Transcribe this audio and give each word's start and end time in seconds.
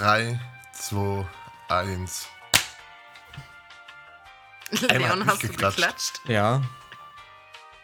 3, 0.00 0.40
2, 0.72 1.26
1. 1.68 2.26
Leon, 4.70 5.26
hast 5.26 5.42
du 5.42 5.48
geklatscht? 5.48 6.20
Ja. 6.26 6.62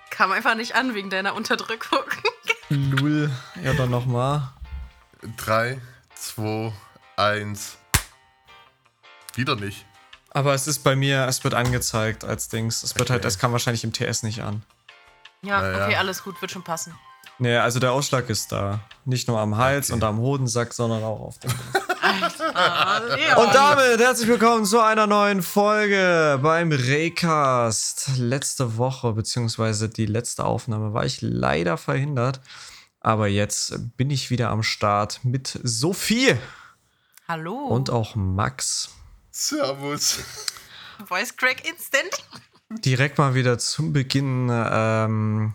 Kam 0.08 0.32
einfach 0.32 0.54
nicht 0.54 0.74
an 0.76 0.94
wegen 0.94 1.10
deiner 1.10 1.34
Unterdrückung. 1.34 2.04
Lul. 2.70 3.30
Ja, 3.62 3.74
dann 3.74 3.90
nochmal. 3.90 4.48
3, 5.36 5.78
2, 6.14 6.72
1. 7.18 7.76
Wieder 9.34 9.56
nicht. 9.56 9.84
Aber 10.30 10.54
es 10.54 10.66
ist 10.66 10.78
bei 10.84 10.96
mir, 10.96 11.26
es 11.26 11.44
wird 11.44 11.52
angezeigt 11.52 12.24
als 12.24 12.48
Dings. 12.48 12.82
Es 12.82 12.96
wird 12.96 13.10
halt, 13.10 13.20
Okay. 13.20 13.28
es 13.28 13.38
kam 13.38 13.52
wahrscheinlich 13.52 13.84
im 13.84 13.92
TS 13.92 14.22
nicht 14.22 14.40
an. 14.42 14.62
Ja, 15.42 15.60
Na 15.60 15.70
ja. 15.80 15.84
okay, 15.84 15.96
alles 15.96 16.22
gut, 16.22 16.40
wird 16.40 16.50
schon 16.50 16.64
passen. 16.64 16.98
Nee, 17.38 17.58
also 17.58 17.78
der 17.78 17.92
Ausschlag 17.92 18.30
ist 18.30 18.52
da. 18.52 18.80
Nicht 19.04 19.28
nur 19.28 19.38
am 19.38 19.58
Hals 19.58 19.90
Okay. 19.90 19.96
und 19.96 20.04
am 20.04 20.16
Hodensack, 20.16 20.72
sondern 20.72 21.04
auch 21.04 21.20
auf 21.20 21.38
dem. 21.40 21.52
Und 22.16 23.54
damit 23.54 24.00
herzlich 24.00 24.28
willkommen 24.28 24.64
zu 24.64 24.80
einer 24.80 25.06
neuen 25.06 25.42
Folge 25.42 26.38
beim 26.42 26.72
Recast. 26.72 28.12
Letzte 28.16 28.78
Woche, 28.78 29.12
beziehungsweise 29.12 29.88
die 29.88 30.06
letzte 30.06 30.44
Aufnahme, 30.44 30.94
war 30.94 31.04
ich 31.04 31.20
leider 31.20 31.76
verhindert. 31.76 32.40
Aber 33.00 33.28
jetzt 33.28 33.96
bin 33.96 34.10
ich 34.10 34.30
wieder 34.30 34.50
am 34.50 34.62
Start 34.62 35.20
mit 35.24 35.60
Sophie 35.62 36.36
Hallo. 37.28 37.66
und 37.66 37.90
auch 37.90 38.14
Max. 38.14 38.90
Servus. 39.30 40.20
Voice 41.04 41.36
Crack 41.36 41.68
Instant. 41.68 42.24
Direkt 42.70 43.18
mal 43.18 43.34
wieder 43.34 43.58
zum 43.58 43.92
Beginn. 43.92 44.48
Ähm, 44.50 45.54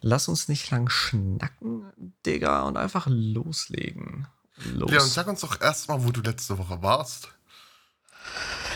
lass 0.00 0.28
uns 0.28 0.46
nicht 0.46 0.70
lang 0.70 0.88
schnacken, 0.88 1.92
Digga, 2.24 2.62
und 2.62 2.76
einfach 2.76 3.08
loslegen. 3.10 4.28
Los. 4.64 4.90
Leon, 4.90 5.06
sag 5.08 5.26
uns 5.26 5.40
doch 5.40 5.60
erstmal, 5.60 6.02
wo 6.04 6.10
du 6.10 6.20
letzte 6.22 6.56
Woche 6.58 6.80
warst. 6.82 7.28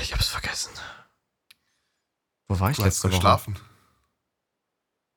ich 0.03 0.13
hab's 0.13 0.29
vergessen. 0.29 0.73
Wo 2.49 2.59
war 2.61 2.71
ich 2.71 2.77
Du 2.77 2.83
hast 2.83 2.87
letzte 2.97 3.09
Woche? 3.09 3.17
geschlafen. 3.17 3.57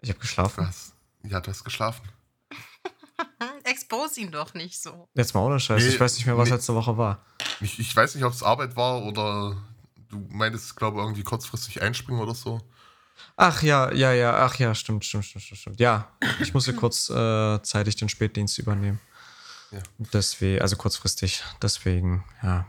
Ich 0.01 0.09
hab 0.09 0.15
Du 0.17 0.21
geschlafen. 0.21 0.67
hast, 0.67 0.93
ja, 1.23 1.39
du 1.41 1.49
hast 1.49 1.63
geschlafen. 1.63 2.07
Expose 3.63 4.19
ihn 4.21 4.31
doch 4.31 4.53
nicht 4.53 4.81
so. 4.81 5.07
Jetzt 5.13 5.33
mal 5.33 5.41
ohne 5.41 5.59
Scheiß. 5.59 5.81
Nee, 5.81 5.89
ich 5.89 5.99
weiß 5.99 6.15
nicht 6.15 6.25
mehr, 6.25 6.37
was 6.37 6.49
nee. 6.49 6.55
letzte 6.55 6.75
Woche 6.75 6.97
war. 6.97 7.25
Ich, 7.61 7.79
ich 7.79 7.95
weiß 7.95 8.15
nicht, 8.15 8.23
ob 8.23 8.33
es 8.33 8.43
Arbeit 8.43 8.75
war 8.75 9.03
oder 9.03 9.55
du 10.09 10.17
meintest, 10.29 10.75
glaube 10.75 10.97
ich, 10.97 11.03
irgendwie 11.03 11.23
kurzfristig 11.23 11.81
einspringen 11.81 12.21
oder 12.21 12.35
so. 12.35 12.61
Ach 13.37 13.61
ja, 13.63 13.91
ja, 13.93 14.11
ja, 14.11 14.45
ach 14.45 14.55
ja, 14.59 14.75
stimmt, 14.75 15.05
stimmt, 15.05 15.25
stimmt, 15.25 15.43
stimmt. 15.45 15.59
stimmt. 15.59 15.79
Ja, 15.79 16.09
ich 16.39 16.53
musste 16.53 16.73
kurz 16.75 17.09
äh, 17.09 17.61
zeitig 17.63 17.95
den 17.95 18.09
Spätdienst 18.09 18.57
übernehmen. 18.59 18.99
Ja. 19.73 19.81
Deswegen, 20.13 20.61
also 20.61 20.75
kurzfristig. 20.75 21.43
Deswegen, 21.61 22.23
ja. 22.41 22.65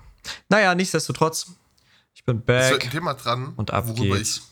Naja, 0.48 0.74
nichtsdestotrotz, 0.74 1.52
ich 2.14 2.24
bin 2.24 2.38
Es 2.38 2.46
wird 2.46 2.72
ein 2.72 2.78
back 2.78 2.90
Thema 2.90 3.14
dran, 3.14 3.52
und 3.56 3.70
ab 3.72 3.86
worüber, 3.88 4.16
geht's. 4.16 4.36
ich, 4.38 4.42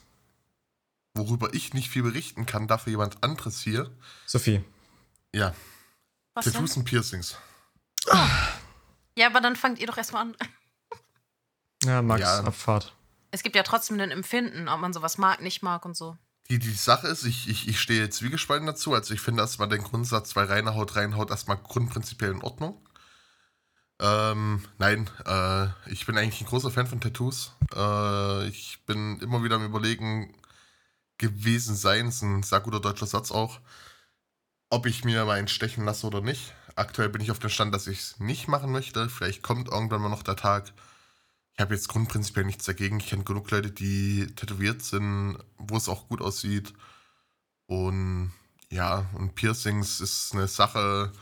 worüber 1.14 1.54
ich 1.54 1.72
nicht 1.74 1.88
viel 1.88 2.02
berichten 2.02 2.44
kann, 2.46 2.68
dafür 2.68 2.90
jemand 2.90 3.22
anderes 3.22 3.60
hier. 3.60 3.90
Sophie. 4.26 4.62
Ja, 5.34 5.54
Was 6.34 6.44
denn? 6.44 6.52
Tattoos 6.54 6.76
und 6.76 6.84
Piercings. 6.84 7.36
Ja, 9.16 9.26
aber 9.26 9.40
dann 9.40 9.56
fangt 9.56 9.78
ihr 9.78 9.86
doch 9.86 9.96
erstmal 9.96 10.22
an. 10.22 10.36
Ja, 11.84 12.02
Max, 12.02 12.20
Ja. 12.20 12.40
Abfahrt. 12.44 12.94
Es 13.30 13.42
gibt 13.42 13.56
ja 13.56 13.62
trotzdem 13.62 13.98
ein 13.98 14.10
Empfinden, 14.10 14.68
ob 14.68 14.80
man 14.80 14.92
sowas 14.92 15.16
mag, 15.18 15.40
nicht 15.40 15.62
mag 15.62 15.84
und 15.86 15.96
so. 15.96 16.16
Die, 16.50 16.58
die 16.58 16.72
Sache 16.72 17.08
ist, 17.08 17.24
ich, 17.24 17.48
ich, 17.48 17.68
ich 17.68 17.80
stehe 17.80 18.10
zwiegespalten 18.10 18.66
dazu. 18.66 18.94
Also 18.94 19.14
ich 19.14 19.20
finde 19.20 19.42
erstmal 19.42 19.68
den 19.68 19.82
Grundsatz, 19.82 20.36
weil 20.36 20.46
reine 20.46 20.74
Haut 20.74 20.96
reinhaut, 20.96 21.30
erstmal 21.30 21.56
grundprinzipiell 21.56 22.32
in 22.32 22.42
Ordnung. 22.42 22.80
Ähm, 24.00 24.64
nein, 24.78 25.08
äh, 25.26 25.68
ich 25.90 26.06
bin 26.06 26.18
eigentlich 26.18 26.40
ein 26.40 26.48
großer 26.48 26.70
Fan 26.70 26.86
von 26.88 27.00
Tattoos. 27.00 27.52
Äh, 27.74 28.48
ich 28.48 28.80
bin 28.86 29.20
immer 29.20 29.44
wieder 29.44 29.56
am 29.56 29.64
überlegen 29.64 30.34
gewesen 31.18 31.76
sein, 31.76 32.08
ist 32.08 32.22
ein 32.22 32.42
sehr 32.42 32.60
guter 32.60 32.80
deutscher 32.80 33.06
Satz 33.06 33.30
auch, 33.30 33.60
ob 34.70 34.86
ich 34.86 35.04
mir 35.04 35.24
mal 35.24 35.38
einen 35.38 35.48
stechen 35.48 35.84
lasse 35.84 36.06
oder 36.06 36.20
nicht. 36.20 36.52
Aktuell 36.74 37.10
bin 37.10 37.22
ich 37.22 37.30
auf 37.30 37.38
dem 37.38 37.50
Stand, 37.50 37.72
dass 37.74 37.86
ich 37.86 37.98
es 38.00 38.20
nicht 38.20 38.48
machen 38.48 38.72
möchte. 38.72 39.08
Vielleicht 39.08 39.42
kommt 39.42 39.68
irgendwann 39.68 40.02
mal 40.02 40.08
noch 40.08 40.24
der 40.24 40.36
Tag. 40.36 40.72
Ich 41.54 41.60
habe 41.60 41.74
jetzt 41.74 41.88
grundprinzipiell 41.88 42.44
nichts 42.44 42.64
dagegen. 42.64 43.00
Ich 43.00 43.08
kenne 43.08 43.24
genug 43.24 43.50
Leute, 43.50 43.70
die 43.70 44.26
tätowiert 44.34 44.82
sind, 44.82 45.38
wo 45.58 45.76
es 45.76 45.88
auch 45.88 46.08
gut 46.08 46.20
aussieht. 46.20 46.72
Und 47.66 48.32
ja, 48.70 49.06
und 49.14 49.34
Piercings 49.34 50.00
ist 50.00 50.32
eine 50.32 50.48
Sache, 50.48 51.12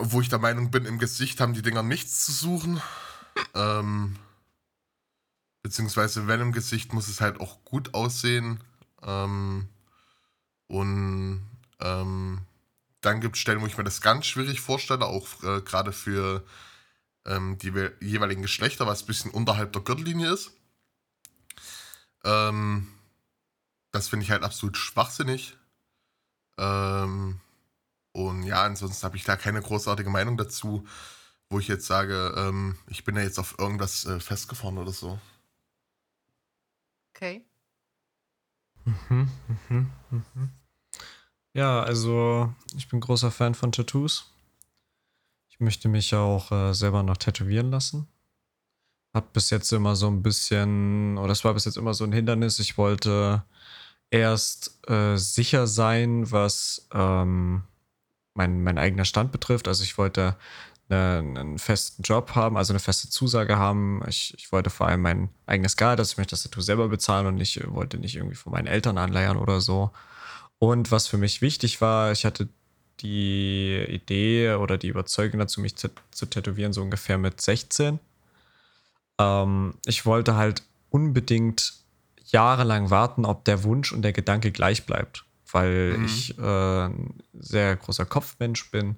wo 0.00 0.20
ich 0.20 0.28
der 0.28 0.38
Meinung 0.38 0.70
bin, 0.70 0.84
im 0.84 0.98
Gesicht 0.98 1.40
haben 1.40 1.54
die 1.54 1.62
Dinger 1.62 1.82
nichts 1.82 2.26
zu 2.26 2.32
suchen. 2.32 2.80
Ähm, 3.54 4.16
beziehungsweise 5.62 6.26
wenn 6.26 6.40
im 6.40 6.52
Gesicht 6.52 6.92
muss 6.92 7.08
es 7.08 7.20
halt 7.20 7.40
auch 7.40 7.64
gut 7.64 7.94
aussehen. 7.94 8.62
Ähm, 9.02 9.68
und 10.66 11.42
ähm, 11.80 12.40
dann 13.00 13.20
gibt 13.20 13.36
es 13.36 13.42
Stellen, 13.42 13.60
wo 13.60 13.66
ich 13.66 13.78
mir 13.78 13.84
das 13.84 14.00
ganz 14.00 14.26
schwierig 14.26 14.60
vorstelle, 14.60 15.06
auch 15.06 15.42
äh, 15.42 15.60
gerade 15.62 15.92
für 15.92 16.44
ähm, 17.26 17.58
die 17.58 17.74
we- 17.74 17.92
jeweiligen 18.00 18.42
Geschlechter, 18.42 18.86
was 18.86 19.02
ein 19.02 19.06
bisschen 19.06 19.30
unterhalb 19.30 19.72
der 19.72 19.82
Gürtellinie 19.82 20.32
ist. 20.32 20.52
Ähm, 22.24 22.88
das 23.92 24.08
finde 24.08 24.24
ich 24.24 24.30
halt 24.30 24.42
absolut 24.42 24.76
schwachsinnig. 24.76 25.56
Ähm, 26.58 27.40
und 28.12 28.44
ja, 28.44 28.64
ansonsten 28.64 29.04
habe 29.04 29.16
ich 29.16 29.24
da 29.24 29.36
keine 29.36 29.62
großartige 29.62 30.10
Meinung 30.10 30.36
dazu, 30.36 30.86
wo 31.50 31.58
ich 31.60 31.68
jetzt 31.68 31.86
sage, 31.86 32.34
ähm, 32.36 32.78
ich 32.88 33.04
bin 33.04 33.16
ja 33.16 33.22
jetzt 33.22 33.38
auf 33.40 33.58
irgendwas 33.58 34.06
äh, 34.06 34.20
festgefahren 34.20 34.78
oder 34.78 34.92
so. 34.92 35.20
Okay. 37.16 37.44
Mhm, 38.84 39.28
mhm, 39.68 39.90
mhm. 40.10 40.50
Ja, 41.54 41.82
also 41.82 42.52
ich 42.76 42.88
bin 42.88 43.00
großer 43.00 43.30
Fan 43.30 43.54
von 43.54 43.72
Tattoos. 43.72 44.33
Ich 45.54 45.60
möchte 45.60 45.88
mich 45.88 46.12
auch 46.16 46.50
äh, 46.50 46.74
selber 46.74 47.04
noch 47.04 47.16
tätowieren 47.16 47.70
lassen. 47.70 48.08
Hat 49.14 49.32
bis 49.32 49.50
jetzt 49.50 49.72
immer 49.72 49.94
so 49.94 50.08
ein 50.08 50.20
bisschen, 50.20 51.16
oder 51.16 51.30
es 51.30 51.44
war 51.44 51.54
bis 51.54 51.64
jetzt 51.64 51.76
immer 51.76 51.94
so 51.94 52.02
ein 52.02 52.10
Hindernis. 52.10 52.58
Ich 52.58 52.76
wollte 52.76 53.44
erst 54.10 54.80
äh, 54.90 55.16
sicher 55.16 55.68
sein, 55.68 56.28
was 56.32 56.88
ähm, 56.92 57.62
mein, 58.34 58.64
mein 58.64 58.78
eigener 58.78 59.04
Stand 59.04 59.30
betrifft. 59.30 59.68
Also 59.68 59.84
ich 59.84 59.96
wollte 59.96 60.36
eine, 60.88 61.18
einen 61.38 61.58
festen 61.60 62.02
Job 62.02 62.34
haben, 62.34 62.56
also 62.56 62.72
eine 62.72 62.80
feste 62.80 63.08
Zusage 63.08 63.56
haben. 63.56 64.02
Ich, 64.08 64.34
ich 64.36 64.50
wollte 64.50 64.70
vor 64.70 64.88
allem 64.88 65.02
mein 65.02 65.28
eigenes 65.46 65.76
Gehalt, 65.76 66.00
also 66.00 66.10
ich 66.10 66.18
möchte 66.18 66.32
das 66.32 66.42
Tattoo 66.42 66.62
selber 66.62 66.88
bezahlen 66.88 67.28
und 67.28 67.40
ich 67.40 67.60
wollte 67.68 67.98
nicht 67.98 68.16
irgendwie 68.16 68.34
von 68.34 68.50
meinen 68.50 68.66
Eltern 68.66 68.98
anleiern 68.98 69.36
oder 69.36 69.60
so. 69.60 69.92
Und 70.58 70.90
was 70.90 71.06
für 71.06 71.18
mich 71.18 71.42
wichtig 71.42 71.80
war, 71.80 72.10
ich 72.10 72.24
hatte 72.24 72.48
die 73.00 73.84
Idee 73.88 74.54
oder 74.54 74.78
die 74.78 74.88
Überzeugung 74.88 75.40
dazu, 75.40 75.60
mich 75.60 75.76
zu, 75.76 75.88
zu 76.10 76.26
tätowieren, 76.26 76.72
so 76.72 76.82
ungefähr 76.82 77.18
mit 77.18 77.40
16. 77.40 77.98
Ähm, 79.18 79.74
ich 79.86 80.06
wollte 80.06 80.36
halt 80.36 80.62
unbedingt 80.90 81.74
jahrelang 82.26 82.90
warten, 82.90 83.24
ob 83.24 83.44
der 83.44 83.62
Wunsch 83.64 83.92
und 83.92 84.02
der 84.02 84.12
Gedanke 84.12 84.50
gleich 84.52 84.86
bleibt, 84.86 85.24
weil 85.50 85.98
Mhm. 85.98 86.04
ich 86.04 86.38
äh, 86.38 86.42
ein 86.86 87.14
sehr 87.32 87.76
großer 87.76 88.06
Kopfmensch 88.06 88.70
bin 88.70 88.96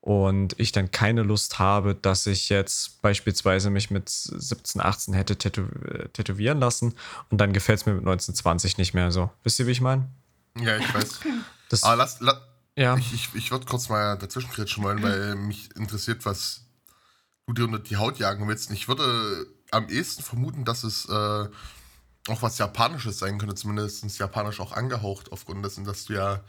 und 0.00 0.58
ich 0.58 0.72
dann 0.72 0.90
keine 0.90 1.22
Lust 1.22 1.58
habe, 1.58 1.94
dass 1.94 2.26
ich 2.26 2.48
jetzt 2.48 3.00
beispielsweise 3.02 3.70
mich 3.70 3.90
mit 3.90 4.08
17, 4.08 4.80
18 4.80 5.14
hätte 5.14 5.36
tätow 5.36 5.64
äh, 5.88 6.08
tätowieren 6.10 6.58
lassen 6.60 6.94
und 7.30 7.40
dann 7.40 7.52
gefällt 7.52 7.80
es 7.80 7.86
mir 7.86 7.94
mit 7.94 8.04
19, 8.04 8.34
20 8.34 8.78
nicht 8.78 8.94
mehr 8.94 9.10
so. 9.10 9.30
Wisst 9.42 9.58
ihr, 9.58 9.66
wie 9.66 9.72
ich 9.72 9.80
meine? 9.80 10.08
Ja, 10.58 10.76
ich 10.78 10.94
weiß. 10.94 11.20
Das, 11.68 11.82
Aber 11.82 11.96
lass, 11.96 12.20
la, 12.20 12.40
ja. 12.76 12.96
ich, 12.96 13.12
ich, 13.12 13.34
ich 13.34 13.50
würde 13.50 13.66
kurz 13.66 13.88
mal 13.88 14.16
dazwischen 14.16 14.50
kretschen 14.50 14.84
wollen, 14.84 15.02
weil 15.02 15.34
mich 15.34 15.74
interessiert, 15.76 16.24
was 16.24 16.62
du 17.46 17.52
dir 17.52 17.64
unter 17.64 17.78
die 17.78 17.96
Haut 17.96 18.18
jagen 18.18 18.46
willst. 18.48 18.70
Ich 18.70 18.88
würde 18.88 19.46
am 19.70 19.88
ehesten 19.88 20.22
vermuten, 20.22 20.64
dass 20.64 20.84
es 20.84 21.06
äh, 21.08 21.48
auch 22.28 22.42
was 22.42 22.58
Japanisches 22.58 23.18
sein 23.18 23.38
könnte, 23.38 23.54
zumindest 23.54 24.18
japanisch 24.18 24.60
auch 24.60 24.72
angehaucht, 24.72 25.32
aufgrund 25.32 25.64
dessen, 25.64 25.84
dass 25.84 26.06
du 26.06 26.14
ja, 26.14 26.40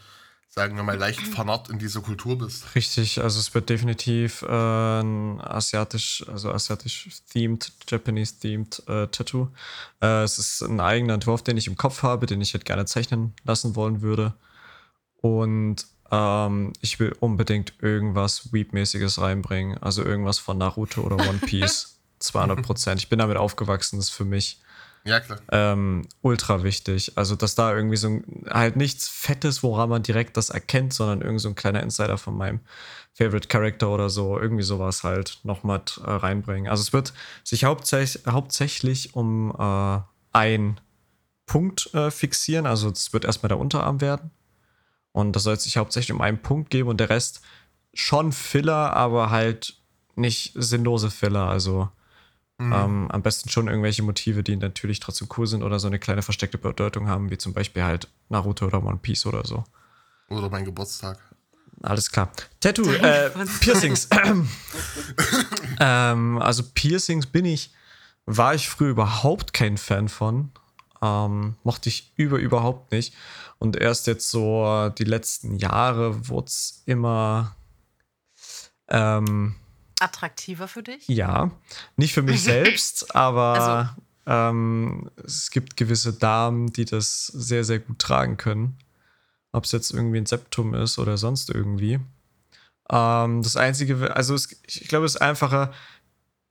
sagen 0.50 0.76
wir 0.76 0.84
mal, 0.84 0.98
leicht 0.98 1.22
vernarrt 1.22 1.70
in 1.70 1.78
dieser 1.78 2.02
Kultur 2.02 2.38
bist. 2.38 2.76
Richtig, 2.76 3.22
also 3.22 3.40
es 3.40 3.54
wird 3.54 3.70
definitiv 3.70 4.42
äh, 4.42 5.02
ein 5.02 5.40
asiatisch, 5.42 6.26
also 6.28 6.52
asiatisch 6.52 7.10
themed, 7.32 7.72
Japanese 7.88 8.40
themed 8.40 8.82
äh, 8.88 9.08
Tattoo. 9.08 9.50
Äh, 10.02 10.24
es 10.24 10.40
ist 10.40 10.62
ein 10.62 10.80
eigener 10.80 11.14
Entwurf, 11.14 11.44
den 11.44 11.58
ich 11.58 11.68
im 11.68 11.78
Kopf 11.78 12.02
habe, 12.04 12.26
den 12.26 12.42
ich 12.42 12.54
halt 12.54 12.66
gerne 12.66 12.86
zeichnen 12.86 13.34
lassen 13.44 13.76
wollen 13.76 14.02
würde. 14.02 14.34
Und 15.22 15.86
ähm, 16.12 16.74
ich 16.82 17.00
will 17.00 17.16
unbedingt 17.20 17.74
irgendwas 17.82 18.52
Weep-mäßiges 18.54 19.20
reinbringen, 19.22 19.78
also 19.80 20.04
irgendwas 20.04 20.40
von 20.40 20.58
Naruto 20.58 21.02
oder 21.02 21.16
One 21.16 21.40
Piece. 21.40 21.94
200 22.20 22.64
Prozent. 22.64 23.00
Ich 23.00 23.10
bin 23.10 23.20
damit 23.20 23.38
aufgewachsen, 23.38 23.98
das 23.98 24.06
ist 24.08 24.16
für 24.16 24.26
mich 24.26 24.60
Ja, 25.04 25.20
klar. 25.20 25.38
ähm, 25.52 26.08
ultra 26.22 26.64
wichtig. 26.64 27.12
Also, 27.16 27.36
dass 27.36 27.54
da 27.54 27.76
irgendwie 27.76 27.96
so 27.98 28.08
ein, 28.08 28.46
halt 28.50 28.76
nichts 28.76 29.08
Fettes, 29.08 29.62
woran 29.62 29.90
man 29.90 30.02
direkt 30.02 30.36
das 30.36 30.50
erkennt, 30.50 30.94
sondern 30.94 31.22
irgend 31.22 31.42
so 31.42 31.50
ein 31.50 31.54
kleiner 31.54 31.84
Insider 31.84 32.18
von 32.18 32.36
meinem 32.36 32.62
Favorite 33.14 33.48
Character 33.48 33.90
oder 33.90 34.10
so, 34.10 34.40
irgendwie 34.40 34.64
sowas 34.64 35.04
halt 35.04 35.40
noch 35.44 35.62
mal 35.64 35.84
äh, 36.04 36.10
reinbringen. 36.10 36.70
Also, 36.72 36.82
es 36.82 36.92
wird 36.92 37.14
sich 37.44 37.66
hauptsächlich, 37.66 38.26
hauptsächlich 38.26 39.14
um 39.16 39.52
äh, 39.58 40.00
ein 40.34 40.80
Punkt 41.46 41.94
äh, 41.94 42.10
fixieren. 42.10 42.66
Also, 42.66 42.90
es 42.90 43.14
wird 43.14 43.26
erstmal 43.26 43.50
der 43.50 43.60
Unterarm 43.60 44.02
werden. 44.02 44.32
Und 45.12 45.36
das 45.36 45.44
soll 45.44 45.56
es 45.56 45.64
sich 45.64 45.78
hauptsächlich 45.78 46.14
um 46.14 46.22
einen 46.22 46.42
Punkt 46.42 46.70
geben 46.70 46.90
und 46.90 47.00
der 47.00 47.10
Rest 47.10 47.42
schon 47.94 48.32
Filler, 48.32 48.94
aber 48.94 49.30
halt 49.30 49.76
nicht 50.16 50.54
sinnlose 50.56 51.10
Filler. 51.12 51.48
Also, 51.48 51.90
Mhm. 52.60 52.74
ähm, 52.74 53.12
am 53.12 53.22
besten 53.22 53.50
schon 53.50 53.68
irgendwelche 53.68 54.02
Motive, 54.02 54.42
die 54.42 54.56
natürlich 54.56 55.00
trotzdem 55.00 55.28
cool 55.38 55.46
sind 55.46 55.62
oder 55.62 55.78
so 55.80 55.86
eine 55.86 56.00
kleine 56.00 56.24
versteckte 56.24 56.58
Bedeutung 56.58 57.08
haben, 57.08 57.30
wie 57.30 57.38
zum 57.38 57.54
Beispiel 57.54 57.84
halt 57.84 58.08
Naruto 58.30 58.66
oder 58.66 58.84
One 58.84 58.98
Piece 58.98 59.28
oder 59.28 59.46
so. 59.46 59.64
Oder 60.30 60.50
mein 60.50 60.66
Geburtstag. 60.66 61.20
Alles 61.84 62.12
klar. 62.12 62.32
Tattoo, 62.60 62.92
äh, 62.92 63.30
Piercings. 63.60 64.10
ähm, 65.80 66.38
also 66.40 66.64
Piercings 66.74 67.28
bin 67.28 67.46
ich, 67.46 67.72
war 68.26 68.56
ich 68.56 68.68
früher 68.70 68.90
überhaupt 68.90 69.54
kein 69.54 69.78
Fan 69.78 70.10
von. 70.10 70.52
Ähm, 71.02 71.56
mochte 71.64 71.90
ich 71.90 72.12
über 72.16 72.38
überhaupt 72.38 72.92
nicht. 72.92 73.14
Und 73.60 73.76
erst 73.76 74.08
jetzt 74.08 74.30
so 74.30 74.92
die 74.98 75.04
letzten 75.04 75.56
Jahre 75.58 76.28
wurde 76.30 76.48
es 76.48 76.84
immer 76.86 77.56
ähm, 78.90 79.56
Attraktiver 80.00 80.68
für 80.68 80.84
dich? 80.84 81.08
ja, 81.08 81.52
nicht 81.96 82.14
für 82.14 82.22
mich 82.22 82.44
selbst, 82.44 83.16
aber 83.16 83.96
ähm, 84.26 85.10
es 85.24 85.52
gibt 85.52 85.78
gewisse 85.78 86.14
Damen, 86.14 86.72
die 86.72 86.86
das 86.86 87.28
sehr, 87.28 87.64
sehr 87.64 87.80
gut 87.80 88.00
tragen 88.00 88.38
können. 88.38 88.78
Ob 89.54 89.64
es 89.64 89.72
jetzt 89.72 89.92
irgendwie 89.92 90.18
ein 90.18 90.26
Septum 90.26 90.74
ist 90.74 91.00
oder 91.00 91.18
sonst 91.18 91.50
irgendwie. 91.50 92.00
Ähm, 92.90 93.42
das 93.42 93.56
Einzige, 93.56 94.16
also 94.16 94.36
es, 94.36 94.62
ich 94.68 94.88
glaube, 94.88 95.06
es 95.06 95.16
ist 95.16 95.22
einfacher. 95.22 95.74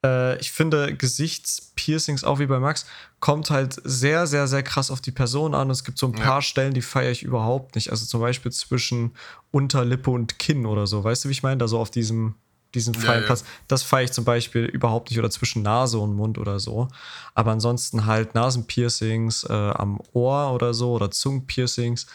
Äh, 0.05 0.39
ich 0.39 0.53
finde, 0.53 0.95
Gesichtspiercings, 0.97 2.25
auch 2.25 2.39
wie 2.39 2.47
bei 2.47 2.59
Max, 2.59 2.87
kommt 3.21 3.51
halt 3.51 3.81
sehr, 3.85 4.27
sehr, 4.27 4.47
sehr 4.47 4.63
krass 4.63 4.91
auf 4.91 5.01
die 5.01 5.13
Person 5.13 5.55
an. 5.55 5.69
Und 5.69 5.73
es 5.73 5.85
gibt 5.85 5.99
so 5.99 6.07
ein 6.09 6.15
Ja. 6.15 6.25
paar 6.25 6.43
Stellen, 6.43 6.75
die 6.75 6.83
feiere 6.83 7.11
ich 7.11 7.23
überhaupt 7.23 7.75
nicht. 7.75 7.91
Also 7.91 8.07
zum 8.07 8.21
Beispiel 8.21 8.53
zwischen 8.53 9.15
Unterlippe 9.51 10.11
und 10.11 10.39
Kinn 10.39 10.67
oder 10.67 10.87
so. 10.87 11.03
Weißt 11.05 11.25
du, 11.25 11.29
wie 11.29 11.33
ich 11.33 11.43
meine? 11.43 11.59
Da 11.59 11.69
so 11.69 11.79
auf 11.79 11.91
diesem, 11.91 12.35
Ja, 12.75 12.93
freien 12.93 13.21
ja. 13.23 13.27
Platz. 13.27 13.45
Das 13.69 13.83
feiere 13.83 14.05
ich 14.05 14.13
zum 14.13 14.25
Beispiel 14.25 14.65
überhaupt 14.67 15.09
nicht 15.11 15.19
oder 15.19 15.31
zwischen 15.31 15.63
Nase 15.63 15.99
und 15.99 16.15
Mund 16.15 16.37
oder 16.37 16.61
so. 16.61 16.89
Aber 17.35 17.53
ansonsten 17.53 18.05
halt 18.05 18.35
Nasenpiercings 18.35 19.45
äh, 19.45 19.53
am 19.53 19.99
Ohr 20.13 20.53
oder 20.53 20.75
so 20.75 20.93
oder 20.93 21.11
Zungenpiercings. 21.11 22.07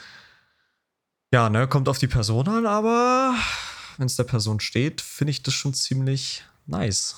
Ja, 1.33 1.49
ne, 1.49 1.67
kommt 1.67 1.87
auf 1.89 1.97
die 1.97 2.07
Person 2.07 2.47
an, 2.47 2.65
aber 2.67 3.33
wenn 3.97 4.05
es 4.05 4.17
der 4.17 4.25
Person 4.25 4.59
steht, 4.59 4.99
finde 5.01 5.31
ich 5.31 5.41
das 5.41 5.53
schon 5.53 5.73
ziemlich 5.73 6.43
nice. 6.67 7.15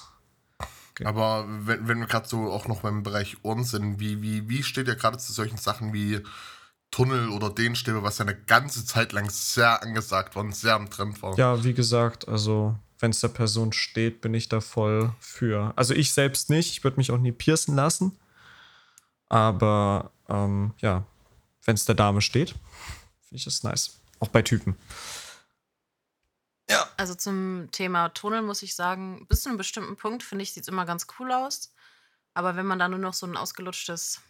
Aber 1.03 1.45
wenn, 1.47 1.87
wenn 1.87 1.99
wir 1.99 2.07
gerade 2.07 2.27
so 2.27 2.51
auch 2.51 2.67
noch 2.67 2.81
beim 2.81 3.03
Bereich 3.03 3.37
Ohren 3.43 3.63
sind, 3.63 3.99
wie, 3.99 4.21
wie, 4.21 4.49
wie 4.49 4.63
steht 4.63 4.87
ihr 4.87 4.95
gerade 4.95 5.17
zu 5.17 5.33
solchen 5.33 5.57
Sachen 5.57 5.93
wie 5.93 6.21
Tunnel 6.91 7.29
oder 7.29 7.49
Dehnstäbe, 7.49 8.03
was 8.03 8.19
ja 8.19 8.25
eine 8.25 8.35
ganze 8.35 8.85
Zeit 8.85 9.11
lang 9.13 9.29
sehr 9.29 9.81
angesagt 9.81 10.35
war 10.35 10.43
und 10.43 10.55
sehr 10.55 10.75
am 10.75 10.89
Trend 10.89 11.21
war? 11.23 11.37
Ja, 11.37 11.63
wie 11.63 11.73
gesagt, 11.73 12.27
also 12.27 12.75
wenn 12.99 13.11
es 13.11 13.19
der 13.19 13.29
Person 13.29 13.73
steht, 13.73 14.21
bin 14.21 14.33
ich 14.33 14.47
da 14.47 14.61
voll 14.61 15.11
für. 15.19 15.73
Also 15.75 15.93
ich 15.93 16.13
selbst 16.13 16.49
nicht, 16.49 16.71
ich 16.71 16.83
würde 16.83 16.97
mich 16.97 17.11
auch 17.11 17.17
nie 17.17 17.31
piercen 17.31 17.75
lassen. 17.75 18.17
Aber 19.27 20.11
ähm, 20.29 20.73
ja, 20.77 21.03
wenn 21.65 21.75
es 21.75 21.85
der 21.85 21.95
Dame 21.95 22.21
steht, 22.21 22.49
finde 22.49 23.35
ich 23.35 23.45
das 23.45 23.63
nice. 23.63 23.99
Auch 24.19 24.27
bei 24.27 24.41
Typen. 24.41 24.75
Also 27.03 27.15
zum 27.15 27.67
Thema 27.71 28.07
Tunnel 28.13 28.41
muss 28.44 28.61
ich 28.63 28.75
sagen, 28.75 29.27
bis 29.27 29.41
zu 29.41 29.50
einem 29.50 29.57
bestimmten 29.57 29.97
Punkt 29.97 30.23
finde 30.23 30.44
ich, 30.44 30.53
sieht 30.53 30.63
es 30.63 30.69
immer 30.69 30.85
ganz 30.85 31.05
cool 31.19 31.33
aus. 31.33 31.73
Aber 32.33 32.55
wenn 32.55 32.65
man 32.65 32.79
da 32.79 32.88
nur 32.88 32.97
noch 32.97 33.13
so 33.13 33.25
ein 33.25 33.35
ausgelutschtes 33.35 34.21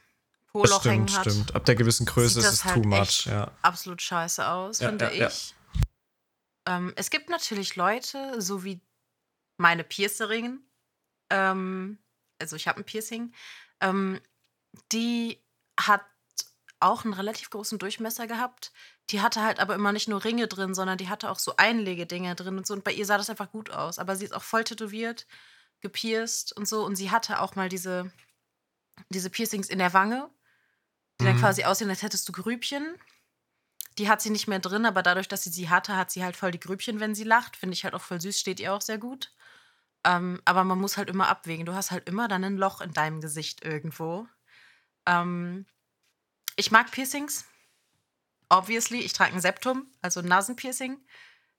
Poloch 0.47 0.83
hängen 0.83 1.07
stimmt, 1.07 1.19
hat, 1.19 1.31
stimmt. 1.31 1.55
Ab 1.55 1.65
der 1.65 1.75
gewissen 1.75 2.07
Größe 2.07 2.39
ist 2.39 2.47
es 2.47 2.65
halt 2.65 2.81
too 2.81 2.89
much. 2.89 3.27
Ja. 3.27 3.51
absolut 3.61 4.01
scheiße 4.01 4.47
aus, 4.47 4.79
Ja, 4.79 4.89
finde 4.89 5.15
ja. 5.15 5.27
ich. 5.27 5.53
Ähm, 6.65 6.93
es 6.95 7.11
gibt 7.11 7.29
natürlich 7.29 7.75
Leute, 7.75 8.41
so 8.41 8.63
wie 8.63 8.81
meine 9.57 9.83
Piercerin, 9.83 10.59
ähm, 11.29 11.99
also 12.39 12.55
ich 12.55 12.67
habe 12.67 12.79
ein 12.81 12.85
Piercing, 12.85 13.35
ähm, 13.81 14.19
die 14.91 15.39
hat 15.79 16.01
auch 16.79 17.05
einen 17.05 17.13
relativ 17.13 17.51
großen 17.51 17.77
Durchmesser 17.77 18.25
gehabt. 18.25 18.71
Die 19.09 19.21
hatte 19.21 19.41
halt 19.43 19.59
aber 19.59 19.75
immer 19.75 19.91
nicht 19.91 20.07
nur 20.07 20.23
Ringe 20.23 20.47
drin, 20.47 20.73
sondern 20.73 20.97
die 20.97 21.09
hatte 21.09 21.29
auch 21.29 21.39
so 21.39 21.55
Einlegedinger 21.57 22.35
drin 22.35 22.57
und 22.57 22.65
so. 22.65 22.73
Und 22.73 22.83
bei 22.83 22.93
ihr 22.93 23.05
sah 23.05 23.17
das 23.17 23.29
einfach 23.29 23.51
gut 23.51 23.69
aus. 23.69 23.99
Aber 23.99 24.15
sie 24.15 24.25
ist 24.25 24.33
auch 24.33 24.43
voll 24.43 24.63
tätowiert, 24.63 25.27
gepierst 25.81 26.55
und 26.55 26.67
so. 26.67 26.85
Und 26.85 26.95
sie 26.95 27.11
hatte 27.11 27.41
auch 27.41 27.55
mal 27.55 27.69
diese, 27.69 28.11
diese 29.09 29.29
Piercings 29.29 29.69
in 29.69 29.79
der 29.79 29.93
Wange, 29.93 30.29
die 31.19 31.25
dann 31.25 31.35
Mhm. 31.35 31.39
quasi 31.41 31.63
aussehen, 31.65 31.89
als 31.89 32.01
hättest 32.01 32.27
du 32.29 32.31
Grübchen. 32.31 32.95
Die 33.97 34.09
hat 34.09 34.21
sie 34.21 34.31
nicht 34.31 34.47
mehr 34.47 34.59
drin, 34.59 34.85
aber 34.85 35.03
dadurch, 35.03 35.27
dass 35.27 35.43
sie 35.43 35.51
sie 35.51 35.69
hatte, 35.69 35.95
hat 35.95 36.09
sie 36.09 36.23
halt 36.23 36.35
voll 36.35 36.51
die 36.51 36.59
Grübchen, 36.59 36.99
wenn 36.99 37.13
sie 37.13 37.25
lacht. 37.25 37.57
Finde 37.57 37.73
ich 37.73 37.83
halt 37.83 37.93
auch 37.93 38.01
voll 38.01 38.19
süß, 38.21 38.39
steht 38.39 38.59
ihr 38.59 38.73
auch 38.73 38.81
sehr 38.81 38.97
gut. 38.97 39.31
Ähm, 40.05 40.41
aber 40.45 40.63
man 40.63 40.79
muss 40.79 40.97
halt 40.97 41.09
immer 41.09 41.27
abwägen. 41.27 41.65
Du 41.65 41.73
hast 41.75 41.91
halt 41.91 42.07
immer 42.09 42.27
dann 42.27 42.43
ein 42.43 42.57
Loch 42.57 42.81
in 42.81 42.93
deinem 42.93 43.21
Gesicht 43.21 43.63
irgendwo. 43.63 44.27
Ähm, 45.05 45.65
ich 46.55 46.71
mag 46.71 46.89
Piercings. 46.91 47.45
Obviously, 48.53 48.99
ich 48.99 49.13
trage 49.13 49.33
ein 49.33 49.41
Septum, 49.41 49.87
also 50.03 50.19
ein 50.19 50.27
Nasenpiercing. 50.27 50.99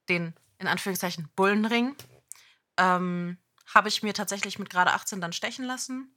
Den, 0.07 0.33
in 0.59 0.67
Anführungszeichen, 0.67 1.27
Bullenring. 1.35 1.93
Ähm, 2.77 3.37
Habe 3.73 3.89
ich 3.89 4.01
mir 4.01 4.13
tatsächlich 4.13 4.59
mit 4.59 4.69
gerade 4.69 4.93
18 4.93 5.19
dann 5.19 5.33
stechen 5.33 5.65
lassen. 5.65 6.15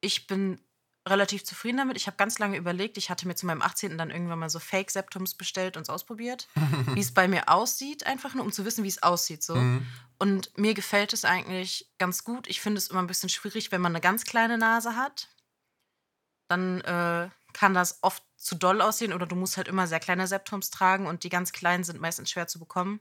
Ich 0.00 0.26
bin 0.26 0.58
relativ 1.06 1.44
zufrieden 1.44 1.76
damit. 1.76 1.98
Ich 1.98 2.06
habe 2.06 2.16
ganz 2.16 2.38
lange 2.38 2.56
überlegt. 2.56 2.96
Ich 2.96 3.10
hatte 3.10 3.26
mir 3.26 3.34
zu 3.34 3.44
meinem 3.44 3.60
18. 3.60 3.98
dann 3.98 4.10
irgendwann 4.10 4.38
mal 4.38 4.48
so 4.48 4.58
Fake-Septums 4.58 5.34
bestellt 5.34 5.76
und 5.76 5.82
es 5.82 5.90
ausprobiert. 5.90 6.48
wie 6.94 7.00
es 7.00 7.12
bei 7.12 7.28
mir 7.28 7.50
aussieht, 7.50 8.06
einfach 8.06 8.32
nur 8.32 8.46
um 8.46 8.52
zu 8.52 8.64
wissen, 8.64 8.84
wie 8.84 8.88
es 8.88 9.02
aussieht. 9.02 9.42
So. 9.42 9.56
Mhm. 9.56 9.86
Und 10.18 10.56
mir 10.56 10.72
gefällt 10.72 11.12
es 11.12 11.26
eigentlich 11.26 11.92
ganz 11.98 12.24
gut. 12.24 12.48
Ich 12.48 12.62
finde 12.62 12.78
es 12.78 12.88
immer 12.88 13.02
ein 13.02 13.06
bisschen 13.06 13.28
schwierig, 13.28 13.70
wenn 13.70 13.82
man 13.82 13.92
eine 13.92 14.00
ganz 14.00 14.24
kleine 14.24 14.56
Nase 14.56 14.96
hat. 14.96 15.28
Dann 16.48 16.80
äh, 16.82 17.28
kann 17.52 17.74
das 17.74 17.98
oft 18.02 18.22
zu 18.36 18.54
doll 18.54 18.80
aussehen 18.80 19.12
oder 19.12 19.26
du 19.26 19.36
musst 19.36 19.56
halt 19.56 19.68
immer 19.68 19.86
sehr 19.86 20.00
kleine 20.00 20.26
Septums 20.26 20.70
tragen 20.70 21.06
und 21.06 21.24
die 21.24 21.28
ganz 21.28 21.52
kleinen 21.52 21.84
sind 21.84 22.00
meistens 22.00 22.30
schwer 22.30 22.46
zu 22.48 22.58
bekommen. 22.58 23.00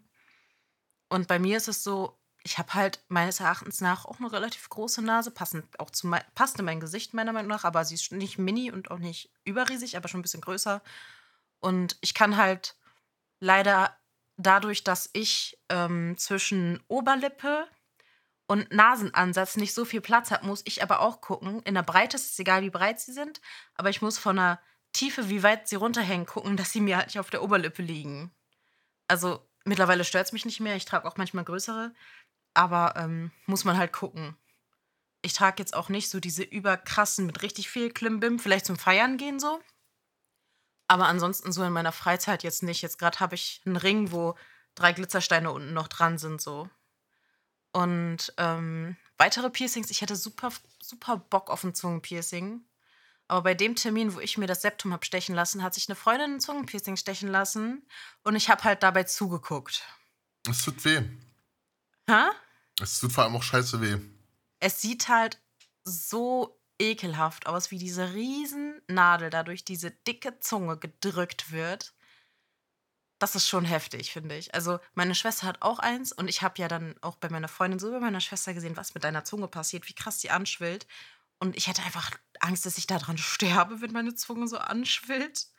Und 1.09 1.27
bei 1.27 1.39
mir 1.39 1.57
ist 1.57 1.67
es 1.67 1.83
so, 1.83 2.17
ich 2.43 2.57
habe 2.57 2.73
halt 2.73 3.03
meines 3.07 3.39
Erachtens 3.39 3.81
nach 3.81 4.05
auch 4.05 4.19
eine 4.19 4.31
relativ 4.31 4.69
große 4.69 5.01
Nase, 5.01 5.31
passend 5.31 5.79
auch 5.79 5.91
zu 5.91 6.07
mein, 6.07 6.23
passt 6.35 6.57
in 6.59 6.65
mein 6.65 6.79
Gesicht 6.79 7.13
meiner 7.13 7.33
Meinung 7.33 7.49
nach, 7.49 7.65
aber 7.65 7.85
sie 7.85 7.95
ist 7.95 8.11
nicht 8.11 8.37
mini 8.37 8.71
und 8.71 8.91
auch 8.91 8.97
nicht 8.97 9.31
überriesig, 9.43 9.97
aber 9.97 10.07
schon 10.07 10.19
ein 10.19 10.23
bisschen 10.23 10.41
größer. 10.41 10.81
Und 11.59 11.97
ich 12.01 12.13
kann 12.13 12.37
halt 12.37 12.75
leider 13.39 13.95
dadurch, 14.37 14.83
dass 14.83 15.09
ich 15.13 15.59
ähm, 15.69 16.17
zwischen 16.17 16.83
Oberlippe 16.87 17.67
und 18.51 18.69
Nasenansatz 18.69 19.55
nicht 19.55 19.73
so 19.73 19.85
viel 19.85 20.01
Platz 20.01 20.29
habe, 20.29 20.45
muss 20.45 20.61
ich 20.65 20.83
aber 20.83 20.99
auch 20.99 21.21
gucken. 21.21 21.61
In 21.61 21.73
der 21.73 21.83
Breite 21.83 22.17
ist 22.17 22.33
es 22.33 22.39
egal, 22.39 22.63
wie 22.63 22.69
breit 22.69 22.99
sie 22.99 23.13
sind, 23.13 23.39
aber 23.75 23.89
ich 23.89 24.01
muss 24.01 24.17
von 24.17 24.35
der 24.35 24.59
Tiefe, 24.91 25.29
wie 25.29 25.41
weit 25.41 25.69
sie 25.69 25.77
runterhängen, 25.77 26.25
gucken, 26.25 26.57
dass 26.57 26.73
sie 26.73 26.81
mir 26.81 26.97
halt 26.97 27.07
nicht 27.07 27.19
auf 27.19 27.29
der 27.29 27.43
Oberlippe 27.43 27.81
liegen. 27.81 28.29
Also 29.07 29.47
mittlerweile 29.63 30.03
stört 30.03 30.25
es 30.25 30.33
mich 30.33 30.43
nicht 30.43 30.59
mehr. 30.59 30.75
Ich 30.75 30.83
trage 30.83 31.07
auch 31.07 31.15
manchmal 31.15 31.45
größere, 31.45 31.93
aber 32.53 32.95
ähm, 32.97 33.31
muss 33.45 33.63
man 33.63 33.77
halt 33.77 33.93
gucken. 33.93 34.35
Ich 35.21 35.31
trage 35.31 35.59
jetzt 35.59 35.73
auch 35.73 35.87
nicht 35.87 36.09
so 36.09 36.19
diese 36.19 36.43
überkrassen 36.43 37.25
mit 37.25 37.43
richtig 37.43 37.69
viel 37.69 37.89
Klimbim, 37.89 38.37
vielleicht 38.37 38.65
zum 38.65 38.77
Feiern 38.77 39.15
gehen 39.15 39.39
so. 39.39 39.61
Aber 40.89 41.07
ansonsten 41.07 41.53
so 41.53 41.63
in 41.63 41.71
meiner 41.71 41.93
Freizeit 41.93 42.43
jetzt 42.43 42.63
nicht. 42.63 42.81
Jetzt 42.81 42.99
gerade 42.99 43.21
habe 43.21 43.35
ich 43.35 43.61
einen 43.65 43.77
Ring, 43.77 44.11
wo 44.11 44.35
drei 44.75 44.91
Glitzersteine 44.91 45.53
unten 45.53 45.71
noch 45.71 45.87
dran 45.87 46.17
sind, 46.17 46.41
so. 46.41 46.69
Und 47.71 48.33
ähm, 48.37 48.97
weitere 49.17 49.49
Piercings, 49.49 49.91
ich 49.91 50.01
hätte 50.01 50.15
super, 50.15 50.51
super 50.81 51.17
Bock 51.17 51.49
auf 51.49 51.63
ein 51.63 51.73
Zungenpiercing. 51.73 52.61
Aber 53.27 53.43
bei 53.43 53.53
dem 53.53 53.75
Termin, 53.75 54.13
wo 54.13 54.19
ich 54.19 54.37
mir 54.37 54.47
das 54.47 54.61
Septum 54.61 54.91
habe 54.91 55.05
stechen 55.05 55.33
lassen, 55.33 55.63
hat 55.63 55.73
sich 55.73 55.87
eine 55.87 55.95
Freundin 55.95 56.33
ein 56.35 56.39
Zungenpiercing 56.41 56.97
stechen 56.97 57.29
lassen 57.29 57.87
und 58.23 58.35
ich 58.35 58.49
habe 58.49 58.65
halt 58.65 58.83
dabei 58.83 59.03
zugeguckt. 59.03 59.83
Es 60.49 60.63
tut 60.63 60.83
weh. 60.83 61.01
Hä? 62.09 62.25
Es 62.81 62.99
tut 62.99 63.13
vor 63.13 63.23
allem 63.23 63.37
auch 63.37 63.43
scheiße 63.43 63.79
weh. 63.79 63.97
Es 64.59 64.81
sieht 64.81 65.07
halt 65.07 65.39
so 65.85 66.59
ekelhaft 66.77 67.47
aus, 67.47 67.71
wie 67.71 67.77
diese 67.77 68.13
riesen 68.13 68.81
Nadel 68.87 69.29
da 69.29 69.43
durch 69.43 69.63
diese 69.63 69.91
dicke 69.91 70.39
Zunge 70.41 70.77
gedrückt 70.77 71.51
wird. 71.51 71.93
Das 73.21 73.35
ist 73.35 73.47
schon 73.47 73.65
heftig, 73.65 74.11
finde 74.11 74.35
ich. 74.35 74.55
Also, 74.55 74.79
meine 74.95 75.13
Schwester 75.13 75.45
hat 75.45 75.61
auch 75.61 75.77
eins 75.77 76.11
und 76.11 76.27
ich 76.27 76.41
habe 76.41 76.55
ja 76.57 76.67
dann 76.67 76.95
auch 77.01 77.17
bei 77.17 77.29
meiner 77.29 77.47
Freundin 77.47 77.77
so 77.77 77.91
bei 77.91 77.99
meiner 77.99 78.19
Schwester 78.19 78.55
gesehen, 78.55 78.75
was 78.77 78.95
mit 78.95 79.03
deiner 79.03 79.23
Zunge 79.23 79.47
passiert, 79.47 79.87
wie 79.87 79.93
krass 79.93 80.17
die 80.17 80.31
anschwillt. 80.31 80.87
Und 81.37 81.55
ich 81.55 81.67
hätte 81.67 81.83
einfach 81.83 82.09
Angst, 82.39 82.65
dass 82.65 82.79
ich 82.79 82.87
daran 82.87 83.19
sterbe, 83.19 83.79
wenn 83.79 83.91
meine 83.91 84.15
Zunge 84.15 84.47
so 84.47 84.57
anschwillt. 84.57 85.49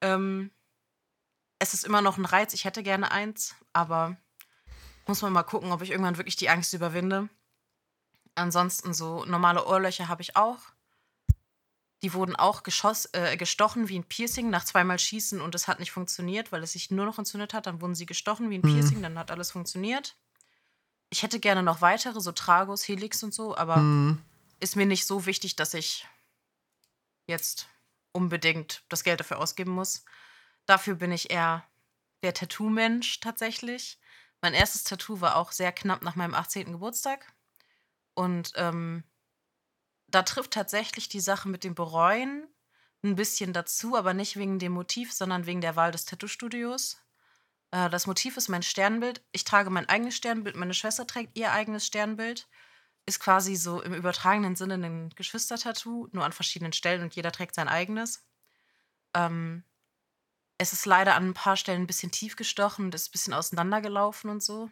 Ähm, 0.00 0.52
es 1.58 1.74
ist 1.74 1.84
immer 1.84 2.02
noch 2.02 2.18
ein 2.18 2.24
Reiz. 2.24 2.54
Ich 2.54 2.64
hätte 2.64 2.84
gerne 2.84 3.10
eins, 3.10 3.56
aber 3.72 4.16
muss 5.08 5.22
man 5.22 5.32
mal 5.32 5.42
gucken, 5.42 5.72
ob 5.72 5.82
ich 5.82 5.90
irgendwann 5.90 6.18
wirklich 6.18 6.36
die 6.36 6.50
Angst 6.50 6.72
überwinde. 6.72 7.28
Ansonsten 8.36 8.94
so 8.94 9.24
normale 9.24 9.66
Ohrlöcher 9.66 10.06
habe 10.06 10.22
ich 10.22 10.36
auch. 10.36 10.60
Die 12.04 12.12
wurden 12.12 12.36
auch 12.36 12.64
geschoss, 12.64 13.08
äh, 13.14 13.38
gestochen 13.38 13.88
wie 13.88 13.98
ein 13.98 14.04
Piercing 14.04 14.50
nach 14.50 14.64
zweimal 14.64 14.98
Schießen 14.98 15.40
und 15.40 15.54
es 15.54 15.68
hat 15.68 15.80
nicht 15.80 15.90
funktioniert, 15.90 16.52
weil 16.52 16.62
es 16.62 16.72
sich 16.72 16.90
nur 16.90 17.06
noch 17.06 17.18
entzündet 17.18 17.54
hat. 17.54 17.66
Dann 17.66 17.80
wurden 17.80 17.94
sie 17.94 18.04
gestochen 18.04 18.50
wie 18.50 18.58
ein 18.58 18.62
Mhm. 18.62 18.74
Piercing, 18.74 19.00
dann 19.02 19.18
hat 19.18 19.30
alles 19.30 19.52
funktioniert. 19.52 20.14
Ich 21.08 21.22
hätte 21.22 21.40
gerne 21.40 21.62
noch 21.62 21.80
weitere, 21.80 22.20
so 22.20 22.32
Tragos, 22.32 22.86
Helix 22.86 23.22
und 23.22 23.32
so, 23.32 23.56
aber 23.56 23.78
Mhm. 23.78 24.22
ist 24.60 24.76
mir 24.76 24.84
nicht 24.84 25.06
so 25.06 25.24
wichtig, 25.24 25.56
dass 25.56 25.72
ich 25.72 26.06
jetzt 27.26 27.68
unbedingt 28.12 28.84
das 28.90 29.02
Geld 29.02 29.20
dafür 29.20 29.38
ausgeben 29.38 29.72
muss. 29.72 30.04
Dafür 30.66 30.96
bin 30.96 31.10
ich 31.10 31.30
eher 31.30 31.66
der 32.22 32.34
Tattoo-Mensch 32.34 33.20
tatsächlich. 33.20 33.98
Mein 34.42 34.52
erstes 34.52 34.84
Tattoo 34.84 35.22
war 35.22 35.36
auch 35.36 35.52
sehr 35.52 35.72
knapp 35.72 36.02
nach 36.02 36.16
meinem 36.16 36.34
18. 36.34 36.72
Geburtstag. 36.72 37.32
Und 38.12 38.52
ähm, 38.56 39.04
da 40.14 40.22
trifft 40.22 40.52
tatsächlich 40.52 41.08
die 41.08 41.20
Sache 41.20 41.48
mit 41.48 41.64
dem 41.64 41.74
Bereuen 41.74 42.46
ein 43.02 43.16
bisschen 43.16 43.52
dazu, 43.52 43.96
aber 43.96 44.14
nicht 44.14 44.36
wegen 44.36 44.58
dem 44.58 44.72
Motiv, 44.72 45.12
sondern 45.12 45.46
wegen 45.46 45.60
der 45.60 45.76
Wahl 45.76 45.90
des 45.90 46.04
Tattoo-Studios. 46.04 46.98
Äh, 47.72 47.90
das 47.90 48.06
Motiv 48.06 48.36
ist 48.36 48.48
mein 48.48 48.62
Sternbild. 48.62 49.22
Ich 49.32 49.44
trage 49.44 49.70
mein 49.70 49.88
eigenes 49.88 50.16
Sternbild, 50.16 50.56
meine 50.56 50.74
Schwester 50.74 51.06
trägt 51.06 51.36
ihr 51.36 51.52
eigenes 51.52 51.84
Sternbild. 51.86 52.48
Ist 53.06 53.20
quasi 53.20 53.56
so 53.56 53.82
im 53.82 53.92
übertragenen 53.92 54.56
Sinne 54.56 54.74
ein 54.74 55.10
Geschwistertattoo, 55.10 56.08
nur 56.12 56.24
an 56.24 56.32
verschiedenen 56.32 56.72
Stellen 56.72 57.02
und 57.02 57.14
jeder 57.14 57.32
trägt 57.32 57.54
sein 57.54 57.68
eigenes. 57.68 58.24
Ähm, 59.14 59.64
es 60.56 60.72
ist 60.72 60.86
leider 60.86 61.16
an 61.16 61.28
ein 61.30 61.34
paar 61.34 61.56
Stellen 61.56 61.82
ein 61.82 61.86
bisschen 61.86 62.12
tief 62.12 62.36
gestochen 62.36 62.86
und 62.86 62.94
ist 62.94 63.08
ein 63.08 63.12
bisschen 63.12 63.34
auseinandergelaufen 63.34 64.30
und 64.30 64.42
so. 64.42 64.70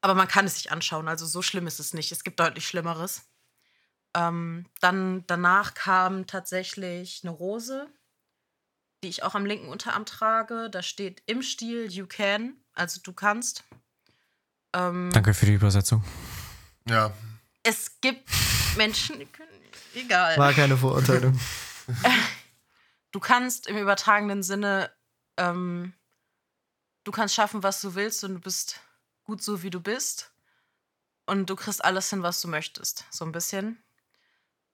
Aber 0.00 0.14
man 0.14 0.28
kann 0.28 0.44
es 0.44 0.56
sich 0.56 0.72
anschauen, 0.72 1.06
also 1.08 1.24
so 1.24 1.40
schlimm 1.40 1.68
ist 1.68 1.78
es 1.78 1.94
nicht. 1.94 2.10
Es 2.10 2.24
gibt 2.24 2.40
deutlich 2.40 2.66
Schlimmeres. 2.66 3.31
Ähm, 4.14 4.66
dann 4.80 5.24
danach 5.26 5.74
kam 5.74 6.26
tatsächlich 6.26 7.20
eine 7.22 7.30
Rose, 7.30 7.88
die 9.02 9.08
ich 9.08 9.22
auch 9.22 9.34
am 9.34 9.46
linken 9.46 9.68
Unterarm 9.68 10.04
trage. 10.04 10.68
Da 10.70 10.82
steht 10.82 11.22
im 11.26 11.42
Stil 11.42 11.90
You 11.90 12.06
Can, 12.06 12.56
also 12.74 13.00
du 13.02 13.12
kannst. 13.12 13.64
Ähm, 14.74 15.10
Danke 15.12 15.34
für 15.34 15.46
die 15.46 15.54
Übersetzung. 15.54 16.04
Ja, 16.88 17.12
Es 17.62 18.00
gibt 18.00 18.28
Menschen, 18.76 19.18
die 19.18 19.26
können. 19.26 19.48
Egal. 19.94 20.36
War 20.36 20.52
keine 20.52 20.76
Verurteilung. 20.76 21.38
du 23.12 23.20
kannst 23.20 23.66
im 23.66 23.76
übertragenen 23.76 24.42
Sinne, 24.42 24.90
ähm, 25.36 25.92
du 27.04 27.12
kannst 27.12 27.34
schaffen, 27.34 27.62
was 27.62 27.80
du 27.80 27.94
willst 27.94 28.24
und 28.24 28.34
du 28.34 28.40
bist 28.40 28.80
gut 29.24 29.42
so, 29.42 29.62
wie 29.62 29.70
du 29.70 29.80
bist. 29.80 30.32
Und 31.26 31.48
du 31.48 31.56
kriegst 31.56 31.84
alles 31.84 32.10
hin, 32.10 32.22
was 32.22 32.40
du 32.40 32.48
möchtest. 32.48 33.04
So 33.10 33.24
ein 33.24 33.32
bisschen. 33.32 33.82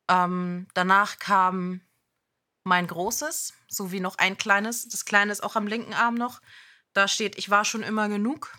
Ähm, 0.09 0.67
danach 0.75 1.19
kam 1.19 1.83
mein 2.65 2.87
großes, 2.87 3.55
sowie 3.69 4.01
noch 4.01 4.19
ein 4.19 4.37
kleines. 4.37 4.89
Das 4.89 5.05
kleine 5.05 5.33
ist 5.33 5.43
auch 5.43 5.57
am 5.57 5.67
linken 5.67 5.95
Arm 5.95 6.15
noch. 6.15 6.41
Da 6.93 7.09
steht, 7.09 7.39
ich 7.39 7.51
war 7.51 7.65
schon 7.65 7.83
immer 7.83 8.09
genug. 8.09 8.57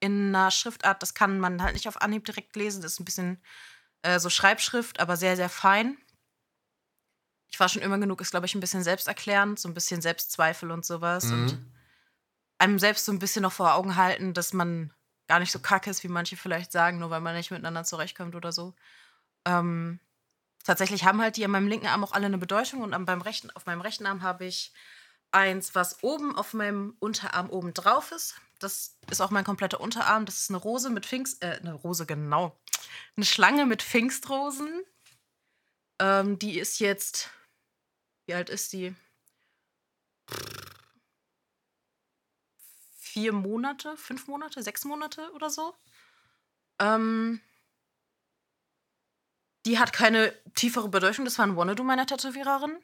In 0.00 0.34
einer 0.34 0.50
Schriftart, 0.50 1.02
das 1.02 1.14
kann 1.14 1.38
man 1.40 1.62
halt 1.62 1.74
nicht 1.74 1.88
auf 1.88 2.02
Anhieb 2.02 2.24
direkt 2.24 2.56
lesen. 2.56 2.82
Das 2.82 2.92
ist 2.92 3.00
ein 3.00 3.04
bisschen 3.04 3.42
äh, 4.02 4.18
so 4.18 4.30
Schreibschrift, 4.30 5.00
aber 5.00 5.16
sehr, 5.16 5.36
sehr 5.36 5.48
fein. 5.48 5.96
Ich 7.48 7.60
war 7.60 7.68
schon 7.68 7.82
immer 7.82 7.98
genug, 7.98 8.20
ist, 8.20 8.32
glaube 8.32 8.46
ich, 8.46 8.54
ein 8.54 8.60
bisschen 8.60 8.82
selbsterklärend, 8.82 9.60
so 9.60 9.68
ein 9.68 9.74
bisschen 9.74 10.02
Selbstzweifel 10.02 10.70
und 10.72 10.84
sowas. 10.84 11.30
Und 11.32 11.52
Mhm. 11.52 11.72
einem 12.58 12.78
selbst 12.78 13.04
so 13.04 13.12
ein 13.12 13.18
bisschen 13.18 13.42
noch 13.42 13.52
vor 13.52 13.74
Augen 13.74 13.96
halten, 13.96 14.34
dass 14.34 14.52
man 14.52 14.92
gar 15.28 15.38
nicht 15.38 15.52
so 15.52 15.58
kacke 15.58 15.90
ist, 15.90 16.02
wie 16.02 16.08
manche 16.08 16.36
vielleicht 16.36 16.72
sagen, 16.72 16.98
nur 16.98 17.10
weil 17.10 17.20
man 17.20 17.34
nicht 17.34 17.50
miteinander 17.50 17.84
zurechtkommt 17.84 18.34
oder 18.34 18.52
so. 18.52 18.74
Ähm, 19.46 20.00
tatsächlich 20.64 21.04
haben 21.04 21.20
halt 21.20 21.36
die 21.36 21.44
an 21.44 21.50
meinem 21.52 21.68
linken 21.68 21.86
Arm 21.86 22.02
auch 22.02 22.12
alle 22.12 22.26
eine 22.26 22.38
Bedeutung 22.38 22.82
und 22.82 22.92
am, 22.94 23.04
beim 23.04 23.20
rechten, 23.20 23.50
auf 23.52 23.66
meinem 23.66 23.80
rechten 23.80 24.06
Arm 24.06 24.22
habe 24.22 24.46
ich 24.46 24.72
eins, 25.30 25.74
was 25.74 26.02
oben 26.02 26.36
auf 26.36 26.54
meinem 26.54 26.96
Unterarm 27.00 27.50
oben 27.50 27.74
drauf 27.74 28.12
ist. 28.12 28.36
Das 28.58 28.96
ist 29.10 29.20
auch 29.20 29.30
mein 29.30 29.44
kompletter 29.44 29.80
Unterarm. 29.80 30.26
Das 30.26 30.40
ist 30.40 30.50
eine 30.50 30.58
Rose 30.58 30.90
mit 30.90 31.06
Pfingst, 31.06 31.42
äh, 31.42 31.58
eine 31.60 31.74
Rose, 31.74 32.06
genau. 32.06 32.58
Eine 33.16 33.26
Schlange 33.26 33.66
mit 33.66 33.82
Pfingstrosen. 33.82 34.84
Ähm, 36.00 36.38
die 36.38 36.58
ist 36.58 36.80
jetzt, 36.80 37.30
wie 38.26 38.34
alt 38.34 38.48
ist 38.48 38.72
die? 38.72 38.94
Vier 42.96 43.32
Monate, 43.32 43.96
fünf 43.96 44.26
Monate, 44.26 44.62
sechs 44.62 44.84
Monate 44.84 45.30
oder 45.32 45.50
so. 45.50 45.74
Ähm, 46.80 47.40
die 49.64 49.78
hat 49.78 49.92
keine 49.92 50.32
tiefere 50.54 50.88
Bedeutung. 50.88 51.24
Das 51.24 51.38
war 51.38 51.46
ein 51.46 51.56
Wannabe 51.56 51.82
meiner 51.82 52.06
Tätowiererin. 52.06 52.76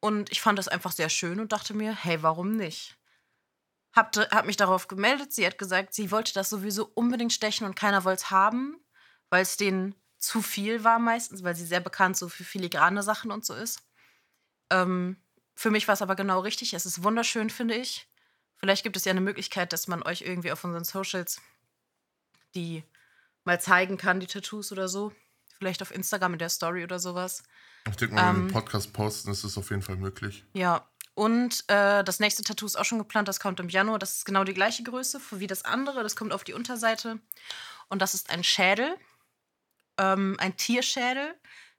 Und 0.00 0.30
ich 0.30 0.40
fand 0.40 0.58
das 0.58 0.68
einfach 0.68 0.92
sehr 0.92 1.08
schön 1.08 1.40
und 1.40 1.52
dachte 1.52 1.74
mir, 1.74 1.94
hey, 1.94 2.22
warum 2.22 2.56
nicht? 2.56 2.96
Hab, 3.94 4.14
hab 4.16 4.44
mich 4.44 4.56
darauf 4.56 4.88
gemeldet. 4.88 5.32
Sie 5.32 5.46
hat 5.46 5.56
gesagt, 5.56 5.94
sie 5.94 6.10
wollte 6.10 6.34
das 6.34 6.50
sowieso 6.50 6.90
unbedingt 6.94 7.32
stechen 7.32 7.66
und 7.66 7.76
keiner 7.76 8.04
wollte 8.04 8.22
es 8.24 8.30
haben, 8.30 8.76
weil 9.30 9.42
es 9.42 9.56
denen 9.56 9.94
zu 10.18 10.42
viel 10.42 10.84
war 10.84 10.98
meistens, 10.98 11.42
weil 11.42 11.54
sie 11.54 11.64
sehr 11.64 11.80
bekannt 11.80 12.16
so 12.16 12.28
für 12.28 12.44
filigrane 12.44 13.02
Sachen 13.02 13.30
und 13.30 13.46
so 13.46 13.54
ist. 13.54 13.80
Ähm, 14.70 15.16
für 15.54 15.70
mich 15.70 15.86
war 15.86 15.94
es 15.94 16.02
aber 16.02 16.16
genau 16.16 16.40
richtig. 16.40 16.74
Es 16.74 16.86
ist 16.86 17.02
wunderschön, 17.02 17.48
finde 17.48 17.76
ich. 17.76 18.08
Vielleicht 18.56 18.82
gibt 18.82 18.96
es 18.96 19.04
ja 19.04 19.10
eine 19.10 19.20
Möglichkeit, 19.20 19.72
dass 19.72 19.88
man 19.88 20.02
euch 20.02 20.22
irgendwie 20.22 20.52
auf 20.52 20.64
unseren 20.64 20.84
Socials 20.84 21.40
die 22.54 22.84
mal 23.44 23.60
zeigen 23.60 23.96
kann, 23.96 24.20
die 24.20 24.26
Tattoos 24.26 24.72
oder 24.72 24.88
so. 24.88 25.12
Vielleicht 25.64 25.80
auf 25.80 25.94
Instagram 25.94 26.34
in 26.34 26.38
der 26.40 26.50
Story 26.50 26.84
oder 26.84 26.98
sowas. 26.98 27.42
ich 27.88 27.96
denke 27.96 28.14
mal, 28.14 28.20
wenn 28.28 28.34
wir 28.36 28.40
Ähm, 28.42 28.48
den 28.48 28.52
Podcast 28.52 28.92
posten, 28.92 29.30
ist 29.30 29.44
es 29.44 29.56
auf 29.56 29.70
jeden 29.70 29.80
Fall 29.80 29.96
möglich. 29.96 30.44
Ja. 30.52 30.86
Und 31.14 31.64
äh, 31.68 32.04
das 32.04 32.20
nächste 32.20 32.42
Tattoo 32.42 32.66
ist 32.66 32.76
auch 32.76 32.84
schon 32.84 32.98
geplant, 32.98 33.28
das 33.28 33.40
kommt 33.40 33.60
im 33.60 33.70
Januar. 33.70 33.98
Das 33.98 34.16
ist 34.16 34.26
genau 34.26 34.44
die 34.44 34.52
gleiche 34.52 34.82
Größe 34.82 35.22
wie 35.30 35.46
das 35.46 35.64
andere. 35.64 36.02
Das 36.02 36.16
kommt 36.16 36.34
auf 36.34 36.44
die 36.44 36.52
Unterseite. 36.52 37.18
Und 37.88 38.02
das 38.02 38.12
ist 38.12 38.28
ein 38.28 38.44
Schädel. 38.44 38.94
Ähm, 39.96 40.36
ein 40.38 40.54
Tierschädel. 40.58 41.34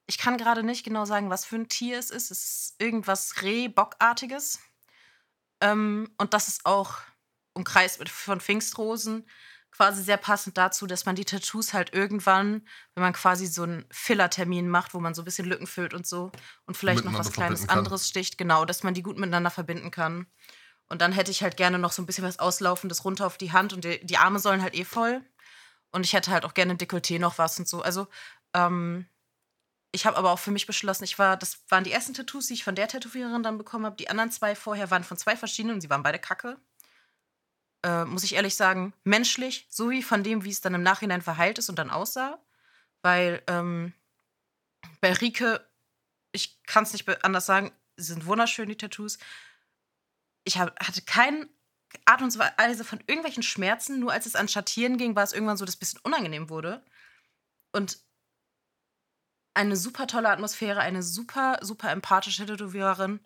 Ich 0.08 0.18
kann 0.18 0.38
gerade 0.40 0.64
nicht 0.64 0.84
genau 0.84 1.06
sagen, 1.06 1.30
was 1.30 1.46
für 1.46 1.58
ein 1.58 1.70
Tier 1.70 2.00
es 2.00 2.10
ist. 2.10 2.32
Es 2.32 2.42
ist 2.44 2.76
irgendwas 2.80 3.44
Rehbockartiges. 3.44 4.62
Ähm, 5.62 6.10
und 6.18 6.34
das 6.34 6.48
ist 6.48 6.66
auch 6.66 6.98
umkreist 7.54 8.10
von 8.10 8.42
Pfingstrosen. 8.42 9.30
Quasi 9.76 10.04
sehr 10.04 10.18
passend 10.18 10.58
dazu, 10.58 10.88
dass 10.88 11.06
man 11.06 11.16
die 11.16 11.26
Tattoos 11.26 11.74
halt 11.74 11.94
irgendwann, 11.94 12.66
wenn 12.94 13.04
man 13.04 13.12
quasi 13.12 13.46
so 13.46 13.64
einen 13.64 13.86
Filler-Termin 13.92 14.70
macht, 14.70 14.94
wo 14.94 15.02
man 15.02 15.14
so 15.14 15.22
ein 15.22 15.26
bisschen 15.26 15.48
Lücken 15.48 15.68
füllt 15.68 15.94
und 15.94 16.08
so 16.08 16.32
und 16.66 16.78
vielleicht 16.78 17.04
noch 17.04 17.18
was 17.18 17.34
Kleines 17.34 17.68
anderes 17.68 18.08
sticht, 18.08 18.38
genau, 18.38 18.64
dass 18.64 18.84
man 18.84 18.94
die 18.94 19.04
gut 19.04 19.18
miteinander 19.18 19.52
verbinden 19.52 19.92
kann. 19.92 20.28
Und 20.88 21.02
dann 21.02 21.12
hätte 21.12 21.32
ich 21.32 21.44
halt 21.44 21.58
gerne 21.58 21.78
noch 21.78 21.92
so 21.92 22.02
ein 22.02 22.06
bisschen 22.06 22.24
was 22.24 22.40
Auslaufendes 22.40 23.04
runter 23.04 23.26
auf 23.26 23.38
die 23.38 23.52
Hand 23.52 23.74
und 23.74 23.84
die, 23.84 24.00
die 24.06 24.18
Arme 24.18 24.40
sollen 24.40 24.62
halt 24.62 24.76
eh 24.76 24.86
voll. 24.86 25.22
Und 25.92 26.06
ich 26.06 26.14
hätte 26.14 26.32
halt 26.32 26.46
auch 26.46 26.54
gerne 26.54 26.74
ein 26.74 26.78
Dekolleté 26.78 27.20
noch 27.20 27.38
was 27.38 27.60
und 27.60 27.68
so. 27.68 27.82
Also, 27.82 28.08
ähm, 28.54 29.08
ich 29.92 30.06
habe 30.06 30.18
aber 30.18 30.32
auch 30.32 30.40
für 30.40 30.52
mich 30.52 30.68
beschlossen, 30.68 31.06
ich 31.06 31.18
war, 31.18 31.38
das 31.38 31.64
waren 31.70 31.84
die 31.84 31.92
ersten 31.92 32.14
Tattoos, 32.14 32.48
die 32.48 32.54
ich 32.54 32.64
von 32.64 32.76
der 32.76 32.88
Tätowiererin 32.88 33.44
dann 33.44 33.58
bekommen 33.58 33.86
habe. 33.86 33.96
Die 33.96 34.10
anderen 34.10 34.30
zwei 34.30 34.56
vorher 34.56 34.92
waren 34.92 35.04
von 35.04 35.18
zwei 35.18 35.36
verschiedenen 35.38 35.76
und 35.76 35.82
sie 35.82 35.90
waren 35.90 36.04
beide 36.04 36.20
kacke. 36.20 36.58
Äh, 37.86 38.04
muss 38.06 38.24
ich 38.24 38.34
ehrlich 38.34 38.56
sagen, 38.56 38.94
menschlich, 39.04 39.68
so 39.70 39.92
wie 39.92 40.02
von 40.02 40.24
dem, 40.24 40.44
wie 40.44 40.50
es 40.50 40.60
dann 40.60 40.74
im 40.74 40.82
Nachhinein 40.82 41.22
verheilt 41.22 41.60
ist 41.60 41.70
und 41.70 41.78
dann 41.78 41.92
aussah. 41.92 42.44
Weil 43.04 43.44
ähm, 43.46 43.94
bei 45.02 45.14
Rike, 45.14 45.64
ich 46.32 46.64
kann 46.64 46.84
es 46.84 46.94
nicht 46.94 47.08
anders 47.24 47.46
sagen, 47.46 47.72
sie 47.96 48.14
sind 48.14 48.26
wunderschön, 48.26 48.70
die 48.70 48.76
Tattoos. 48.76 49.20
Ich 50.46 50.58
hab, 50.58 50.80
hatte 50.84 51.04
keine 51.04 51.48
Art 52.06 52.24
und 52.24 52.36
Weise 52.40 52.84
von 52.84 53.02
irgendwelchen 53.06 53.44
Schmerzen, 53.44 54.00
nur 54.00 54.12
als 54.12 54.26
es 54.26 54.36
an 54.36 54.48
Schattieren 54.48 54.98
ging, 54.98 55.16
war 55.16 55.24
es 55.24 55.34
irgendwann 55.34 55.58
so, 55.58 55.64
dass 55.64 55.76
es 55.76 55.78
ein 55.78 55.82
bisschen 55.82 56.02
unangenehm 56.02 56.50
wurde. 56.50 56.84
Und 57.72 58.00
eine 59.54 59.76
super 59.76 60.08
tolle 60.08 60.30
Atmosphäre, 60.30 60.80
eine 60.80 61.04
super, 61.04 61.60
super 61.62 61.92
empathische 61.92 62.48
Tätowiererin. 62.48 63.20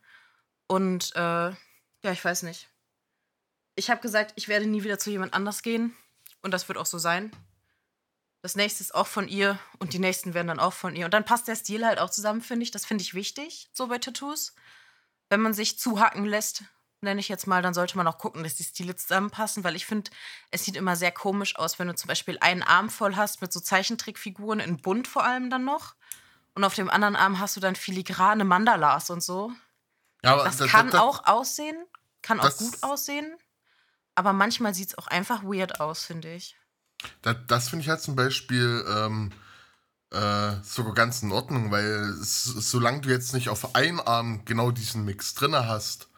Und 0.67 1.15
äh, 1.15 1.49
ja, 1.49 2.11
ich 2.11 2.25
weiß 2.25 2.43
nicht. 2.43 2.69
Ich 3.79 3.89
habe 3.89 4.01
gesagt, 4.01 4.33
ich 4.35 4.49
werde 4.49 4.65
nie 4.67 4.83
wieder 4.83 4.99
zu 4.99 5.09
jemand 5.09 5.33
anders 5.33 5.61
gehen. 5.63 5.95
Und 6.41 6.51
das 6.51 6.67
wird 6.67 6.77
auch 6.77 6.85
so 6.85 6.97
sein. 6.97 7.31
Das 8.41 8.55
nächste 8.55 8.83
ist 8.83 8.93
auch 8.93 9.07
von 9.07 9.27
ihr 9.29 9.57
und 9.79 9.93
die 9.93 9.99
nächsten 9.99 10.33
werden 10.33 10.47
dann 10.47 10.59
auch 10.59 10.73
von 10.73 10.95
ihr. 10.95 11.05
Und 11.05 11.13
dann 11.13 11.23
passt 11.25 11.47
der 11.47 11.55
Stil 11.55 11.85
halt 11.85 11.99
auch 11.99 12.09
zusammen, 12.09 12.41
finde 12.41 12.63
ich. 12.63 12.71
Das 12.71 12.85
finde 12.85 13.01
ich 13.03 13.13
wichtig, 13.13 13.69
so 13.73 13.87
bei 13.87 13.97
Tattoos. 13.97 14.53
Wenn 15.29 15.39
man 15.41 15.53
sich 15.53 15.79
zuhacken 15.79 16.25
lässt, 16.25 16.63
nenne 17.01 17.21
ich 17.21 17.29
jetzt 17.29 17.47
mal, 17.47 17.61
dann 17.61 17.73
sollte 17.73 17.95
man 17.95 18.05
auch 18.07 18.17
gucken, 18.17 18.43
dass 18.43 18.55
die 18.55 18.63
Stile 18.65 18.95
zusammenpassen, 18.97 19.63
weil 19.63 19.75
ich 19.77 19.85
finde, 19.85 20.11
es 20.51 20.65
sieht 20.65 20.75
immer 20.75 20.95
sehr 20.97 21.11
komisch 21.13 21.55
aus, 21.57 21.79
wenn 21.79 21.87
du 21.87 21.95
zum 21.95 22.07
Beispiel 22.09 22.37
einen 22.41 22.63
Arm 22.63 22.89
voll 22.89 23.15
hast 23.15 23.41
mit 23.41 23.53
so 23.53 23.59
Zeichentrickfiguren 23.61 24.59
in 24.59 24.77
bunt 24.81 25.07
vor 25.07 25.23
allem 25.23 25.49
dann 25.49 25.63
noch 25.63 25.95
Und 26.53 26.63
auf 26.65 26.75
dem 26.75 26.89
anderen 26.89 27.15
Arm 27.15 27.39
hast 27.39 27.55
du 27.55 27.61
dann 27.61 27.75
filigrane 27.77 28.43
Mandalas 28.43 29.09
und 29.09 29.21
so. 29.23 29.53
Ja, 30.23 30.33
aber 30.33 30.43
Das 30.43 30.57
da- 30.57 30.67
kann 30.67 30.87
da- 30.87 30.97
da- 30.97 31.01
auch 31.03 31.25
aussehen, 31.27 31.77
kann 32.21 32.39
auch 32.41 32.45
das- 32.45 32.57
gut 32.57 32.83
aussehen. 32.83 33.37
Aber 34.19 34.33
manchmal 34.33 34.73
sieht 34.73 34.89
es 34.89 34.97
auch 34.97 35.07
einfach 35.07 35.43
weird 35.43 35.79
aus, 35.79 36.03
finde 36.03 36.33
ich. 36.33 36.57
Da, 37.21 37.33
das 37.33 37.69
finde 37.69 37.83
ich 37.83 37.89
halt 37.89 38.01
zum 38.01 38.17
Beispiel 38.17 38.83
ähm, 38.85 39.31
äh, 40.11 40.55
sogar 40.61 40.93
ganz 40.93 41.23
in 41.23 41.31
Ordnung, 41.31 41.71
weil 41.71 42.11
solange 42.21 42.99
du 42.99 43.07
jetzt 43.07 43.33
nicht 43.33 43.47
auf 43.47 43.75
einem 43.75 44.01
Arm 44.01 44.43
genau 44.43 44.71
diesen 44.71 45.05
Mix 45.05 45.35
drin 45.35 45.55
hast, 45.55 46.09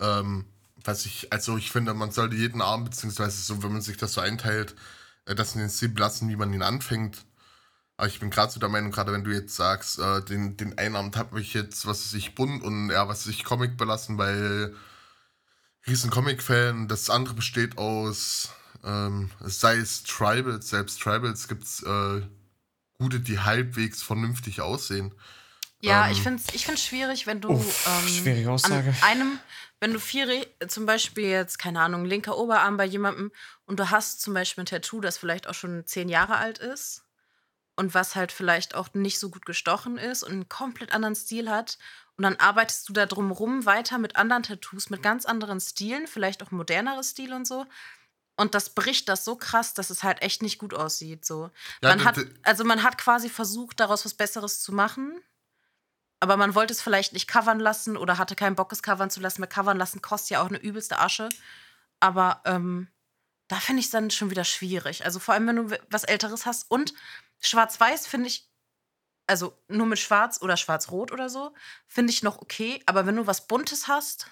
ähm, 0.00 0.44
was 0.82 1.06
ich, 1.06 1.32
also 1.32 1.56
ich 1.56 1.70
finde, 1.70 1.94
man 1.94 2.10
sollte 2.10 2.34
jeden 2.34 2.60
Arm, 2.60 2.82
beziehungsweise 2.82 3.40
so, 3.42 3.62
wenn 3.62 3.74
man 3.74 3.82
sich 3.82 3.96
das 3.96 4.14
so 4.14 4.20
einteilt, 4.20 4.74
äh, 5.26 5.36
das 5.36 5.54
in 5.54 5.60
den 5.60 5.70
Stil 5.70 5.94
lassen, 5.96 6.28
wie 6.30 6.36
man 6.36 6.52
ihn 6.52 6.62
anfängt. 6.62 7.24
Aber 7.96 8.08
ich 8.08 8.18
bin 8.18 8.30
gerade 8.30 8.50
so 8.50 8.58
der 8.58 8.70
Meinung, 8.70 8.90
gerade 8.90 9.12
wenn 9.12 9.22
du 9.22 9.30
jetzt 9.30 9.54
sagst, 9.54 10.00
äh, 10.00 10.20
den, 10.24 10.56
den 10.56 10.76
einen 10.78 10.96
Arm 10.96 11.12
habe 11.14 11.40
ich 11.40 11.54
jetzt, 11.54 11.86
was 11.86 12.06
weiß 12.06 12.14
ich, 12.14 12.34
bunt 12.34 12.64
und 12.64 12.90
ja, 12.90 13.06
was 13.06 13.20
weiß 13.20 13.32
ich, 13.32 13.44
Comic 13.44 13.76
belassen, 13.76 14.18
weil 14.18 14.74
riesen 15.86 16.10
Comic-Fan. 16.10 16.88
Das 16.88 17.10
andere 17.10 17.34
besteht 17.34 17.78
aus, 17.78 18.50
ähm, 18.84 19.30
sei 19.40 19.76
es 19.76 20.02
Tribals, 20.04 20.70
selbst 20.70 21.00
Tribals 21.00 21.48
gibt 21.48 21.64
es 21.64 21.82
äh, 21.82 22.22
gute, 22.98 23.20
die 23.20 23.38
halbwegs 23.40 24.02
vernünftig 24.02 24.60
aussehen. 24.60 25.14
Ja, 25.82 26.06
Ähm. 26.06 26.12
ich 26.12 26.22
finde 26.22 26.42
es 26.46 26.54
ich 26.54 26.66
find's 26.66 26.84
schwierig, 26.84 27.26
wenn 27.26 27.40
du 27.40 27.50
Uff, 27.50 27.86
ähm, 27.86 28.08
schwierige 28.08 28.50
Aussage. 28.50 28.90
an 28.90 29.08
einem, 29.08 29.38
wenn 29.80 29.92
du 29.94 29.98
vier, 29.98 30.28
Re- 30.28 30.68
zum 30.68 30.84
Beispiel 30.84 31.24
jetzt, 31.24 31.58
keine 31.58 31.80
Ahnung, 31.80 32.04
linker 32.04 32.36
Oberarm 32.36 32.76
bei 32.76 32.84
jemandem 32.84 33.32
und 33.64 33.80
du 33.80 33.90
hast 33.90 34.20
zum 34.20 34.34
Beispiel 34.34 34.64
ein 34.64 34.66
Tattoo, 34.66 35.00
das 35.00 35.16
vielleicht 35.16 35.48
auch 35.48 35.54
schon 35.54 35.86
zehn 35.86 36.10
Jahre 36.10 36.36
alt 36.36 36.58
ist 36.58 37.04
und 37.76 37.94
was 37.94 38.14
halt 38.14 38.30
vielleicht 38.30 38.74
auch 38.74 38.92
nicht 38.92 39.18
so 39.18 39.30
gut 39.30 39.46
gestochen 39.46 39.96
ist 39.96 40.22
und 40.22 40.32
einen 40.32 40.48
komplett 40.50 40.92
anderen 40.92 41.14
Stil 41.14 41.50
hat 41.50 41.78
und 42.20 42.24
dann 42.24 42.36
arbeitest 42.36 42.86
du 42.86 42.92
da 42.92 43.06
drumrum 43.06 43.64
weiter 43.64 43.96
mit 43.96 44.16
anderen 44.16 44.42
Tattoos, 44.42 44.90
mit 44.90 45.02
ganz 45.02 45.24
anderen 45.24 45.58
Stilen, 45.58 46.06
vielleicht 46.06 46.42
auch 46.42 46.50
moderneres 46.50 47.08
Stil 47.12 47.32
und 47.32 47.46
so. 47.46 47.64
Und 48.36 48.54
das 48.54 48.74
bricht 48.74 49.08
das 49.08 49.24
so 49.24 49.36
krass, 49.36 49.72
dass 49.72 49.88
es 49.88 50.02
halt 50.02 50.20
echt 50.20 50.42
nicht 50.42 50.58
gut 50.58 50.74
aussieht. 50.74 51.24
So. 51.24 51.50
Ja, 51.82 51.88
man 51.88 52.04
hat, 52.04 52.18
also 52.42 52.62
man 52.64 52.82
hat 52.82 52.98
quasi 52.98 53.30
versucht, 53.30 53.80
daraus 53.80 54.04
was 54.04 54.12
Besseres 54.12 54.60
zu 54.60 54.70
machen. 54.70 55.18
Aber 56.20 56.36
man 56.36 56.54
wollte 56.54 56.74
es 56.74 56.82
vielleicht 56.82 57.14
nicht 57.14 57.26
covern 57.26 57.58
lassen 57.58 57.96
oder 57.96 58.18
hatte 58.18 58.36
keinen 58.36 58.54
Bock, 58.54 58.70
es 58.70 58.82
covern 58.82 59.08
zu 59.08 59.20
lassen. 59.20 59.40
Weil 59.40 59.48
covern 59.48 59.78
lassen 59.78 60.02
kostet 60.02 60.32
ja 60.32 60.42
auch 60.42 60.48
eine 60.48 60.60
übelste 60.60 60.98
Asche. 60.98 61.30
Aber 62.00 62.42
ähm, 62.44 62.88
da 63.48 63.56
finde 63.56 63.80
ich 63.80 63.86
es 63.86 63.92
dann 63.92 64.10
schon 64.10 64.28
wieder 64.28 64.44
schwierig. 64.44 65.06
Also 65.06 65.20
vor 65.20 65.32
allem, 65.32 65.46
wenn 65.46 65.56
du 65.56 65.78
was 65.88 66.04
Älteres 66.04 66.44
hast. 66.44 66.70
Und 66.70 66.92
Schwarz-Weiß 67.40 68.06
finde 68.06 68.28
ich, 68.28 68.49
also 69.30 69.56
nur 69.68 69.86
mit 69.86 70.00
Schwarz 70.00 70.42
oder 70.42 70.56
Schwarz-Rot 70.56 71.12
oder 71.12 71.28
so, 71.28 71.54
finde 71.86 72.12
ich 72.12 72.22
noch 72.22 72.42
okay. 72.42 72.82
Aber 72.86 73.06
wenn 73.06 73.16
du 73.16 73.26
was 73.28 73.46
Buntes 73.46 73.86
hast, 73.86 74.26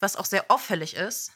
was 0.00 0.16
auch 0.16 0.26
sehr 0.26 0.50
auffällig 0.50 0.94
ist, 0.94 1.32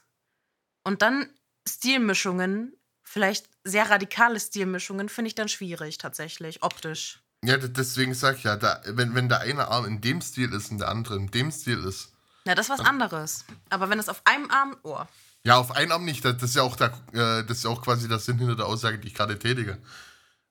und 0.84 1.00
dann 1.00 1.28
Stilmischungen, 1.66 2.76
vielleicht 3.02 3.49
sehr 3.64 3.88
radikale 3.88 4.38
Stilmischungen, 4.38 5.08
finde 5.08 5.28
ich 5.28 5.34
dann 5.34 5.49
schwierig 5.49 5.96
tatsächlich, 5.96 6.62
optisch. 6.62 7.22
Ja, 7.44 7.56
deswegen 7.56 8.14
sag 8.14 8.37
ich 8.37 8.44
ja, 8.44 8.56
da, 8.56 8.82
wenn, 8.84 9.14
wenn 9.14 9.28
der 9.28 9.40
eine 9.40 9.68
Arm 9.68 9.87
in 9.87 10.00
dem 10.00 10.20
Stil 10.20 10.52
ist 10.52 10.70
und 10.70 10.78
der 10.78 10.88
andere 10.88 11.16
in 11.16 11.30
dem 11.30 11.50
Stil 11.50 11.82
ist, 11.84 12.12
Na, 12.44 12.54
das 12.54 12.68
ist 12.68 12.78
was 12.78 12.87
anderes. 12.87 13.44
Aber 13.70 13.88
wenn 13.88 13.99
es 13.99 14.08
auf 14.08 14.20
einem 14.25 14.50
Arm. 14.50 14.76
Oh. 14.82 15.00
ja, 15.44 15.56
auf 15.56 15.72
einen 15.72 15.92
Arm 15.92 16.04
nicht, 16.04 16.25
das, 16.25 16.42
ist 16.42 16.56
ja 16.56 16.62
auch 16.62 16.76
der, 16.76 16.92
äh, 17.12 17.44
das 17.44 17.58
ist 17.58 17.64
ja 17.64 17.70
auch 17.70 17.82
quasi 17.82 18.06
der 18.06 18.18
Sinn 18.18 18.38
hinter 18.38 18.56
der 18.56 18.66
Aussage, 18.66 18.99
die 18.99 19.08
ich 19.08 19.14
gerade 19.14 19.38
tätige. 19.38 19.78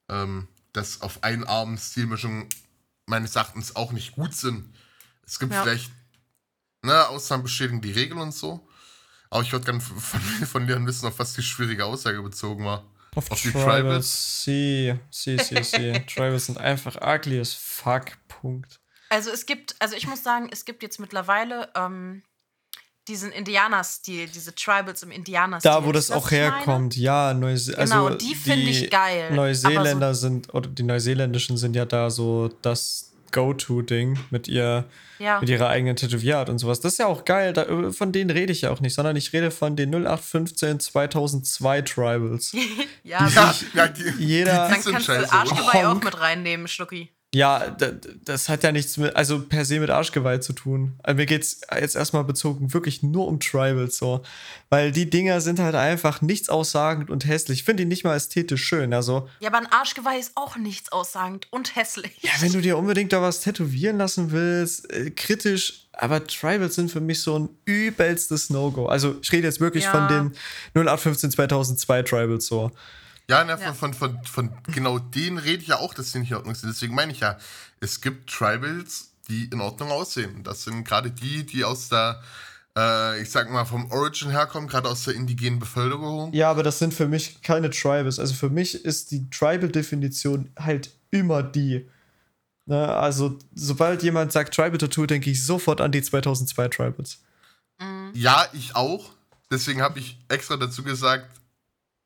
Ähm, 0.09 0.47
dass 0.73 1.01
auf 1.01 1.23
einen 1.23 1.43
Arm 1.43 1.77
Stilmischungen 1.77 2.47
meines 3.05 3.35
Erachtens 3.35 3.75
auch 3.75 3.91
nicht 3.91 4.13
gut 4.13 4.33
sind. 4.33 4.73
Es 5.25 5.39
gibt 5.39 5.53
Ja. 5.53 5.63
vielleicht, 5.63 5.91
ne, 6.83 7.07
Ausnahmen 7.07 7.43
bestätigen 7.43 7.81
die 7.81 7.91
Regel 7.91 8.17
und 8.17 8.33
so. 8.33 8.67
Aber 9.29 9.43
ich 9.43 9.51
würde 9.51 9.65
gerne 9.65 9.81
von, 9.81 10.21
von 10.47 10.67
dir 10.67 10.83
wissen, 10.85 11.07
auf 11.07 11.19
was 11.19 11.33
die 11.33 11.43
schwierige 11.43 11.85
Aussage 11.85 12.21
bezogen 12.21 12.65
war. 12.65 12.85
Auf, 13.15 13.29
Auf 13.31 13.41
die 13.41 13.51
Tribals. 13.51 14.43
Sie, 14.43 14.97
sie, 15.09 15.37
sie, 15.37 15.63
sie. 15.63 15.91
Tribals 16.07 16.45
sind 16.45 16.57
einfach 16.57 16.95
ugly 17.01 17.39
as 17.39 17.53
fuck. 17.53 18.05
Punkt. 18.27 18.79
Also 19.09 19.29
es 19.29 19.45
gibt, 19.45 19.75
also 19.79 19.95
ich 19.95 20.07
muss 20.07 20.23
sagen, 20.23 20.47
es 20.51 20.63
gibt 20.63 20.81
jetzt 20.83 20.99
mittlerweile 20.99 21.69
ähm, 21.75 22.23
diesen 23.11 23.31
Indianer-Stil, 23.31 24.27
diese 24.33 24.55
Tribals 24.55 25.03
im 25.03 25.11
Indianer-Stil. 25.11 25.69
Da, 25.69 25.85
wo 25.85 25.91
das 25.91 26.07
du, 26.07 26.13
auch 26.13 26.31
ich 26.31 26.39
meine? 26.39 26.55
herkommt, 26.55 26.95
ja. 26.95 27.33
Neuse 27.33 27.73
Genau, 27.73 28.05
also 28.07 28.17
die 28.17 28.33
finde 28.35 28.69
ich 28.69 28.89
geil. 28.89 29.31
Neuseeländer 29.33 30.15
sind, 30.15 30.53
oder 30.53 30.69
die 30.69 30.83
Neuseeländischen 30.83 31.57
sind 31.57 31.75
ja 31.75 31.85
da 31.85 32.09
so 32.09 32.49
das 32.61 33.11
Go-To-Ding 33.33 34.17
mit, 34.29 34.47
ihr, 34.47 34.85
Ja. 35.19 35.39
mit 35.39 35.49
ihrer 35.49 35.67
eigenen 35.69 35.95
Tätowierart 35.95 36.49
und 36.49 36.59
sowas. 36.59 36.79
Das 36.81 36.93
ist 36.93 36.97
ja 36.99 37.07
auch 37.07 37.23
geil. 37.25 37.53
Da, 37.53 37.91
von 37.91 38.11
denen 38.11 38.29
rede 38.29 38.51
ich 38.51 38.61
ja 38.61 38.71
auch 38.71 38.79
nicht, 38.81 38.93
sondern 38.93 39.15
ich 39.15 39.31
rede 39.33 39.51
von 39.51 39.75
den 39.75 39.89
0815 39.93 40.79
2002 40.79 41.81
Tribals. 41.81 42.51
ja, 43.03 43.27
Ja, 43.27 43.55
ja, 43.73 43.87
die, 43.87 44.03
Jeder- 44.19 44.67
die, 44.67 44.73
dann 44.73 44.81
die 44.83 44.91
kannst 44.91 45.07
du 45.09 45.31
Arschgeweih 45.31 45.87
auch 45.87 46.01
mit 46.03 46.19
reinnehmen, 46.19 46.67
Schlucki. 46.67 47.09
Ja, 47.33 47.77
das 48.25 48.49
hat 48.49 48.61
ja 48.63 48.73
nichts 48.73 48.97
mit, 48.97 49.15
also 49.15 49.39
per 49.39 49.63
se 49.63 49.79
mit 49.79 49.89
Arschgeweih 49.89 50.39
zu 50.39 50.51
tun. 50.51 50.95
Also 51.01 51.15
mir 51.15 51.25
geht's 51.25 51.61
jetzt 51.79 51.95
erstmal 51.95 52.25
bezogen 52.25 52.73
wirklich 52.73 53.03
nur 53.03 53.25
um 53.27 53.39
Tribals 53.39 53.95
so. 53.97 54.21
Weil 54.69 54.91
die 54.91 55.09
Dinger 55.09 55.39
sind 55.39 55.59
halt 55.59 55.75
einfach 55.75 56.21
nichts 56.21 56.49
aussagend 56.49 57.09
und 57.09 57.25
hässlich. 57.25 57.59
Ich 57.59 57.63
finde 57.63 57.83
die 57.83 57.87
nicht 57.87 58.03
mal 58.03 58.17
ästhetisch 58.17 58.61
schön. 58.65 58.93
Also, 58.93 59.29
Ja, 59.39 59.47
aber 59.47 59.59
ein 59.59 59.65
Arschgeweih 59.71 60.19
ist 60.19 60.33
auch 60.35 60.57
nichts 60.57 60.91
aussagend 60.91 61.47
und 61.51 61.73
hässlich. 61.77 62.11
ja, 62.21 62.31
wenn 62.41 62.51
du 62.51 62.59
dir 62.59 62.77
unbedingt 62.77 63.13
da 63.13 63.21
was 63.21 63.39
tätowieren 63.39 63.97
lassen 63.97 64.31
willst, 64.31 64.91
äh, 64.91 65.09
kritisch, 65.11 65.87
aber 65.93 66.27
Tribals 66.27 66.75
sind 66.75 66.91
für 66.91 66.99
mich 67.01 67.21
so 67.21 67.39
ein 67.39 67.49
übelstes 67.63 68.49
No-Go. 68.49 68.87
Also, 68.87 69.15
ich 69.21 69.31
rede 69.31 69.47
jetzt 69.47 69.61
wirklich 69.61 69.85
Ja. 69.85 69.91
von 69.91 70.07
den 70.09 70.33
0815 70.73 71.31
2002 71.31 72.03
Tribals 72.03 72.45
so. 72.47 72.71
Ja, 73.31 73.45
ne, 73.45 73.57
Ja. 73.61 73.73
Von, 73.73 73.93
von, 73.93 74.13
von, 74.13 74.23
von 74.25 74.49
genau 74.73 74.99
denen 74.99 75.37
rede 75.37 75.61
ich 75.61 75.69
ja 75.69 75.77
auch, 75.77 75.93
dass 75.93 76.11
die 76.11 76.19
nicht 76.19 76.31
in 76.31 76.37
Ordnung 76.37 76.53
sind. 76.53 76.69
Deswegen 76.69 76.93
meine 76.93 77.13
ich 77.13 77.21
ja, 77.21 77.37
es 77.79 78.01
gibt 78.01 78.29
Tribals, 78.29 79.13
die 79.29 79.45
in 79.45 79.61
Ordnung 79.61 79.89
aussehen. 79.89 80.43
Das 80.43 80.63
sind 80.63 80.83
gerade 80.83 81.11
die, 81.11 81.45
die 81.45 81.63
aus 81.63 81.87
der, 81.87 82.21
äh, 82.77 83.21
ich 83.21 83.31
sag 83.31 83.49
mal, 83.49 83.63
vom 83.63 83.89
Origin 83.89 84.31
herkommen, 84.31 84.67
gerade 84.67 84.89
aus 84.89 85.05
der 85.05 85.15
indigenen 85.15 85.59
Bevölkerung. 85.59 86.33
Ja, 86.33 86.51
aber 86.51 86.61
das 86.61 86.79
sind 86.79 86.93
für 86.93 87.07
mich 87.07 87.41
keine 87.41 87.69
Tribals. 87.69 88.19
Also 88.19 88.33
für 88.33 88.49
mich 88.49 88.83
ist 88.83 89.11
die 89.11 89.29
Tribal-Definition 89.29 90.49
halt 90.59 90.91
immer 91.09 91.41
die. 91.41 91.89
Ne, 92.65 92.87
also, 92.87 93.39
sobald 93.55 94.03
jemand 94.03 94.33
sagt 94.33 94.53
Tribal-Tattoo, 94.53 95.05
denke 95.05 95.29
ich 95.29 95.43
sofort 95.43 95.79
an 95.79 95.93
die 95.93 96.01
2002 96.01 96.67
Tribals. 96.67 97.19
Ja, 98.13 98.45
ich 98.51 98.75
auch. 98.75 99.09
Deswegen 99.49 99.81
habe 99.81 99.99
ich 99.99 100.17
extra 100.27 100.57
dazu 100.57 100.83
gesagt, 100.83 101.40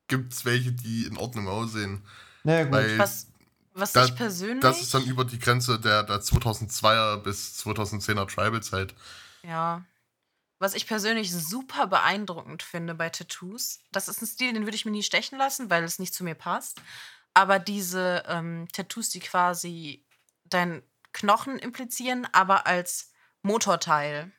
gibt 0.08 0.34
es 0.34 0.46
welche, 0.46 0.72
die 0.72 1.06
in 1.06 1.18
Ordnung 1.18 1.48
aussehen. 1.48 2.04
Naja, 2.44 2.64
gut. 2.66 2.74
Weil 2.74 3.00
Was, 3.00 3.28
was 3.74 3.92
da- 3.94 4.06
ich 4.06 4.16
persönlich. 4.16 4.62
das 4.62 4.82
ist 4.82 4.94
dann 4.94 5.06
über 5.06 5.26
die 5.26 5.40
Grenze 5.40 5.80
der, 5.80 6.04
der 6.04 6.22
2002er 6.22 7.18
bis 7.18 7.58
2010er 7.66 8.28
Tribal-Zeit. 8.28 8.94
Ja. 9.44 9.84
Was 10.60 10.74
ich 10.74 10.88
persönlich 10.88 11.34
super 11.34 11.88
beeindruckend 11.88 12.64
finde 12.64 12.96
bei 12.96 13.10
Tattoos, 13.10 13.82
das 13.92 14.08
ist 14.08 14.22
ein 14.22 14.26
Stil, 14.28 14.54
den 14.54 14.64
würde 14.64 14.76
ich 14.76 14.86
mir 14.86 14.92
nie 14.92 15.04
stechen 15.04 15.38
lassen, 15.38 15.70
weil 15.70 15.84
es 15.84 16.00
nicht 16.00 16.14
zu 16.14 16.24
mir 16.24 16.36
passt. 16.36 16.82
Aber 17.34 17.60
diese 17.60 18.24
ähm, 18.28 18.68
Tattoos, 18.72 19.10
die 19.10 19.20
quasi 19.20 20.06
deinen 20.46 20.82
Knochen 21.12 21.60
implizieren, 21.60 22.26
aber 22.32 22.68
als 22.68 23.12
Motorteil. 23.42 24.32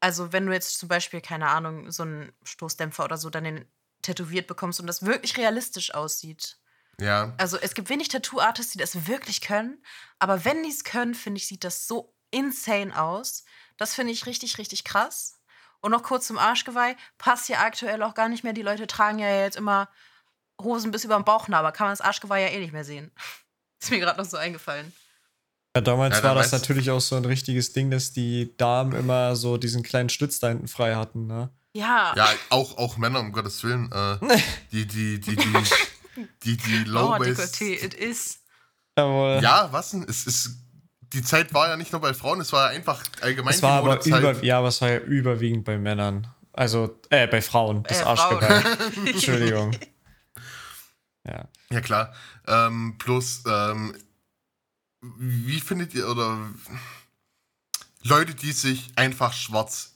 Also, 0.00 0.32
wenn 0.32 0.46
du 0.46 0.52
jetzt 0.52 0.78
zum 0.78 0.88
Beispiel, 0.88 1.20
keine 1.20 1.48
Ahnung, 1.48 1.92
so 1.92 2.02
einen 2.02 2.32
Stoßdämpfer 2.42 3.04
oder 3.04 3.16
so 3.16 3.30
dann 3.30 3.44
den 3.44 3.64
tätowiert 4.02 4.46
bekommst 4.46 4.80
und 4.80 4.86
das 4.86 5.04
wirklich 5.04 5.36
realistisch 5.36 5.94
aussieht. 5.94 6.58
Ja. 7.00 7.34
Also 7.38 7.58
es 7.58 7.74
gibt 7.74 7.88
wenig 7.88 8.08
Tattoo-Artists, 8.08 8.72
die 8.72 8.78
das 8.78 9.06
wirklich 9.06 9.40
können. 9.40 9.82
Aber 10.18 10.44
wenn 10.44 10.62
die 10.62 10.70
es 10.70 10.84
können, 10.84 11.14
finde 11.14 11.38
ich, 11.38 11.46
sieht 11.46 11.64
das 11.64 11.86
so 11.86 12.14
insane 12.30 13.00
aus. 13.00 13.44
Das 13.76 13.94
finde 13.94 14.12
ich 14.12 14.26
richtig, 14.26 14.58
richtig 14.58 14.84
krass. 14.84 15.40
Und 15.80 15.92
noch 15.92 16.02
kurz 16.02 16.26
zum 16.26 16.38
Arschgeweih. 16.38 16.96
Passt 17.16 17.48
ja 17.48 17.60
aktuell 17.60 18.02
auch 18.02 18.14
gar 18.14 18.28
nicht 18.28 18.44
mehr. 18.44 18.52
Die 18.52 18.62
Leute 18.62 18.86
tragen 18.86 19.18
ja 19.18 19.42
jetzt 19.42 19.56
immer 19.56 19.88
Hosen 20.60 20.90
bis 20.90 21.04
über 21.04 21.16
den 21.16 21.24
Bauchnabel. 21.24 21.72
Kann 21.72 21.86
man 21.86 21.92
das 21.92 22.02
Arschgeweih 22.02 22.42
ja 22.42 22.48
eh 22.48 22.58
nicht 22.58 22.72
mehr 22.72 22.84
sehen. 22.84 23.10
Ist 23.80 23.90
mir 23.90 23.98
gerade 23.98 24.20
noch 24.20 24.28
so 24.28 24.36
eingefallen. 24.36 24.92
Ja, 25.74 25.80
damals 25.80 26.18
Ja, 26.18 26.24
war 26.24 26.34
das 26.34 26.52
natürlich 26.52 26.90
auch 26.90 27.00
so 27.00 27.16
ein 27.16 27.24
richtiges 27.24 27.72
Ding, 27.72 27.90
dass 27.90 28.12
die 28.12 28.56
Damen 28.56 28.92
immer 28.92 29.36
so 29.36 29.56
diesen 29.56 29.82
kleinen 29.82 30.08
Schlitz 30.08 30.38
da 30.40 30.48
hinten 30.48 30.68
frei 30.68 30.96
hatten, 30.96 31.26
ne? 31.26 31.50
Ja. 31.72 32.12
Ja, 32.16 32.28
auch, 32.50 32.76
auch 32.78 32.96
Männer, 32.96 33.20
um 33.20 33.32
Gottes 33.32 33.62
Willen. 33.64 33.90
Äh, 33.92 34.18
die, 34.72 34.86
die, 34.86 35.20
die, 35.20 35.36
die, 35.36 36.26
die, 36.42 36.56
die 36.56 36.84
Low 36.84 37.14
Oh, 37.16 37.18
Waist. 37.20 37.40
Dekolleté, 37.40 37.84
it 37.84 37.94
is. 37.94 38.40
Jawohl. 38.98 39.40
Ja, 39.42 39.72
was 39.72 39.90
denn? 39.92 40.04
Es 40.08 40.26
ist, 40.26 40.56
die 41.12 41.22
Zeit 41.22 41.54
war 41.54 41.68
ja 41.68 41.76
nicht 41.76 41.92
nur 41.92 42.00
bei 42.00 42.12
Frauen, 42.14 42.40
es 42.40 42.52
war 42.52 42.70
ja 42.70 42.76
einfach 42.76 43.02
allgemein 43.20 43.54
Es 43.54 43.62
war 43.62 43.78
aber 43.78 44.04
über, 44.04 44.42
ja, 44.44 44.58
aber 44.58 44.68
es 44.68 44.80
war 44.80 44.90
ja 44.90 44.98
überwiegend 44.98 45.64
bei 45.64 45.78
Männern. 45.78 46.26
Also, 46.52 46.98
äh, 47.10 47.26
bei 47.28 47.40
Frauen, 47.40 47.84
das 47.84 48.00
Äh, 48.00 48.04
Arschgeweih. 48.04 48.60
Frauen. 48.60 49.06
Entschuldigung. 49.06 49.76
Ja. 51.26 51.48
Ja, 51.70 51.80
klar. 51.80 52.12
Ähm, 52.48 52.96
plus, 52.98 53.44
ähm, 53.46 53.96
wie 55.00 55.60
findet 55.60 55.94
ihr, 55.94 56.08
oder 56.08 56.36
Leute, 58.02 58.34
die 58.34 58.52
sich 58.52 58.90
einfach 58.96 59.32
schwarz 59.32 59.94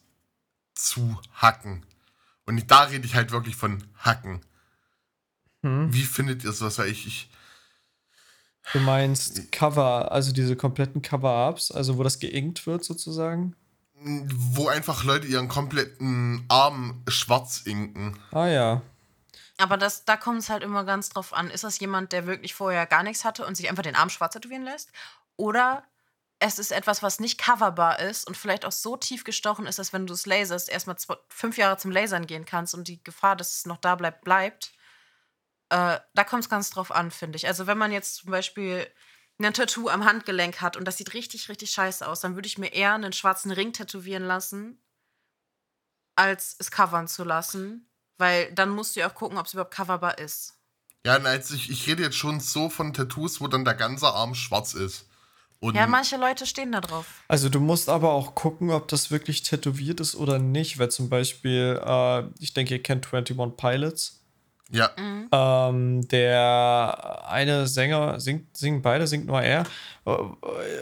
zu 0.75 1.19
hacken. 1.35 1.85
Und 2.47 2.71
da 2.71 2.85
rede 2.85 3.07
ich 3.07 3.15
halt 3.15 3.31
wirklich 3.31 3.57
von 3.57 3.85
hacken. 3.99 4.41
Hm? 5.63 5.93
Wie 5.93 6.03
findet 6.03 6.45
ihr 6.45 6.53
sowas? 6.53 6.79
Weil 6.79 6.89
ich, 6.89 7.07
ich 7.07 7.31
Du 8.73 8.81
meinst 8.81 9.53
Cover, 9.53 10.11
also 10.11 10.33
diese 10.33 10.57
kompletten 10.57 11.03
Cover-Ups, 11.03 11.71
also 11.71 11.99
wo 11.99 12.03
das 12.03 12.19
geinkt 12.19 12.67
wird 12.67 12.85
sozusagen? 12.85 13.55
wo 14.05 14.69
einfach 14.69 15.05
Leute 15.05 15.27
ihren 15.27 15.49
kompletten 15.49 16.45
Arm 16.49 17.03
schwarz 17.09 17.63
inken. 17.65 18.19
Ah 18.33 18.49
ja. 18.49 18.83
Aber 19.57 19.77
das, 19.77 20.05
da 20.05 20.17
kommt 20.17 20.41
es 20.41 20.51
halt 20.51 20.63
immer 20.63 20.85
ganz 20.85 21.09
drauf 21.09 21.33
an. 21.33 21.49
Ist 21.49 21.65
das 21.65 21.79
jemand, 21.79 22.13
der 22.13 22.27
wirklich 22.27 22.55
vorher 22.55 22.87
gar 22.87 23.03
nichts 23.03 23.25
hatte 23.25 23.47
und 23.47 23.57
sich 23.57 23.71
einfach 23.71 23.83
den 23.83 23.95
Arm 23.95 24.11
schwarz 24.11 24.35
tätowieren 24.35 24.65
lässt? 24.65 24.91
Oder 25.37 25.85
es 26.47 26.59
ist 26.59 26.73
etwas, 26.73 27.03
was 27.03 27.21
nicht 27.21 27.39
coverbar 27.39 28.01
ist 28.01 28.27
und 28.27 28.37
vielleicht 28.37 28.67
auch 28.67 28.73
so 28.73 28.99
tief 28.99 29.25
gestochen 29.25 29.67
ist, 29.67 29.79
dass 29.79 29.95
wenn 29.95 30.07
du 30.07 30.13
es 30.13 30.27
laserst, 30.27 30.69
erstmal 30.69 30.97
fünf 31.29 31.57
Jahre 31.57 31.79
zum 31.79 31.91
Lasern 31.91 32.27
gehen 32.27 32.45
kannst 32.45 32.75
und 32.75 32.87
die 32.87 33.03
Gefahr, 33.03 33.35
dass 33.35 33.57
es 33.57 33.67
noch 33.67 33.79
da 33.79 33.95
bleibt, 33.95 34.25
bleibt. 34.25 34.75
Äh, 35.71 35.99
da 36.13 36.25
kommt 36.25 36.43
es 36.43 36.51
ganz 36.51 36.69
drauf 36.69 36.93
an, 36.93 37.11
finde 37.11 37.37
ich. 37.37 37.47
Also 37.47 37.67
wenn 37.67 37.79
man 37.79 37.93
jetzt 37.93 38.17
zum 38.17 38.31
Beispiel 38.31 38.87
ein 39.39 39.55
Tattoo 39.55 39.89
am 39.89 40.05
Handgelenk 40.05 40.61
hat 40.61 40.77
und 40.77 40.85
das 40.85 40.99
sieht 40.99 41.15
richtig, 41.15 41.49
richtig 41.49 41.71
scheiße 41.71 42.07
aus, 42.07 42.21
dann 42.21 42.35
würde 42.35 42.47
ich 42.47 42.59
mir 42.59 42.75
eher 42.75 42.93
einen 42.93 43.15
schwarzen 43.15 43.51
Ring 43.51 43.73
tätowieren 43.73 44.25
lassen, 44.25 44.83
als 46.15 46.57
es 46.59 46.71
covern 46.71 47.09
zu 47.09 47.25
lassen. 47.25 47.91
Weil 48.19 48.53
dann 48.53 48.69
musst 48.69 48.95
du 48.95 49.01
ja 49.01 49.09
auch 49.09 49.15
gucken, 49.15 49.39
ob 49.39 49.47
es 49.47 49.55
überhaupt 49.55 49.75
coverbar 49.75 50.19
ist. 50.19 50.61
Ja, 51.07 51.15
also 51.15 51.55
ich, 51.55 51.71
ich 51.71 51.87
rede 51.87 52.03
jetzt 52.03 52.17
schon 52.17 52.39
so 52.39 52.69
von 52.69 52.93
Tattoos, 52.93 53.41
wo 53.41 53.49
dann 53.49 53.65
der 53.65 53.75
ganze 53.75 54.09
Arm 54.09 54.35
schwarz 54.35 54.75
ist. 54.75 55.09
Und 55.65 55.77
ja, 55.77 55.87
manche 55.87 56.19
Leute 56.19 56.45
stehen 56.45 56.73
da 56.73 56.83
drauf. 56.83 57.07
Also 57.27 57.49
du 57.49 57.59
musst 57.59 57.89
aber 57.89 58.13
auch 58.13 58.35
gucken, 58.35 58.71
ob 58.71 58.87
das 58.89 59.11
wirklich 59.11 59.43
tätowiert 59.43 59.99
ist 59.99 60.15
oder 60.15 60.39
nicht, 60.39 60.79
weil 60.79 60.91
zum 60.91 61.09
Beispiel, 61.09 61.81
äh, 61.83 62.25
ich 62.39 62.53
denke, 62.53 62.75
ihr 62.75 62.83
kennt 62.83 63.07
21 63.07 63.57
Pilots. 63.57 64.21
Ja. 64.71 64.91
Mhm. 64.99 65.29
Ähm, 65.33 66.09
der 66.09 67.25
eine 67.29 67.67
Sänger 67.67 68.21
singt, 68.21 68.55
singen 68.55 68.83
beide, 68.83 69.07
singt 69.07 69.27
nur 69.27 69.41
er. 69.41 69.65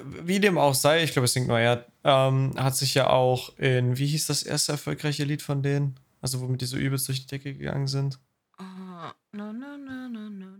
Wie 0.04 0.40
dem 0.40 0.58
auch 0.58 0.74
sei, 0.74 1.04
ich 1.04 1.12
glaube, 1.12 1.26
es 1.26 1.32
singt 1.32 1.46
nur 1.46 1.60
er, 1.60 1.86
ähm, 2.02 2.52
hat 2.56 2.74
sich 2.74 2.94
ja 2.94 3.08
auch 3.08 3.56
in, 3.58 3.98
wie 3.98 4.06
hieß 4.06 4.26
das 4.26 4.42
erste 4.42 4.72
erfolgreiche 4.72 5.22
Lied 5.22 5.42
von 5.42 5.62
denen? 5.62 5.94
Also 6.20 6.40
womit 6.40 6.60
die 6.60 6.66
so 6.66 6.76
übelst 6.76 7.06
durch 7.06 7.20
die 7.20 7.28
Decke 7.28 7.54
gegangen 7.54 7.86
sind. 7.86 8.18
Oh, 8.58 8.64
no, 9.30 9.52
no, 9.52 9.76
no, 9.76 10.08
no, 10.08 10.28
no. 10.28 10.51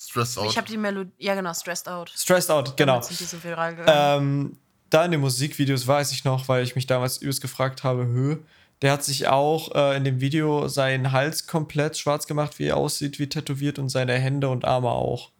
Stressed 0.00 0.38
Out. 0.38 0.46
Ich 0.50 0.56
habe 0.56 0.66
die 0.66 0.78
Melodie. 0.78 1.12
Ja, 1.18 1.34
genau, 1.34 1.52
Stressed 1.52 1.88
Out. 1.88 2.10
Stressed 2.16 2.50
Out, 2.50 2.76
genau. 2.76 2.94
Damit 2.94 3.04
sind 3.04 3.20
die 3.20 3.24
so 3.24 3.44
viral 3.44 3.76
gegangen. 3.76 4.24
Ähm, 4.24 4.58
da 4.88 5.04
in 5.04 5.10
den 5.10 5.20
Musikvideos 5.20 5.86
weiß 5.86 6.12
ich 6.12 6.24
noch, 6.24 6.48
weil 6.48 6.64
ich 6.64 6.74
mich 6.74 6.86
damals 6.86 7.18
übelst 7.18 7.42
gefragt 7.42 7.84
habe, 7.84 8.06
Hö, 8.06 8.38
der 8.82 8.92
hat 8.92 9.04
sich 9.04 9.28
auch 9.28 9.74
äh, 9.74 9.96
in 9.96 10.04
dem 10.04 10.20
Video 10.20 10.68
seinen 10.68 11.12
Hals 11.12 11.46
komplett 11.46 11.98
schwarz 11.98 12.26
gemacht, 12.26 12.58
wie 12.58 12.66
er 12.68 12.78
aussieht, 12.78 13.18
wie 13.18 13.28
tätowiert 13.28 13.78
und 13.78 13.90
seine 13.90 14.14
Hände 14.14 14.48
und 14.48 14.64
Arme 14.64 14.88
auch. 14.88 15.32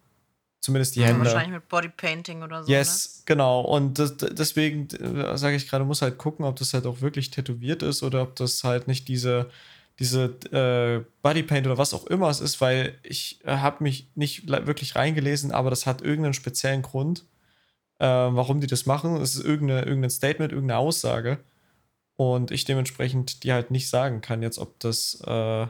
Zumindest 0.61 0.94
die 0.94 1.01
Ja, 1.01 1.07
Hände. 1.07 1.25
Wahrscheinlich 1.25 1.53
mit 1.53 1.68
Bodypainting 1.68 2.42
oder 2.42 2.62
so. 2.62 2.70
Yes, 2.70 3.23
genau. 3.25 3.62
Und 3.62 3.99
das, 3.99 4.18
deswegen 4.18 4.88
sage 5.37 5.57
ich 5.57 5.68
gerade, 5.70 5.87
muss 5.87 6.03
halt 6.03 6.18
gucken, 6.18 6.44
ob 6.44 6.57
das 6.57 6.75
halt 6.75 6.85
auch 6.85 7.01
wirklich 7.01 7.31
tätowiert 7.31 7.83
ist 7.83 8.03
oder 8.03 8.20
ob 8.23 8.37
das 8.37 8.62
halt 8.62 8.87
nicht 8.87 9.09
diese, 9.09 9.51
diese 10.01 10.25
äh, 10.51 11.05
Bodypaint 11.23 11.67
oder 11.67 11.77
was 11.77 11.93
auch 11.93 12.07
immer 12.07 12.31
es 12.31 12.41
ist, 12.41 12.61
weil 12.63 12.99
ich 13.03 13.39
äh, 13.45 13.59
habe 13.59 13.85
mich 13.85 14.09
nicht 14.15 14.49
wirklich 14.49 14.97
reingelesen, 14.97 15.53
aber 15.53 15.69
das 15.69 15.85
hat 15.85 16.01
irgendeinen 16.01 16.33
speziellen 16.33 16.81
Grund, 16.81 17.27
äh, 17.99 18.07
warum 18.07 18.61
die 18.61 18.67
das 18.67 18.87
machen. 18.87 19.17
Es 19.17 19.35
ist 19.35 19.45
irgendeine, 19.45 19.83
irgendein 19.83 20.11
Statement, 20.11 20.53
irgendeine 20.53 20.79
Aussage. 20.79 21.39
Und 22.17 22.51
ich 22.51 22.65
dementsprechend 22.65 23.45
die 23.45 23.53
halt 23.53 23.71
nicht 23.71 23.89
sagen 23.89 24.23
kann 24.23 24.43
jetzt, 24.43 24.59
ob 24.59 24.81
das 24.81 25.23
äh? 25.27 25.67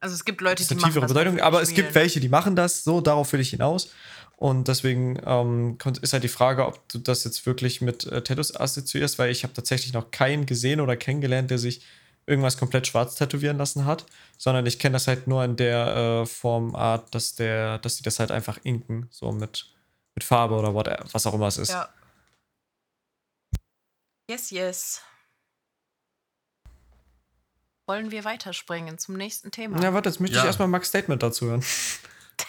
Also 0.00 0.14
es 0.14 0.24
gibt 0.24 0.40
Leute, 0.40 0.66
die 0.66 0.74
machen 0.74 1.00
das 1.00 1.12
Bedeutung, 1.12 1.40
aber 1.40 1.62
es 1.62 1.72
gibt 1.72 1.94
welche, 1.94 2.20
die 2.20 2.28
machen 2.28 2.54
das, 2.54 2.84
so, 2.84 3.00
darauf 3.00 3.32
will 3.32 3.40
ich 3.40 3.50
hinaus. 3.50 3.90
Und 4.36 4.68
deswegen 4.68 5.18
ähm, 5.24 5.78
ist 6.02 6.12
halt 6.12 6.22
die 6.22 6.28
Frage, 6.28 6.66
ob 6.66 6.86
du 6.90 6.98
das 6.98 7.24
jetzt 7.24 7.46
wirklich 7.46 7.80
mit 7.80 8.04
äh, 8.06 8.22
Tattoos 8.22 8.54
assoziierst, 8.54 9.18
weil 9.18 9.30
ich 9.30 9.42
habe 9.42 9.54
tatsächlich 9.54 9.94
noch 9.94 10.10
keinen 10.10 10.44
gesehen 10.44 10.80
oder 10.80 10.96
kennengelernt, 10.96 11.50
der 11.50 11.58
sich 11.58 11.80
irgendwas 12.26 12.58
komplett 12.58 12.86
schwarz 12.86 13.14
tätowieren 13.14 13.56
lassen 13.56 13.84
hat, 13.84 14.04
sondern 14.36 14.66
ich 14.66 14.78
kenne 14.78 14.94
das 14.94 15.06
halt 15.06 15.26
nur 15.26 15.44
in 15.44 15.56
der 15.56 16.22
äh, 16.22 16.26
Formart, 16.26 17.14
dass 17.14 17.34
der, 17.36 17.78
dass 17.78 17.96
die 17.96 18.02
das 18.02 18.18
halt 18.18 18.30
einfach 18.30 18.58
inken, 18.64 19.08
so 19.10 19.32
mit, 19.32 19.72
mit 20.14 20.24
Farbe 20.24 20.54
oder 20.56 20.74
what, 20.74 20.88
was 21.12 21.26
auch 21.26 21.34
immer 21.34 21.46
es 21.46 21.58
ist. 21.58 21.70
Ja. 21.70 21.88
Yes, 24.28 24.50
yes. 24.50 25.02
Wollen 27.88 28.10
wir 28.10 28.24
weiterspringen 28.24 28.98
zum 28.98 29.16
nächsten 29.16 29.52
Thema? 29.52 29.80
Ja, 29.80 29.94
warte, 29.94 30.08
jetzt 30.08 30.18
möchte 30.18 30.34
Ja. 30.36 30.42
ich 30.42 30.46
erstmal 30.48 30.66
Max 30.66 30.88
Statement 30.88 31.22
dazu 31.22 31.46
hören. 31.46 31.64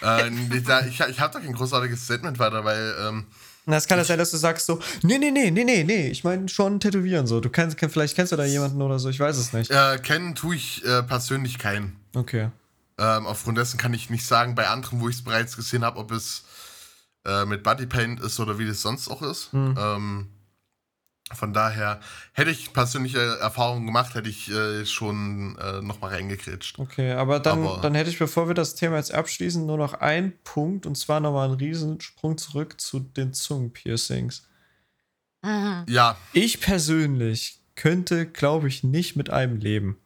äh, 0.01 0.27
ich 0.57 0.99
ich 0.99 1.19
habe 1.19 1.33
da 1.33 1.39
kein 1.39 1.53
großartiges 1.53 2.03
Statement 2.05 2.39
weiter, 2.39 2.65
weil 2.65 2.95
ähm, 2.99 3.27
Na, 3.69 3.75
es 3.75 3.85
kann 3.85 3.97
ja 3.97 4.05
sein, 4.05 4.17
dass 4.17 4.31
du 4.31 4.37
sagst 4.37 4.65
so, 4.65 4.79
nee, 5.03 5.17
nee, 5.17 5.29
nee, 5.29 5.51
nee, 5.51 5.63
nee, 5.65 5.83
nee, 5.83 6.07
ich 6.07 6.23
meine 6.23 6.47
schon 6.47 6.79
tätowieren 6.79 7.27
so. 7.27 7.41
Du 7.41 7.49
kennst, 7.49 7.77
kenn- 7.77 7.89
vielleicht 7.89 8.15
kennst 8.15 8.31
du 8.31 8.37
da 8.37 8.45
jemanden 8.45 8.81
oder 8.81 8.97
so, 8.97 9.09
ich 9.09 9.19
weiß 9.19 9.35
es 9.37 9.51
nicht. 9.51 9.69
äh, 9.69 9.97
kennen 9.99 10.35
tue 10.35 10.55
ich 10.55 10.85
äh, 10.85 11.03
persönlich 11.03 11.59
keinen. 11.59 11.97
Okay. 12.15 12.49
Ähm, 12.97 13.27
aufgrund 13.27 13.57
dessen 13.57 13.77
kann 13.77 13.93
ich 13.93 14.09
nicht 14.09 14.25
sagen, 14.25 14.55
bei 14.55 14.67
anderen, 14.69 15.01
wo 15.01 15.09
ich 15.09 15.17
es 15.17 15.23
bereits 15.23 15.55
gesehen 15.57 15.83
habe, 15.83 15.99
ob 15.99 16.11
es 16.11 16.43
äh, 17.25 17.45
mit 17.45 17.61
Bodypaint 17.61 18.21
ist 18.21 18.39
oder 18.39 18.57
wie 18.57 18.65
das 18.65 18.81
sonst 18.81 19.09
auch 19.09 19.21
ist. 19.21 19.51
Hm. 19.51 19.75
Ähm, 19.77 20.27
von 21.33 21.53
daher 21.53 21.99
hätte 22.33 22.51
ich 22.51 22.71
persönliche 22.73 23.19
Erfahrungen 23.39 23.85
gemacht, 23.85 24.15
hätte 24.15 24.29
ich 24.29 24.49
äh, 24.49 24.85
schon 24.85 25.57
äh, 25.59 25.81
nochmal 25.81 26.11
reingekretscht. 26.13 26.79
Okay, 26.79 27.11
aber 27.11 27.39
dann, 27.39 27.63
Aber- 27.65 27.81
dann 27.81 27.95
hätte 27.95 28.09
ich, 28.09 28.17
bevor 28.19 28.47
wir 28.47 28.53
das 28.55 28.75
Thema 28.75 28.97
jetzt 28.97 29.13
abschließen, 29.13 29.65
nur 29.65 29.77
noch 29.77 29.93
einen 29.95 30.33
Punkt 30.43 30.85
und 30.85 30.95
zwar 30.97 31.19
nochmal 31.19 31.49
einen 31.49 31.57
Riesensprung 31.57 32.37
zurück 32.37 32.79
zu 32.79 32.99
den 32.99 33.33
Zungenpiercings. 33.33 34.47
Mhm. 35.43 35.85
Ja, 35.87 36.17
Ich 36.33 36.61
persönlich 36.61 37.59
könnte, 37.75 38.25
glaube 38.25 38.67
ich, 38.67 38.83
nicht 38.83 39.15
mit 39.15 39.29
einem 39.29 39.57
leben. 39.57 39.97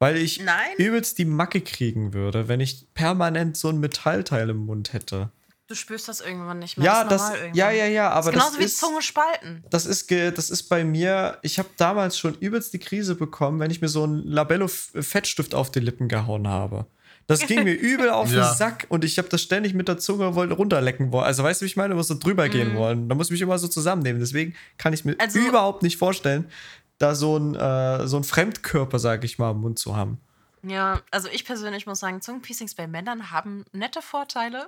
Weil 0.00 0.16
ich 0.16 0.42
Nein? 0.42 0.76
übelst 0.76 1.18
die 1.18 1.24
Macke 1.24 1.60
kriegen 1.60 2.12
würde, 2.12 2.48
wenn 2.48 2.60
ich 2.60 2.92
permanent 2.92 3.56
so 3.56 3.68
ein 3.68 3.78
Metallteil 3.78 4.50
im 4.50 4.58
Mund 4.58 4.92
hätte. 4.92 5.30
Du 5.66 5.74
spürst 5.74 6.08
das 6.08 6.20
irgendwann 6.20 6.58
nicht 6.58 6.76
mehr. 6.76 6.84
Ja, 6.86 7.02
ist 7.02 7.10
das, 7.10 7.30
irgendwann. 7.30 7.54
ja, 7.54 7.70
ja, 7.70 7.86
ja, 7.86 8.10
aber 8.10 8.28
ist 8.28 8.32
genauso 8.34 8.50
das 8.52 8.60
wie 8.60 8.64
ist, 8.64 8.78
Zunge 8.78 9.00
spalten. 9.00 9.64
das 9.70 9.86
ist, 9.86 10.06
ge- 10.08 10.30
das 10.30 10.50
ist 10.50 10.64
bei 10.64 10.84
mir, 10.84 11.38
ich 11.40 11.58
habe 11.58 11.70
damals 11.78 12.18
schon 12.18 12.34
übelst 12.34 12.74
die 12.74 12.78
Krise 12.78 13.14
bekommen, 13.14 13.60
wenn 13.60 13.70
ich 13.70 13.80
mir 13.80 13.88
so 13.88 14.04
einen 14.04 14.22
Labello-Fettstift 14.26 15.54
auf 15.54 15.70
die 15.70 15.80
Lippen 15.80 16.08
gehauen 16.08 16.48
habe. 16.48 16.86
Das 17.26 17.40
ging 17.46 17.64
mir 17.64 17.72
übel 17.80 18.10
auf 18.10 18.30
Ja. 18.30 18.46
den 18.50 18.54
Sack 18.56 18.84
und 18.90 19.04
ich 19.04 19.16
habe 19.16 19.28
das 19.30 19.40
ständig 19.40 19.72
mit 19.72 19.88
der 19.88 19.96
Zunge 19.96 20.34
wollen, 20.34 20.52
runterlecken 20.52 21.10
wollen. 21.12 21.24
Also 21.24 21.42
weißt 21.42 21.62
du, 21.62 21.64
wie 21.64 21.68
ich 21.68 21.76
meine, 21.76 21.94
muss 21.94 22.08
so 22.08 22.18
drüber 22.18 22.50
gehen 22.50 22.74
Mhm. 22.74 22.76
wollen. 22.76 23.08
Da 23.08 23.14
muss 23.14 23.28
ich 23.28 23.32
mich 23.32 23.40
immer 23.40 23.58
so 23.58 23.66
zusammennehmen. 23.68 24.20
Deswegen 24.20 24.54
kann 24.76 24.92
ich 24.92 25.06
mir 25.06 25.16
Also- 25.18 25.38
überhaupt 25.38 25.82
nicht 25.82 25.96
vorstellen, 25.96 26.50
da 26.98 27.14
so 27.14 27.38
ein, 27.38 27.54
äh, 27.54 28.06
so 28.06 28.18
ein 28.18 28.24
Fremdkörper, 28.24 28.98
sag 28.98 29.24
ich 29.24 29.38
mal, 29.38 29.52
im 29.52 29.62
Mund 29.62 29.78
zu 29.78 29.96
haben. 29.96 30.18
Ja, 30.62 31.00
also 31.10 31.28
ich 31.32 31.46
persönlich 31.46 31.86
muss 31.86 32.00
sagen, 32.00 32.20
Zungenpiercings 32.20 32.74
bei 32.74 32.86
Männern 32.86 33.30
haben 33.30 33.64
nette 33.72 34.02
Vorteile. 34.02 34.66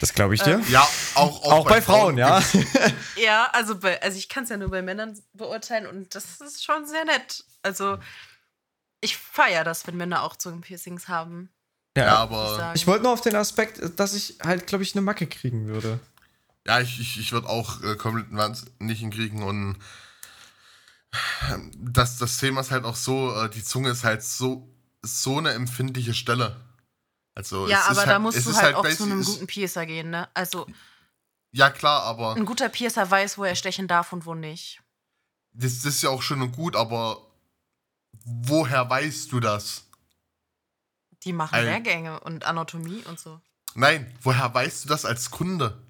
Das 0.00 0.14
glaube 0.14 0.34
ich 0.34 0.42
dir. 0.42 0.60
ja, 0.68 0.80
auch, 1.14 1.42
auch, 1.44 1.64
bei, 1.68 1.80
Frauen, 1.80 2.18
ja. 2.18 2.40
gibt's- 2.40 2.92
Ja, 3.16 3.48
also, 3.52 3.78
bei, 3.78 4.02
also 4.02 4.18
ich 4.18 4.28
kann 4.28 4.44
es 4.44 4.50
ja 4.50 4.56
nur 4.56 4.70
bei 4.70 4.82
Männern 4.82 5.16
beurteilen 5.32 5.86
und 5.86 6.14
das 6.14 6.40
ist 6.40 6.64
schon 6.64 6.86
sehr 6.86 7.04
nett. 7.04 7.44
Also 7.62 7.98
ich 9.00 9.16
feiere 9.16 9.64
das, 9.64 9.86
wenn 9.86 9.96
Männer 9.96 10.22
auch 10.22 10.36
Zungenpiercings 10.36 11.08
haben. 11.08 11.50
Ja, 11.96 12.04
ja. 12.04 12.12
ich 12.14 12.18
aber 12.20 12.56
sagen. 12.56 12.72
Ich 12.76 12.86
wollte 12.86 13.04
nur 13.04 13.12
auf 13.12 13.20
den 13.20 13.36
Aspekt, 13.36 13.80
dass 13.98 14.14
ich 14.14 14.38
halt, 14.42 14.66
glaube 14.66 14.82
ich, 14.82 14.94
eine 14.94 15.02
Macke 15.02 15.26
kriegen 15.26 15.66
würde. 15.66 16.00
ja, 16.66 16.80
ich, 16.80 16.98
ich, 17.00 17.18
ich 17.20 17.32
würde 17.32 17.48
auch 17.48 17.82
äh, 17.82 17.96
komplett 17.96 18.28
nicht 18.80 19.00
hinkriegen 19.00 19.42
und 19.42 19.76
ähm, 21.50 21.70
das, 21.76 22.18
das 22.18 22.38
Thema 22.38 22.62
ist 22.62 22.70
halt 22.70 22.84
auch 22.84 22.96
so, 22.96 23.34
äh, 23.34 23.50
die 23.50 23.62
Zunge 23.62 23.90
ist 23.90 24.04
halt 24.04 24.22
so, 24.22 24.68
so 25.02 25.38
eine 25.38 25.50
empfindliche 25.52 26.14
Stelle. 26.14 26.56
Also 27.34 27.66
ja, 27.68 27.80
es 27.80 27.86
aber 27.86 28.00
ist 28.00 28.06
da 28.06 28.12
halt, 28.12 28.22
musst 28.22 28.46
du 28.46 28.50
ist 28.50 28.56
halt 28.62 28.74
auch 28.74 28.86
zu 28.88 29.04
einem 29.04 29.24
guten 29.24 29.46
Piercer 29.46 29.86
gehen, 29.86 30.10
ne? 30.10 30.28
Also 30.34 30.66
Ja, 31.52 31.70
klar, 31.70 32.02
aber 32.02 32.34
ein 32.34 32.44
guter 32.44 32.68
Piercer 32.68 33.10
weiß, 33.10 33.38
wo 33.38 33.44
er 33.44 33.54
stechen 33.56 33.88
darf 33.88 34.12
und 34.12 34.26
wo 34.26 34.34
nicht. 34.34 34.82
das, 35.52 35.76
das 35.82 35.94
ist 35.94 36.02
ja 36.02 36.10
auch 36.10 36.22
schön 36.22 36.42
und 36.42 36.52
gut, 36.52 36.76
aber 36.76 37.26
woher 38.24 38.88
weißt 38.88 39.32
du 39.32 39.40
das? 39.40 39.84
Die 41.24 41.32
machen 41.32 41.54
Al- 41.54 41.64
Lehrgänge 41.64 42.20
und 42.20 42.44
Anatomie 42.44 43.02
und 43.04 43.18
so. 43.18 43.40
Nein, 43.74 44.12
woher 44.22 44.52
weißt 44.52 44.84
du 44.84 44.88
das 44.88 45.04
als 45.04 45.30
Kunde? 45.30 45.80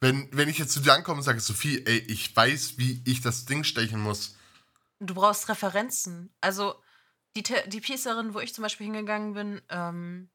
Wenn, 0.00 0.28
wenn 0.36 0.48
ich 0.50 0.58
jetzt 0.58 0.72
zu 0.72 0.80
dir 0.80 0.92
ankomme 0.92 1.18
und 1.18 1.22
sage, 1.24 1.40
Sophie, 1.40 1.82
ey, 1.86 1.98
ich 1.98 2.36
weiß, 2.36 2.76
wie 2.76 3.02
ich 3.06 3.22
das 3.22 3.46
Ding 3.46 3.64
stechen 3.64 4.00
muss. 4.00 4.36
Du 5.00 5.14
brauchst 5.14 5.48
Referenzen. 5.48 6.34
Also 6.42 6.74
die, 7.36 7.42
die 7.66 7.80
Piercerin, 7.80 8.34
wo 8.34 8.40
ich 8.40 8.54
zum 8.54 8.62
Beispiel 8.62 8.86
hingegangen 8.86 9.34
bin, 9.34 9.62
ähm, 9.68 10.30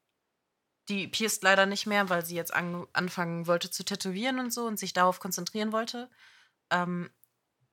die 0.88 1.08
pierst 1.08 1.44
leider 1.44 1.66
nicht 1.66 1.88
mehr, 1.88 2.10
weil 2.10 2.26
sie 2.26 2.36
jetzt 2.36 2.54
an, 2.54 2.86
anfangen 2.94 3.48
wollte 3.48 3.70
zu 3.72 3.84
tätowieren 3.84 4.40
und 4.40 4.54
so 4.54 4.66
und 4.66 4.78
sich 4.78 4.94
darauf 4.94 5.20
konzentrieren 5.20 5.72
wollte. 5.72 6.10
Ähm, 6.70 7.10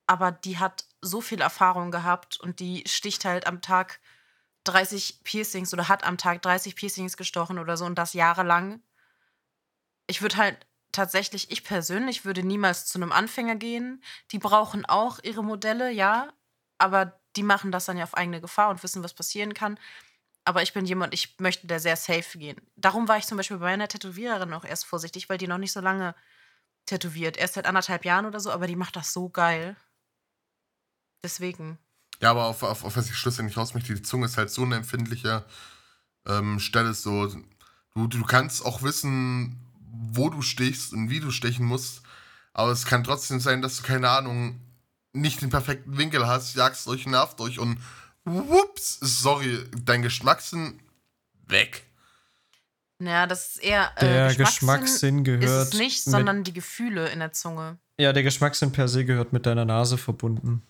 aber 0.06 0.32
die 0.32 0.58
hat 0.58 0.86
so 1.02 1.20
viel 1.20 1.40
Erfahrung 1.40 1.90
gehabt 1.90 2.40
und 2.40 2.60
die 2.60 2.84
sticht 2.86 3.24
halt 3.24 3.46
am 3.46 3.60
Tag 3.60 4.00
30 4.64 5.22
Piercings 5.24 5.72
oder 5.72 5.88
hat 5.88 6.04
am 6.04 6.18
Tag 6.18 6.42
30 6.42 6.74
Piercings 6.76 7.16
gestochen 7.16 7.58
oder 7.58 7.76
so 7.76 7.84
und 7.84 7.96
das 7.96 8.14
jahrelang. 8.14 8.82
Ich 10.06 10.22
würde 10.22 10.36
halt 10.36 10.66
tatsächlich, 10.92 11.50
ich 11.50 11.64
persönlich 11.64 12.24
würde 12.24 12.42
niemals 12.42 12.86
zu 12.86 12.98
einem 12.98 13.12
Anfänger 13.12 13.56
gehen. 13.56 14.02
Die 14.32 14.38
brauchen 14.38 14.86
auch 14.86 15.18
ihre 15.22 15.44
Modelle, 15.44 15.90
ja, 15.90 16.32
aber 16.78 17.20
die 17.38 17.44
machen 17.44 17.70
das 17.70 17.84
dann 17.84 17.96
ja 17.96 18.04
auf 18.04 18.16
eigene 18.16 18.40
Gefahr 18.40 18.68
und 18.68 18.82
wissen, 18.82 19.04
was 19.04 19.14
passieren 19.14 19.54
kann. 19.54 19.78
Aber 20.44 20.62
ich 20.62 20.72
bin 20.72 20.84
jemand, 20.84 21.14
ich 21.14 21.38
möchte 21.38 21.68
da 21.68 21.78
sehr 21.78 21.96
safe 21.96 22.36
gehen. 22.36 22.60
Darum 22.74 23.06
war 23.06 23.16
ich 23.16 23.26
zum 23.26 23.36
Beispiel 23.36 23.58
bei 23.58 23.66
meiner 23.66 23.86
Tätowiererin 23.86 24.52
auch 24.52 24.64
erst 24.64 24.86
vorsichtig, 24.86 25.28
weil 25.28 25.38
die 25.38 25.46
noch 25.46 25.58
nicht 25.58 25.72
so 25.72 25.80
lange 25.80 26.16
tätowiert. 26.86 27.36
Erst 27.36 27.54
seit 27.54 27.66
anderthalb 27.66 28.04
Jahren 28.04 28.26
oder 28.26 28.40
so, 28.40 28.50
aber 28.50 28.66
die 28.66 28.74
macht 28.74 28.96
das 28.96 29.12
so 29.12 29.28
geil. 29.28 29.76
Deswegen. 31.22 31.78
Ja, 32.20 32.32
aber 32.32 32.46
auf, 32.46 32.64
auf, 32.64 32.82
auf 32.82 32.96
was 32.96 33.08
ich 33.08 33.16
schlussendlich 33.16 33.56
raus 33.56 33.74
möchte, 33.74 33.94
die 33.94 34.02
Zunge 34.02 34.26
ist 34.26 34.36
halt 34.36 34.50
so 34.50 34.62
eine 34.62 34.76
empfindliche 34.76 35.44
ähm, 36.26 36.58
Stelle. 36.58 36.92
So, 36.92 37.26
du, 37.94 38.06
du 38.08 38.24
kannst 38.24 38.64
auch 38.66 38.82
wissen, 38.82 39.60
wo 39.92 40.28
du 40.28 40.42
stichst 40.42 40.92
und 40.92 41.08
wie 41.08 41.20
du 41.20 41.30
stechen 41.30 41.66
musst. 41.66 42.02
Aber 42.52 42.72
es 42.72 42.84
kann 42.84 43.04
trotzdem 43.04 43.38
sein, 43.38 43.62
dass 43.62 43.76
du, 43.76 43.84
keine 43.84 44.10
Ahnung, 44.10 44.60
nicht 45.12 45.40
den 45.42 45.50
perfekten 45.50 45.96
Winkel 45.96 46.26
hast, 46.26 46.54
jagst 46.54 46.86
durch, 46.86 47.06
nervt 47.06 47.38
durch 47.40 47.58
und 47.58 47.78
Whoops, 48.24 48.98
sorry, 49.00 49.64
dein 49.84 50.02
Geschmackssinn 50.02 50.80
weg. 51.46 51.84
Ja, 53.00 53.26
das 53.26 53.50
ist 53.50 53.62
eher. 53.62 53.92
Äh, 53.96 54.06
der 54.06 54.34
Geschmackssinn, 54.34 55.24
gehört. 55.24 55.68
Ist 55.68 55.74
es 55.74 55.78
nicht, 55.78 56.02
sondern 56.02 56.44
die 56.44 56.52
Gefühle 56.52 57.08
in 57.08 57.20
der 57.20 57.32
Zunge. 57.32 57.78
Ja, 57.98 58.12
der 58.12 58.22
Geschmackssinn 58.22 58.72
per 58.72 58.88
se 58.88 59.04
gehört 59.04 59.32
mit 59.32 59.46
deiner 59.46 59.64
Nase 59.64 59.98
verbunden. 59.98 60.62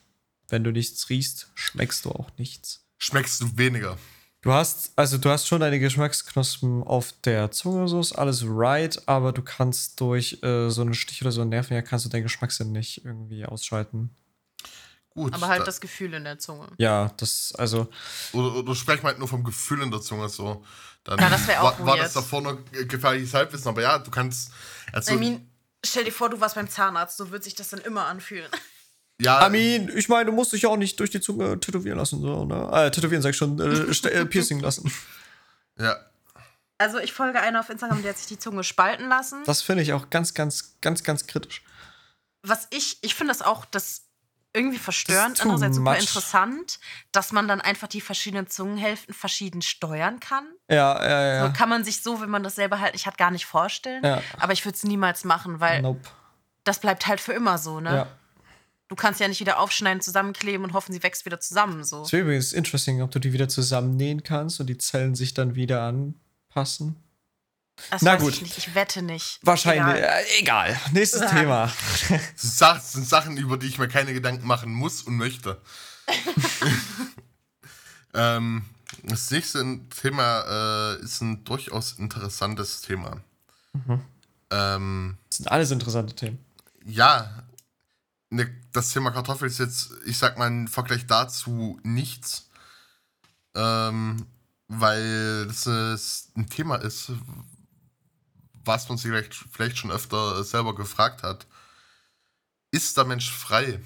Wenn 0.49 0.65
du 0.65 0.71
nichts 0.71 1.09
riechst, 1.09 1.51
schmeckst 1.55 2.05
du 2.05 2.11
auch 2.11 2.31
nichts. 2.37 2.87
Schmeckst 2.99 3.41
du 3.41 3.57
weniger. 3.57 3.99
Du 4.41 4.53
hast, 4.53 4.93
also 4.97 5.19
du 5.19 5.31
hast 5.31 5.49
schon 5.49 5.61
deine 5.61 5.81
Geschmacksknospen 5.81 6.85
auf 6.85 7.13
der 7.25 7.51
Zunge, 7.51 7.89
so 7.89 7.99
ist 7.99 8.13
alles 8.13 8.45
right, 8.47 9.01
aber 9.07 9.33
du 9.33 9.43
kannst 9.43 10.01
durch 10.01 10.39
äh, 10.43 10.71
so 10.71 10.83
einen 10.83 10.95
Stich 10.95 11.23
oder 11.23 11.33
so 11.33 11.41
einen 11.41 11.51
Nerven, 11.51 11.75
ja, 11.75 11.83
kannst 11.83 12.05
du 12.05 12.09
deinen 12.09 12.23
Geschmackssinn 12.23 12.71
nicht 12.71 13.05
irgendwie 13.05 13.45
ausschalten. 13.45 14.11
Gut. 15.19 15.35
Aber 15.35 15.49
halt 15.49 15.63
da, 15.63 15.65
das 15.65 15.81
Gefühl 15.81 16.15
in 16.15 16.23
der 16.23 16.39
Zunge. 16.39 16.69
Ja, 16.77 17.11
das, 17.17 17.53
also. 17.59 17.89
Oder, 18.33 18.55
oder 18.55 18.75
sprechen 18.77 19.03
wir 19.03 19.09
halt 19.09 19.19
nur 19.19 19.27
vom 19.27 19.43
Gefühl 19.43 19.83
in 19.83 19.91
der 19.91 20.01
Zunge 20.01 20.29
so. 20.29 20.65
Dann 21.03 21.19
ja, 21.19 21.29
das 21.29 21.49
wäre 21.49 21.61
auch 21.61 21.79
war, 21.81 21.87
war 21.87 21.97
das 21.97 22.13
davor 22.13 22.41
noch 22.41 22.57
gefährliches 22.71 23.35
Halbwissen, 23.35 23.67
aber 23.67 23.83
ja, 23.83 23.99
du 23.99 24.13
kannst. 24.13 24.53
Also, 24.93 25.15
mean, 25.15 25.51
stell 25.85 26.05
dir 26.05 26.13
vor, 26.13 26.31
du 26.31 26.41
warst 26.41 26.55
beim 26.55 26.71
Zahnarzt, 26.71 27.17
so 27.17 27.33
wird 27.33 27.43
sich 27.43 27.57
das 27.57 27.71
dann 27.71 27.81
immer 27.81 28.07
anfühlen. 28.07 28.51
Ja. 29.21 29.49
Mean, 29.49 29.91
ich 29.97 30.09
meine, 30.09 30.27
du 30.27 30.33
musst 30.33 30.53
dich 30.53 30.63
ja 30.63 30.69
auch 30.69 30.77
nicht 30.77 31.01
durch 31.01 31.11
die 31.11 31.21
Zunge 31.21 31.59
tätowieren 31.59 31.99
lassen, 31.99 32.21
so, 32.21 32.45
ne? 32.45 32.71
Äh, 32.73 32.93
tätowieren, 32.93 33.21
sag 33.21 33.31
ich 33.31 33.37
schon, 33.37 33.59
äh, 33.59 33.65
äh, 34.11 34.27
Piercing 34.27 34.61
lassen. 34.61 34.93
Ja. 35.77 35.97
Also, 36.79 36.99
ich 36.99 37.13
folge 37.13 37.41
einer 37.41 37.59
auf 37.59 37.69
Instagram, 37.69 38.03
der 38.03 38.13
hat 38.13 38.19
sich 38.19 38.29
die 38.29 38.39
Zunge 38.39 38.63
spalten 38.63 39.09
lassen. 39.09 39.43
Das 39.45 39.61
finde 39.61 39.83
ich 39.83 39.93
auch 39.93 40.11
ganz, 40.11 40.35
ganz, 40.35 40.77
ganz, 40.81 41.03
ganz 41.03 41.27
kritisch. 41.27 41.65
Was 42.43 42.69
ich, 42.71 42.99
ich 43.01 43.17
finde 43.17 43.33
das 43.33 43.43
auch, 43.43 43.65
das 43.65 44.08
irgendwie 44.55 44.79
verstörend, 44.79 45.41
andererseits 45.41 45.77
super 45.77 45.93
much. 45.93 46.01
interessant, 46.01 46.79
dass 47.13 47.33
man 47.33 47.49
dann 47.49 47.61
einfach 47.61 47.89
die 47.89 48.01
verschiedenen 48.01 48.47
Zungenhälften 48.49 49.15
verschieden 49.15 49.63
steuern 49.63 50.21
kann. 50.21 50.47
Ja, 50.71 51.03
ja, 51.03 51.35
ja. 51.35 51.47
So 51.47 51.53
kann 51.53 51.69
man 51.69 51.85
sich 51.85 52.03
so, 52.03 52.21
wenn 52.21 52.31
man 52.31 52.43
das 52.43 52.55
selber 52.55 52.81
halt 52.81 52.95
nicht 52.95 53.07
hat, 53.07 53.19
gar 53.19 53.31
nicht 53.31 53.47
vorstellen. 53.47 54.05
Ja. 54.05 54.23
Aber 54.39 54.53
ich 54.53 54.65
würde 54.65 54.77
es 54.77 54.85
niemals 54.85 55.25
machen, 55.25 55.61
weil 55.61 55.83
nope. 55.83 56.01
das 56.65 56.81
bleibt 56.81 57.07
halt 57.07 57.21
für 57.21 57.33
immer 57.33 57.59
so, 57.59 57.81
ne? 57.81 57.95
Ja. 57.95 58.07
Du 58.89 58.97
kannst 58.97 59.21
ja 59.21 59.29
nicht 59.29 59.41
wieder 59.41 59.59
aufschneiden, 59.59 60.01
zusammenkleben 60.01 60.65
und 60.65 60.73
hoffen, 60.73 60.95
sie 60.95 61.03
wächst 61.03 61.27
wieder 61.27 61.41
zusammen. 61.41 61.85
So. 61.85 62.01
Das 62.03 62.13
wäre 62.13 62.23
übrigens 62.23 62.55
interesting, 62.55 63.03
ob 63.03 63.11
du 63.11 63.19
die 63.19 63.35
wieder 63.35 63.49
zusammennähen 63.51 64.23
kannst 64.23 64.61
und 64.61 64.67
die 64.67 64.79
Zellen 64.79 65.15
sich 65.15 65.35
dann 65.35 65.55
wieder 65.57 65.83
anpassen. 65.83 66.97
Das 67.91 68.03
Na 68.03 68.17
gut. 68.17 68.35
Ich, 68.35 68.43
nicht. 68.43 68.59
ich 68.59 68.75
wette 68.75 69.03
nicht. 69.03 69.41
Wahrscheinlich. 69.43 69.97
Egal. 69.97 69.99
Äh, 69.99 70.41
egal. 70.41 70.81
Nächstes 70.93 71.23
ja. 71.23 71.29
Thema. 71.41 71.73
Das 72.59 72.93
sind 72.93 73.09
Sachen, 73.09 73.37
über 73.37 73.57
die 73.57 73.67
ich 73.67 73.79
mir 73.79 73.89
keine 73.89 74.13
Gedanken 74.13 74.47
machen 74.47 74.73
muss 74.73 75.03
und 75.03 75.17
möchte. 75.17 75.61
ähm, 78.15 78.65
das 79.03 79.31
nächste 79.31 79.81
Thema 80.01 80.97
äh, 80.97 81.03
ist 81.03 81.21
ein 81.21 81.45
durchaus 81.45 81.93
interessantes 81.93 82.81
Thema. 82.81 83.21
Mhm. 83.73 84.01
Ähm, 84.51 85.19
das 85.29 85.39
sind 85.39 85.51
alles 85.51 85.71
interessante 85.71 86.15
Themen. 86.15 86.39
Ja, 86.85 87.43
ne, 88.31 88.51
das 88.73 88.91
Thema 88.91 89.11
Kartoffel 89.11 89.49
ist 89.49 89.59
jetzt, 89.59 89.91
ich 90.07 90.19
sag 90.19 90.39
mal, 90.39 90.47
im 90.47 90.69
Vergleich 90.69 91.07
dazu 91.07 91.79
nichts. 91.83 92.49
Ähm, 93.55 94.27
weil 94.69 95.47
das 95.47 96.29
ein 96.37 96.49
Thema 96.49 96.77
ist, 96.77 97.11
was 98.69 98.89
man 98.89 98.99
sich 98.99 99.11
vielleicht, 99.11 99.35
vielleicht 99.35 99.79
schon 99.79 99.91
öfter 99.91 100.45
selber 100.45 100.75
gefragt 100.75 101.25
hat. 101.25 101.47
Ist 102.71 102.97
der 102.97 103.05
Mensch 103.05 103.31
frei? 103.31 103.81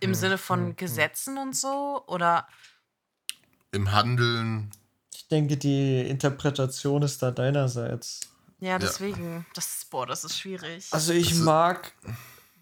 Im 0.00 0.14
Sinne 0.14 0.38
von 0.38 0.76
Gesetzen 0.76 1.36
und 1.38 1.56
so? 1.56 2.04
Oder? 2.06 2.46
Im 3.72 3.92
Handeln. 3.92 4.70
Ich 5.12 5.26
denke, 5.28 5.56
die 5.56 6.08
Interpretation 6.08 7.02
ist 7.02 7.22
da 7.22 7.30
deinerseits. 7.30 8.20
Ja, 8.60 8.78
deswegen. 8.78 9.38
Ja. 9.38 9.44
Das, 9.54 9.86
boah, 9.90 10.06
das 10.06 10.24
ist 10.24 10.38
schwierig. 10.38 10.88
Also 10.92 11.12
ich 11.12 11.34
mag 11.34 11.92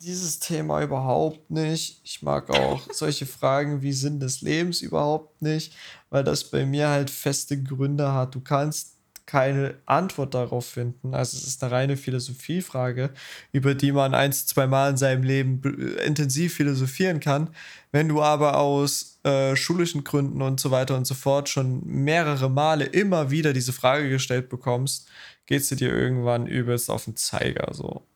dieses 0.00 0.38
Thema 0.38 0.83
überhaupt 0.83 1.50
nicht. 1.50 2.00
Ich 2.04 2.22
mag 2.22 2.50
auch 2.50 2.83
solche 2.92 3.26
Fragen 3.26 3.83
wie 3.83 3.92
Sinn 3.92 4.20
des 4.20 4.40
Lebens 4.42 4.83
überhaupt 4.83 5.42
nicht, 5.42 5.74
weil 6.11 6.24
das 6.24 6.44
bei 6.44 6.66
mir 6.66 6.88
halt 6.88 7.11
feste 7.11 7.62
Gründe 7.62 8.12
hat. 8.12 8.35
Du 8.35 8.40
kannst 8.40 8.94
keine 9.26 9.76
Antwort 9.87 10.35
darauf 10.35 10.66
finden. 10.66 11.14
Also 11.14 11.37
es 11.38 11.46
ist 11.46 11.62
eine 11.62 11.72
reine 11.72 11.96
Philosophiefrage, 11.96 13.11
über 13.52 13.74
die 13.74 13.92
man 13.92 14.14
ein, 14.14 14.33
zwei 14.33 14.66
Mal 14.66 14.90
in 14.90 14.96
seinem 14.96 15.22
Leben 15.22 15.62
intensiv 16.04 16.54
philosophieren 16.54 17.20
kann. 17.20 17.48
Wenn 17.90 18.09
du 18.09 18.22
aber 18.22 18.59
aus 18.59 19.18
äh, 19.24 19.57
schulischen 19.57 20.04
Gründen 20.04 20.42
und 20.42 20.61
so 20.61 20.70
weiter 20.70 20.96
und 20.96 21.07
so 21.07 21.14
fort 21.14 21.48
schon 21.48 21.83
mehrere 21.87 22.50
Male 22.50 22.85
immer 22.85 23.30
wieder 23.30 23.54
diese 23.54 23.72
Frage 23.72 24.11
gestellt 24.11 24.50
bekommst, 24.50 25.09
geht 25.46 25.64
sie 25.64 25.76
dir 25.76 25.90
irgendwann 25.90 26.46
übelst 26.46 26.90
auf 26.90 27.04
den 27.04 27.16
Zeiger 27.16 27.72
so 27.72 28.07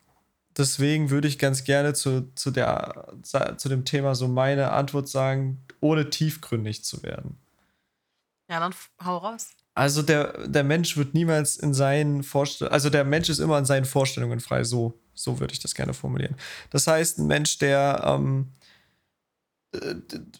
deswegen 0.57 1.11
würde 1.11 1.29
ich 1.29 1.39
ganz 1.39 1.65
gerne 1.65 1.95
zu, 1.95 2.33
zu, 2.35 2.51
der, 2.51 3.15
zu 3.23 3.69
dem 3.69 3.85
Thema 3.85 4.15
so 4.15 4.29
meine 4.29 4.73
Antwort 4.73 5.09
sagen, 5.09 5.65
ohne 5.81 6.11
tiefgründig 6.11 6.85
zu 6.85 7.03
werden. 7.03 7.39
Ja, 8.51 8.61
dann 8.61 8.75
hau 9.05 9.19
raus. 9.19 9.49
Also 9.75 10.03
der, 10.03 10.49
der 10.49 10.65
Mensch 10.65 10.97
wird 10.97 11.15
niemals 11.15 11.57
in 11.57 11.73
seinen 11.73 12.25
Vorstellungen, 12.25 12.73
also 12.73 12.91
der 12.91 13.05
Mensch 13.05 13.29
ist 13.29 13.39
immer 13.39 13.59
in 13.59 13.65
seinen 13.65 13.85
Vorstellungen 13.85 14.41
frei, 14.41 14.65
so, 14.65 14.99
so 15.15 15.39
würde 15.39 15.53
ich 15.53 15.61
das 15.61 15.75
gerne 15.75 15.95
formulieren. 15.95 16.35
Das 16.71 16.89
heißt, 16.89 17.19
ein 17.19 17.29
Mensch, 17.29 17.59
der 17.59 18.03
ähm, 18.05 18.53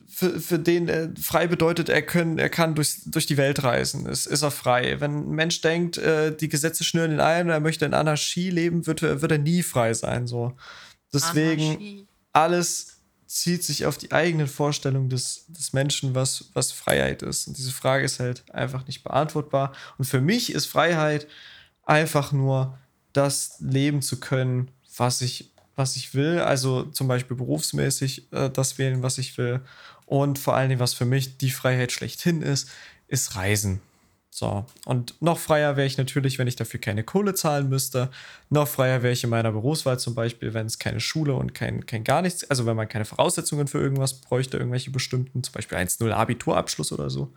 für, 0.09 0.41
für 0.41 0.59
den 0.59 0.89
äh, 0.89 1.11
frei 1.21 1.47
bedeutet, 1.47 1.89
er, 1.91 2.03
können, 2.03 2.39
er 2.39 2.49
kann 2.49 2.75
durch, 2.75 3.03
durch 3.07 3.27
die 3.27 3.37
Welt 3.37 3.63
reisen, 3.63 4.07
ist, 4.07 4.27
ist 4.27 4.43
er 4.43 4.51
frei. 4.51 5.01
Wenn 5.01 5.29
ein 5.29 5.31
Mensch 5.31 5.61
denkt, 5.61 5.99
äh, 5.99 6.35
die 6.35 6.49
Gesetze 6.49 6.83
schnüren 6.83 7.13
ihn 7.13 7.21
ein 7.21 7.47
und 7.47 7.53
er 7.53 7.61
möchte 7.61 7.85
in 7.85 7.95
Anarchie 7.95 8.51
leben, 8.51 8.87
wird, 8.87 9.03
wird 9.03 9.31
er 9.31 9.39
nie 9.39 9.63
frei 9.63 9.93
sein. 9.93 10.27
So. 10.27 10.57
Deswegen, 11.13 11.63
Anarchie. 11.63 12.07
alles 12.33 12.99
zieht 13.27 13.63
sich 13.63 13.85
auf 13.85 13.99
die 13.99 14.13
eigenen 14.13 14.47
Vorstellungen 14.47 15.11
des, 15.11 15.45
des 15.49 15.75
Menschen, 15.75 16.15
was, 16.15 16.47
was 16.55 16.73
Freiheit 16.73 17.23
ist. 17.23 17.47
Und 17.47 17.59
diese 17.59 17.73
Frage 17.73 18.05
ist 18.05 18.21
halt 18.21 18.43
einfach 18.55 18.87
nicht 18.87 19.05
beantwortbar. 19.05 19.75
Und 19.99 20.07
für 20.07 20.23
mich 20.23 20.53
ist 20.53 20.65
Freiheit 20.65 21.27
einfach 21.85 22.33
nur 22.33 22.79
das 23.13 23.57
leben 23.61 24.01
zu 24.01 24.19
können, 24.19 24.71
was 24.97 25.21
ich 25.21 25.53
was 25.79 25.97
ich 25.97 26.15
will, 26.15 26.41
also 26.41 26.83
zum 26.85 27.09
Beispiel 27.09 27.37
berufsmäßig 27.37 28.33
äh, 28.33 28.51
das 28.51 28.79
wählen, 28.79 29.03
was 29.03 29.19
ich 29.19 29.39
will. 29.39 29.61
Und 30.07 30.39
vor 30.39 30.55
allen 30.55 30.69
Dingen, 30.69 30.81
was 30.81 30.95
für 30.95 31.05
mich 31.05 31.39
die 31.39 31.51
Freiheit 31.51 31.93
schlechthin 31.93 32.43
ist, 32.43 32.69
ist 33.07 33.37
Reisen. 33.37 33.81
So, 34.31 34.67
und 34.85 35.21
noch 35.23 35.39
freier 35.39 35.77
wäre 35.77 35.87
ich 35.87 35.99
natürlich, 35.99 36.39
wenn 36.39 36.47
ich 36.47 36.57
dafür 36.57 36.81
keine 36.81 37.03
Kohle 37.03 37.35
zahlen 37.35 37.69
müsste. 37.69 38.11
Noch 38.51 38.69
freier 38.69 39.03
wäre 39.03 39.13
ich 39.13 39.25
in 39.25 39.31
meiner 39.31 39.53
Berufswahl 39.53 39.99
zum 39.99 40.15
Beispiel, 40.15 40.55
wenn 40.55 40.67
es 40.67 40.79
keine 40.79 41.01
Schule 41.01 41.35
und 41.35 41.55
kein, 41.55 41.87
kein 41.87 42.05
gar 42.05 42.23
nichts, 42.23 42.49
also 42.49 42.67
wenn 42.67 42.77
man 42.77 42.89
keine 42.89 43.05
Voraussetzungen 43.05 43.67
für 43.67 43.81
irgendwas 43.81 44.21
bräuchte, 44.21 44.59
irgendwelche 44.59 44.91
bestimmten, 44.91 45.43
zum 45.43 45.53
Beispiel 45.55 45.79
1-0 45.79 46.11
Abiturabschluss 46.13 46.93
oder 46.93 47.11
so. 47.11 47.33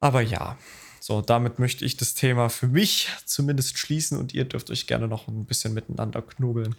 Aber 0.00 0.20
ja, 0.20 0.58
so, 1.00 1.22
damit 1.22 1.58
möchte 1.58 1.84
ich 1.84 1.96
das 1.96 2.14
Thema 2.14 2.50
für 2.50 2.68
mich 2.68 3.08
zumindest 3.24 3.78
schließen 3.78 4.18
und 4.18 4.32
ihr 4.32 4.44
dürft 4.44 4.70
euch 4.70 4.86
gerne 4.86 5.08
noch 5.08 5.28
ein 5.28 5.44
bisschen 5.44 5.74
miteinander 5.74 6.22
knobeln. 6.22 6.76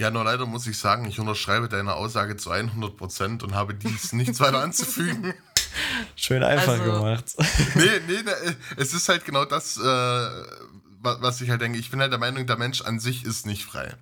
Ja, 0.00 0.10
nur 0.10 0.24
leider 0.24 0.44
muss 0.46 0.66
ich 0.66 0.76
sagen, 0.76 1.04
ich 1.06 1.20
unterschreibe 1.20 1.68
deine 1.68 1.94
Aussage 1.94 2.36
zu 2.36 2.50
100% 2.50 3.42
und 3.44 3.54
habe 3.54 3.74
dies 3.74 4.12
nichts 4.12 4.40
weiter 4.40 4.60
anzufügen. 4.60 5.34
Schön 6.16 6.42
einfach 6.42 6.72
Also- 6.72 6.84
gemacht. 6.84 7.24
nee, 7.76 8.00
nee, 8.08 8.22
ne, 8.22 8.56
es 8.76 8.92
ist 8.92 9.08
halt 9.08 9.24
genau 9.24 9.44
das, 9.44 9.76
äh, 9.76 9.80
wa- 9.82 11.18
was 11.20 11.40
ich 11.40 11.50
halt 11.50 11.60
denke. 11.60 11.78
Ich 11.78 11.90
bin 11.90 12.00
halt 12.00 12.10
der 12.10 12.18
Meinung, 12.18 12.46
der 12.46 12.56
Mensch 12.56 12.80
an 12.82 12.98
sich 12.98 13.24
ist 13.24 13.46
nicht 13.46 13.64
frei. 13.64 13.94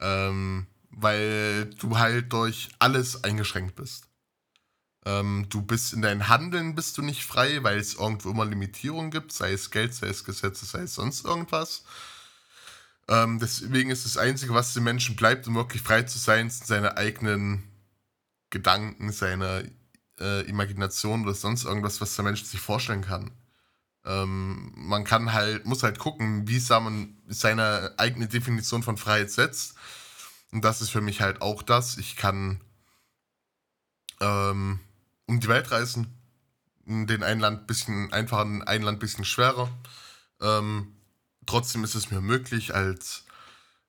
Ähm, 0.00 0.66
weil 0.90 1.66
du 1.78 1.98
halt 1.98 2.32
durch 2.32 2.68
alles 2.80 3.22
eingeschränkt 3.24 3.76
bist. 3.76 4.08
Ähm, 5.06 5.46
du 5.50 5.62
bist 5.62 5.92
in 5.92 6.02
deinem 6.02 6.28
Handeln 6.28 6.74
bist 6.74 6.98
du 6.98 7.02
nicht 7.02 7.24
frei, 7.24 7.62
weil 7.62 7.78
es 7.78 7.94
irgendwo 7.94 8.30
immer 8.30 8.44
Limitierungen 8.44 9.10
gibt, 9.12 9.32
sei 9.32 9.52
es 9.52 9.70
Geld, 9.70 9.94
sei 9.94 10.08
es 10.08 10.24
Gesetze, 10.24 10.64
sei 10.64 10.80
es 10.82 10.94
sonst 10.94 11.24
irgendwas. 11.24 11.84
Ähm, 13.08 13.38
deswegen 13.38 13.90
ist 13.90 14.04
das 14.04 14.16
Einzige, 14.16 14.54
was 14.54 14.74
den 14.74 14.84
Menschen 14.84 15.16
bleibt, 15.16 15.46
um 15.46 15.54
wirklich 15.54 15.82
frei 15.82 16.02
zu 16.02 16.18
sein, 16.18 16.48
sind 16.50 16.66
seine 16.66 16.96
eigenen 16.96 17.64
Gedanken, 18.50 19.12
seine 19.12 19.70
äh, 20.20 20.42
Imagination 20.48 21.22
oder 21.22 21.34
sonst 21.34 21.64
irgendwas, 21.64 22.00
was 22.00 22.16
der 22.16 22.24
Mensch 22.24 22.44
sich 22.44 22.60
vorstellen 22.60 23.02
kann. 23.02 23.30
Ähm, 24.04 24.72
man 24.76 25.04
kann 25.04 25.32
halt, 25.32 25.66
muss 25.66 25.82
halt 25.82 25.98
gucken, 25.98 26.46
wie 26.46 26.62
man 26.70 27.16
seine 27.26 27.94
eigene 27.96 28.28
Definition 28.28 28.82
von 28.82 28.96
Freiheit 28.96 29.30
setzt. 29.30 29.74
Und 30.52 30.64
das 30.64 30.82
ist 30.82 30.90
für 30.90 31.00
mich 31.00 31.20
halt 31.20 31.42
auch 31.42 31.62
das. 31.62 31.98
Ich 31.98 32.16
kann 32.16 32.60
ähm, 34.20 34.78
um 35.26 35.40
die 35.40 35.48
Welt 35.48 35.70
reisen. 35.70 36.18
In 36.86 37.06
den 37.06 37.22
ein 37.22 37.40
Land 37.40 37.66
bisschen 37.66 38.12
einfacher, 38.12 38.42
in 38.42 38.62
ein 38.62 38.82
Land 38.82 39.00
bisschen 39.00 39.24
schwerer. 39.24 39.70
Ähm, 40.40 40.93
trotzdem 41.46 41.84
ist 41.84 41.94
es 41.94 42.10
mir 42.10 42.20
möglich, 42.20 42.74
als 42.74 43.24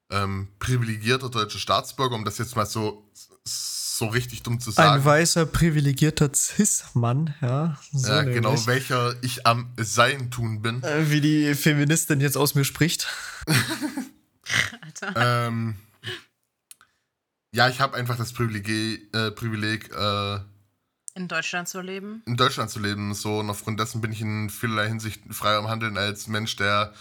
ähm, 0.10 0.50
privilegierter 0.60 1.30
deutscher 1.30 1.60
Staatsbürger, 1.60 2.16
um 2.16 2.26
das 2.26 2.38
jetzt 2.38 2.56
mal 2.56 2.66
so, 2.66 3.10
so 3.44 4.08
richtig 4.08 4.44
dumm 4.44 4.60
zu 4.60 4.72
sagen. 4.72 5.00
Ein 5.00 5.06
weißer, 5.06 5.46
privilegierter 5.46 6.32
Cis-Mann, 6.34 7.34
ja. 7.42 7.78
So 7.92 8.10
ja, 8.12 8.24
genau, 8.24 8.50
nämlich. 8.50 8.68
welcher 8.68 9.16
ich 9.24 9.48
am 9.48 9.74
Sein 9.78 10.32
tun 10.32 10.62
bin. 10.62 10.84
Äh, 10.84 11.10
Wie 11.10 11.22
die 11.22 11.56
Feministin 11.56 12.22
jetzt 12.22 12.38
aus 12.38 12.56
mir 12.56 12.66
spricht. 12.66 13.08
Alter. 14.82 15.48
ähm, 15.48 15.76
ja, 17.52 17.70
ich 17.70 17.80
habe 17.80 17.96
einfach 17.96 18.18
das 18.18 18.34
Privileg, 18.34 18.68
äh, 19.16 19.32
Privileg 19.32 19.90
äh, 19.96 20.40
In 21.16 21.28
Deutschland 21.28 21.68
zu 21.70 21.82
leben. 21.82 22.22
in 22.26 22.36
Deutschland 22.36 22.70
zu 22.70 22.80
leben. 22.80 23.14
So, 23.14 23.40
und 23.40 23.50
aufgrund 23.50 23.80
dessen 23.80 24.02
bin 24.02 24.12
ich 24.12 24.22
in 24.22 24.50
vielerlei 24.50 24.88
Hinsicht 24.88 25.22
freier 25.32 25.60
im 25.60 25.68
Handeln 25.70 25.98
als 25.98 26.28
Mensch, 26.28 26.58
der 26.58 26.94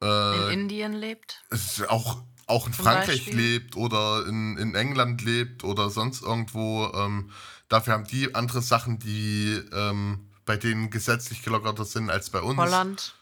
In 0.00 0.08
äh, 0.08 0.52
Indien 0.52 0.94
lebt. 0.94 1.42
auch, 1.88 2.22
auch 2.46 2.66
in 2.66 2.72
Zum 2.72 2.84
Frankreich 2.84 3.26
Beispiel. 3.26 3.36
lebt 3.36 3.76
oder 3.76 4.26
in, 4.26 4.56
in 4.56 4.74
England 4.74 5.22
lebt 5.22 5.62
oder 5.64 5.90
sonst 5.90 6.22
irgendwo. 6.22 6.90
Ähm, 6.94 7.30
dafür 7.68 7.94
haben 7.94 8.06
die 8.06 8.34
andere 8.34 8.62
Sachen, 8.62 8.98
die 8.98 9.60
ähm, 9.72 10.30
bei 10.46 10.56
denen 10.56 10.90
gesetzlich 10.90 11.42
gelockerter 11.42 11.84
sind 11.84 12.10
als 12.10 12.30
bei 12.30 12.40
uns. 12.40 12.58
Holland. 12.58 13.14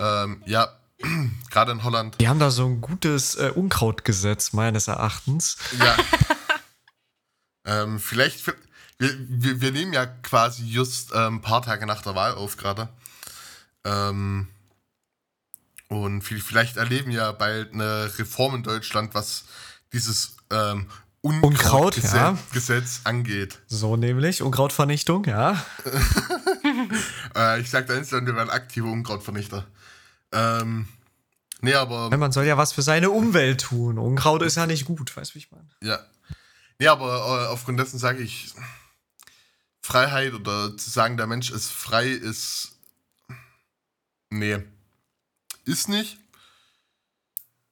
Ähm, 0.00 0.42
ja, 0.46 0.68
gerade 1.50 1.72
in 1.72 1.84
Holland. 1.84 2.16
Die 2.20 2.28
haben 2.28 2.38
da 2.38 2.50
so 2.50 2.64
ein 2.64 2.80
gutes 2.80 3.34
äh, 3.36 3.52
Unkrautgesetz, 3.54 4.54
meines 4.54 4.88
Erachtens. 4.88 5.58
Ja. 5.78 5.96
ähm, 7.66 8.00
vielleicht, 8.00 8.46
wir, 8.46 8.54
wir, 8.98 9.60
wir 9.60 9.72
nehmen 9.72 9.92
ja 9.92 10.06
quasi 10.06 10.64
just 10.64 11.12
ähm, 11.14 11.36
ein 11.36 11.40
paar 11.42 11.60
Tage 11.60 11.86
nach 11.86 12.00
der 12.00 12.14
Wahl 12.14 12.34
auf 12.34 12.56
gerade. 12.56 12.88
Ähm, 13.84 14.48
und 16.02 16.22
vi- 16.22 16.40
vielleicht 16.42 16.76
erleben 16.76 17.10
wir 17.10 17.18
ja 17.18 17.32
bald 17.32 17.72
eine 17.72 18.10
Reform 18.18 18.56
in 18.56 18.62
Deutschland, 18.62 19.14
was 19.14 19.44
dieses 19.92 20.36
ähm, 20.50 20.88
Unkraut, 21.20 21.44
Unkrautgesetz 21.52 22.12
ja. 22.14 22.38
Gesetz 22.52 23.00
angeht. 23.04 23.60
So 23.66 23.96
nämlich. 23.96 24.42
Unkrautvernichtung, 24.42 25.24
ja. 25.24 25.64
Äh, 27.36 27.60
ich 27.60 27.70
sag 27.70 27.86
da 27.88 27.94
instant, 27.94 28.26
wir 28.26 28.36
werden 28.36 28.50
aktive 28.50 28.86
Unkrautvernichter. 28.86 29.66
Ähm, 30.32 30.86
nee, 31.60 31.74
aber. 31.74 32.16
Man 32.16 32.30
soll 32.32 32.44
ja 32.44 32.56
was 32.56 32.72
für 32.72 32.82
seine 32.82 33.10
Umwelt 33.10 33.62
tun. 33.62 33.98
Unkraut 33.98 34.42
ist 34.42 34.56
ja 34.56 34.66
nicht 34.66 34.84
gut, 34.84 35.16
weißt 35.16 35.30
du, 35.30 35.34
wie 35.34 35.38
ich 35.38 35.50
meine? 35.50 35.68
Ja. 35.82 35.98
Nee, 36.78 36.86
aber 36.88 37.44
äh, 37.46 37.46
aufgrund 37.52 37.80
dessen 37.80 37.98
sage 37.98 38.22
ich, 38.22 38.52
Freiheit 39.82 40.34
oder 40.34 40.76
zu 40.76 40.90
sagen, 40.90 41.16
der 41.16 41.26
Mensch 41.26 41.50
ist 41.50 41.70
frei, 41.70 42.06
ist. 42.08 42.72
Nee. 44.30 44.58
Ist 45.64 45.88
nicht. 45.88 46.18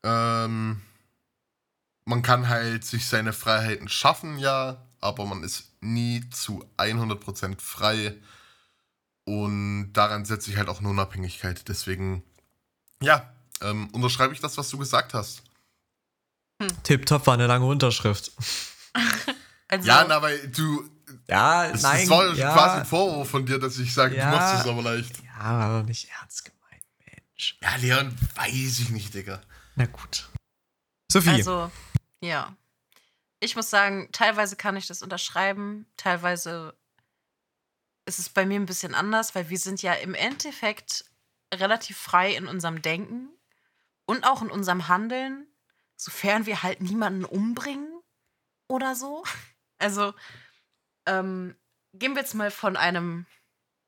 Ähm, 0.04 0.82
man 2.04 2.22
kann 2.22 2.48
halt 2.48 2.84
sich 2.84 3.06
seine 3.06 3.32
Freiheiten 3.32 3.88
schaffen, 3.88 4.38
ja, 4.38 4.82
aber 5.00 5.24
man 5.26 5.42
ist 5.44 5.70
nie 5.80 6.28
zu 6.30 6.64
100% 6.78 7.60
frei. 7.60 8.14
Und 9.24 9.92
daran 9.92 10.24
setze 10.24 10.50
ich 10.50 10.56
halt 10.56 10.68
auch 10.68 10.80
eine 10.80 10.88
Unabhängigkeit. 10.88 11.68
Deswegen, 11.68 12.24
ja, 13.00 13.32
ähm, 13.60 13.88
unterschreibe 13.92 14.34
ich 14.34 14.40
das, 14.40 14.56
was 14.58 14.68
du 14.70 14.78
gesagt 14.78 15.14
hast. 15.14 15.42
Tipptopp 16.82 17.26
war 17.26 17.34
eine 17.34 17.46
lange 17.46 17.66
Unterschrift. 17.66 18.32
Also, 19.68 19.88
Ja, 19.88 20.04
na, 20.06 20.20
weil 20.20 20.48
du, 20.48 20.86
Ja, 21.28 21.64
Es, 21.64 21.80
nein. 21.80 22.02
es 22.02 22.10
war 22.10 22.34
ja, 22.34 22.52
quasi 22.52 22.76
ein 22.80 22.84
Vorwurf 22.84 23.30
von 23.30 23.46
dir, 23.46 23.58
dass 23.58 23.78
ich 23.78 23.94
sage, 23.94 24.14
Ja. 24.16 24.26
du 24.30 24.36
machst 24.36 24.54
es 24.54 24.66
aber 24.70 24.82
leicht. 24.82 25.22
Ja, 25.38 25.78
doch 25.80 25.86
nicht 25.86 26.10
ernst 26.20 26.44
gemeint, 26.44 26.61
Mensch. 27.42 27.56
Ja, 27.60 27.76
Leon, 27.76 28.16
weiß 28.36 28.78
ich 28.80 28.90
nicht, 28.90 29.14
Digga. 29.14 29.42
Na 29.74 29.86
gut. 29.86 30.30
Sophie. 31.10 31.30
also, 31.30 31.70
ja. 32.20 32.56
Ich 33.40 33.56
muss 33.56 33.68
sagen, 33.68 34.08
teilweise 34.12 34.54
kann 34.54 34.76
ich 34.76 34.86
das 34.86 35.02
unterschreiben, 35.02 35.86
teilweise 35.96 36.76
ist 38.06 38.20
es 38.20 38.28
bei 38.28 38.46
mir 38.46 38.60
ein 38.60 38.66
bisschen 38.66 38.94
anders, 38.94 39.34
weil 39.34 39.48
wir 39.48 39.58
sind 39.58 39.82
ja 39.82 39.94
im 39.94 40.14
Endeffekt 40.14 41.04
relativ 41.52 41.98
frei 41.98 42.34
in 42.34 42.46
unserem 42.46 42.80
Denken 42.80 43.28
und 44.06 44.24
auch 44.24 44.42
in 44.42 44.50
unserem 44.50 44.86
Handeln, 44.86 45.48
sofern 45.96 46.46
wir 46.46 46.62
halt 46.62 46.80
niemanden 46.80 47.24
umbringen 47.24 48.00
oder 48.68 48.94
so. 48.94 49.24
Also, 49.78 50.14
ähm, 51.06 51.56
gehen 51.92 52.14
wir 52.14 52.22
jetzt 52.22 52.36
mal 52.36 52.52
von 52.52 52.76
einem 52.76 53.26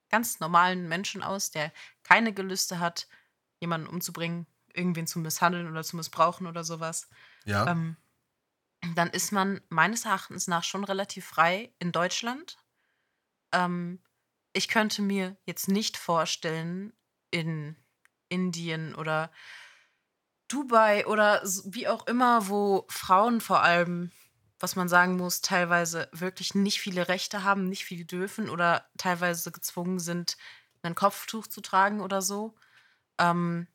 ganz 0.08 0.40
normalen 0.40 0.88
Menschen 0.88 1.22
aus, 1.22 1.52
der 1.52 1.72
keine 2.02 2.32
Gelüste 2.32 2.80
hat, 2.80 3.06
jemanden 3.64 3.86
umzubringen, 3.86 4.46
irgendwen 4.74 5.06
zu 5.06 5.18
misshandeln 5.18 5.70
oder 5.70 5.82
zu 5.82 5.96
missbrauchen 5.96 6.46
oder 6.46 6.64
sowas. 6.64 7.08
Ja. 7.46 7.66
Ähm, 7.66 7.96
dann 8.94 9.08
ist 9.08 9.32
man 9.32 9.62
meines 9.70 10.04
Erachtens 10.04 10.46
nach 10.46 10.64
schon 10.64 10.84
relativ 10.84 11.24
frei 11.24 11.72
in 11.78 11.90
Deutschland. 11.90 12.58
Ähm, 13.52 14.00
ich 14.52 14.68
könnte 14.68 15.00
mir 15.00 15.36
jetzt 15.46 15.68
nicht 15.68 15.96
vorstellen, 15.96 16.92
in 17.30 17.76
Indien 18.28 18.94
oder 18.94 19.30
Dubai 20.48 21.06
oder 21.06 21.42
wie 21.64 21.88
auch 21.88 22.06
immer, 22.06 22.48
wo 22.48 22.86
Frauen 22.88 23.40
vor 23.40 23.62
allem, 23.62 24.12
was 24.60 24.76
man 24.76 24.88
sagen 24.88 25.16
muss, 25.16 25.40
teilweise 25.40 26.08
wirklich 26.12 26.54
nicht 26.54 26.80
viele 26.80 27.08
Rechte 27.08 27.42
haben, 27.42 27.64
nicht 27.64 27.84
viel 27.86 28.04
dürfen 28.04 28.50
oder 28.50 28.86
teilweise 28.98 29.50
gezwungen 29.50 29.98
sind, 29.98 30.36
ein 30.82 30.94
Kopftuch 30.94 31.46
zu 31.46 31.60
tragen 31.60 32.00
oder 32.00 32.22
so. 32.22 32.54
Ähm, 33.18 33.66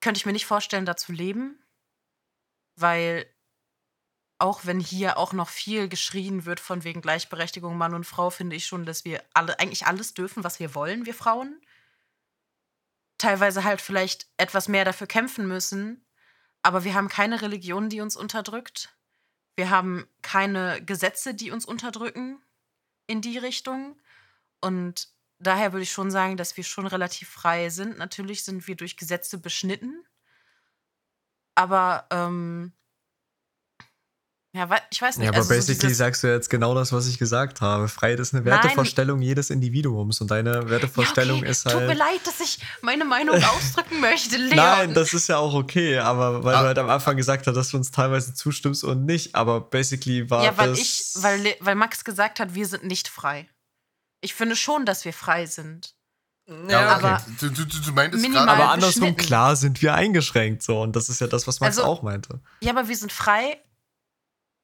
könnte 0.00 0.18
ich 0.18 0.26
mir 0.26 0.32
nicht 0.32 0.46
vorstellen, 0.46 0.84
da 0.84 0.96
zu 0.96 1.12
leben, 1.12 1.62
weil 2.76 3.26
auch 4.38 4.66
wenn 4.66 4.80
hier 4.80 5.18
auch 5.18 5.32
noch 5.32 5.48
viel 5.48 5.88
geschrien 5.88 6.44
wird 6.44 6.58
von 6.58 6.82
wegen 6.82 7.00
Gleichberechtigung 7.00 7.78
Mann 7.78 7.94
und 7.94 8.04
Frau, 8.04 8.30
finde 8.30 8.56
ich 8.56 8.66
schon, 8.66 8.84
dass 8.84 9.04
wir 9.04 9.22
alle 9.34 9.60
eigentlich 9.60 9.86
alles 9.86 10.14
dürfen, 10.14 10.42
was 10.42 10.58
wir 10.58 10.74
wollen, 10.74 11.06
wir 11.06 11.14
Frauen. 11.14 11.60
Teilweise 13.18 13.62
halt 13.62 13.80
vielleicht 13.80 14.26
etwas 14.38 14.66
mehr 14.66 14.84
dafür 14.84 15.06
kämpfen 15.06 15.46
müssen, 15.46 16.04
aber 16.62 16.82
wir 16.82 16.94
haben 16.94 17.08
keine 17.08 17.40
Religion, 17.40 17.88
die 17.88 18.00
uns 18.00 18.16
unterdrückt. 18.16 18.96
Wir 19.54 19.70
haben 19.70 20.08
keine 20.22 20.84
Gesetze, 20.84 21.34
die 21.34 21.52
uns 21.52 21.64
unterdrücken 21.64 22.42
in 23.06 23.20
die 23.20 23.38
Richtung. 23.38 24.00
Und 24.60 25.11
daher 25.42 25.72
würde 25.72 25.82
ich 25.82 25.92
schon 25.92 26.10
sagen, 26.10 26.36
dass 26.36 26.56
wir 26.56 26.64
schon 26.64 26.86
relativ 26.86 27.28
frei 27.28 27.68
sind. 27.70 27.98
Natürlich 27.98 28.44
sind 28.44 28.66
wir 28.66 28.76
durch 28.76 28.96
Gesetze 28.96 29.38
beschnitten. 29.38 30.04
Aber 31.54 32.06
ähm, 32.10 32.72
ja, 34.54 34.68
ich 34.90 35.00
weiß 35.00 35.16
nicht. 35.16 35.24
Ja, 35.24 35.30
aber 35.30 35.38
also 35.38 35.48
so 35.48 35.54
basically 35.54 35.78
dieses- 35.88 35.98
sagst 35.98 36.22
du 36.22 36.26
jetzt 36.32 36.50
genau 36.50 36.74
das, 36.74 36.92
was 36.92 37.06
ich 37.06 37.18
gesagt 37.18 37.62
habe. 37.62 37.88
Freiheit 37.88 38.20
ist 38.20 38.34
eine 38.34 38.42
Nein. 38.42 38.52
Wertevorstellung 38.52 39.22
jedes 39.22 39.48
Individuums 39.48 40.20
und 40.20 40.30
deine 40.30 40.68
Wertevorstellung 40.68 41.36
ja, 41.38 41.42
okay. 41.42 41.50
ist 41.50 41.62
Tut 41.64 41.74
mir 41.80 41.88
halt. 41.88 41.98
leid, 41.98 42.26
dass 42.26 42.38
ich 42.40 42.58
meine 42.82 43.06
Meinung 43.06 43.36
ausdrücken 43.44 44.00
möchte, 44.00 44.36
Leon. 44.36 44.56
Nein, 44.56 44.94
das 44.94 45.14
ist 45.14 45.28
ja 45.28 45.38
auch 45.38 45.54
okay, 45.54 45.98
aber 45.98 46.44
weil 46.44 46.54
Ah. 46.54 46.60
du 46.60 46.66
halt 46.68 46.78
am 46.78 46.90
Anfang 46.90 47.16
gesagt 47.16 47.46
hast, 47.46 47.54
dass 47.54 47.70
du 47.70 47.78
uns 47.78 47.90
teilweise 47.90 48.34
zustimmst 48.34 48.84
und 48.84 49.06
nicht, 49.06 49.34
aber 49.34 49.60
basically 49.62 50.28
war 50.28 50.44
ja, 50.44 50.56
weil 50.58 50.70
das. 50.70 50.78
ich, 50.78 51.04
weil, 51.22 51.56
weil 51.60 51.74
Max 51.74 52.04
gesagt 52.04 52.38
hat, 52.38 52.54
wir 52.54 52.66
sind 52.66 52.84
nicht 52.84 53.08
frei. 53.08 53.48
Ich 54.22 54.32
finde 54.34 54.56
schon, 54.56 54.86
dass 54.86 55.04
wir 55.04 55.12
frei 55.12 55.44
sind. 55.46 55.94
Ja, 56.48 56.54
okay. 56.56 56.74
aber 57.06 57.26
du, 57.40 57.50
du, 57.50 57.64
du 57.66 57.80
du 57.80 57.92
meintest 57.92 58.24
gerade. 58.30 58.50
aber 58.50 58.70
andersrum, 58.70 59.16
klar 59.16 59.54
sind 59.54 59.80
wir 59.82 59.94
eingeschränkt 59.94 60.62
so 60.62 60.80
und 60.82 60.96
das 60.96 61.08
ist 61.08 61.20
ja 61.20 61.26
das, 61.28 61.46
was 61.46 61.60
Max 61.60 61.76
Also- 61.78 61.88
auch 61.88 62.02
meinte. 62.02 62.40
Ja, 62.60 62.70
aber 62.72 62.88
wir 62.88 62.96
sind 62.96 63.12
frei 63.12 63.62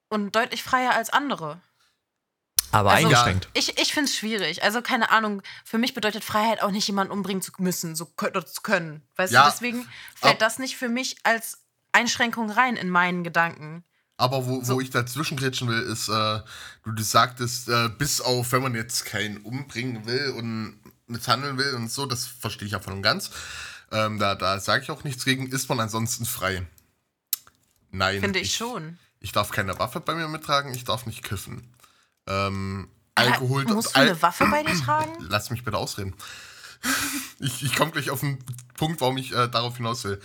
und 0.08 0.34
deutlich 0.34 0.62
freier 0.62 0.94
als 0.94 1.10
andere. 1.10 1.60
Aber 2.72 2.90
Also- 2.90 3.06
eingeschränkt. 3.06 3.48
Ich, 3.54 3.78
ich 3.78 3.92
finde 3.94 4.10
es 4.10 4.16
schwierig. 4.16 4.62
Also, 4.62 4.82
keine 4.82 5.10
Ahnung, 5.10 5.42
für 5.64 5.78
mich 5.78 5.94
bedeutet 5.94 6.22
Freiheit 6.24 6.62
auch 6.62 6.70
nicht, 6.70 6.86
jemanden 6.86 7.12
umbringen 7.12 7.42
zu 7.42 7.52
müssen, 7.58 7.94
so 7.96 8.04
zu 8.04 8.62
können. 8.62 9.02
Weißt 9.16 9.32
Ja, 9.32 9.44
du, 9.44 9.50
deswegen 9.50 9.88
fällt 10.14 10.34
ab- 10.34 10.38
das 10.40 10.58
nicht 10.58 10.76
für 10.76 10.88
mich 10.88 11.16
als 11.22 11.62
Einschränkung 11.92 12.50
rein 12.50 12.76
in 12.76 12.90
meinen 12.90 13.24
Gedanken. 13.24 13.84
Aber 14.18 14.46
wo, 14.46 14.62
So. 14.62 14.74
wo 14.74 14.80
ich 14.80 14.90
dazwischen 14.90 15.36
grätschen 15.38 15.68
will, 15.68 15.80
ist, 15.80 16.08
äh, 16.08 16.40
du, 16.84 16.92
du 16.92 17.02
sagtest, 17.02 17.68
äh, 17.68 17.88
bis 17.88 18.20
auf, 18.20 18.52
wenn 18.52 18.62
man 18.62 18.74
jetzt 18.74 19.04
keinen 19.06 19.38
umbringen 19.38 20.04
will 20.06 20.34
und 20.36 20.78
misshandeln 21.06 21.56
will 21.56 21.72
und 21.74 21.90
so, 21.90 22.04
das 22.04 22.26
verstehe 22.26 22.66
ich 22.66 22.72
ja 22.72 22.80
voll 22.80 22.92
und 22.94 23.02
ganz. 23.02 23.30
Ähm, 23.90 24.18
da 24.18 24.34
da 24.34 24.60
sage 24.60 24.82
ich 24.82 24.90
auch 24.90 25.04
nichts 25.04 25.24
gegen, 25.24 25.46
ist 25.46 25.68
man 25.70 25.80
ansonsten 25.80 26.26
frei. 26.26 26.66
Nein. 27.90 28.20
Finde 28.20 28.40
ich, 28.40 28.54
schon. 28.54 28.98
Ich 29.20 29.32
darf 29.32 29.50
keine 29.50 29.78
Waffe 29.78 30.00
bei 30.00 30.14
mir 30.14 30.28
mittragen, 30.28 30.74
ich 30.74 30.84
darf 30.84 31.06
nicht 31.06 31.22
kiffen. 31.24 31.72
Ähm, 32.26 32.88
Alkohol. 33.14 33.64
Musst 33.64 33.94
du 33.96 34.00
Al- 34.00 34.08
eine 34.08 34.20
Waffe 34.22 34.46
bei 34.50 34.62
dir 34.62 34.78
tragen? 34.78 35.12
Lass 35.28 35.50
mich 35.50 35.64
bitte 35.64 35.76
ausreden. 35.78 36.14
Ich, 37.40 37.62
ich 37.62 37.76
komme 37.76 37.92
gleich 37.92 38.10
auf 38.10 38.18
den 38.20 38.38
Punkt, 38.76 39.00
warum 39.00 39.16
ich 39.16 39.32
äh, 39.32 39.46
darauf 39.48 39.76
hinaus 39.76 40.02
will. 40.02 40.20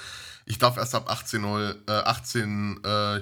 Ich 0.46 0.58
darf 0.58 0.78
erst 0.78 0.96
ab 0.96 1.10
18, 1.12 1.44
Uhr, 1.44 1.76
äh, 1.88 1.92
18 1.92 2.84
äh, 2.84 3.22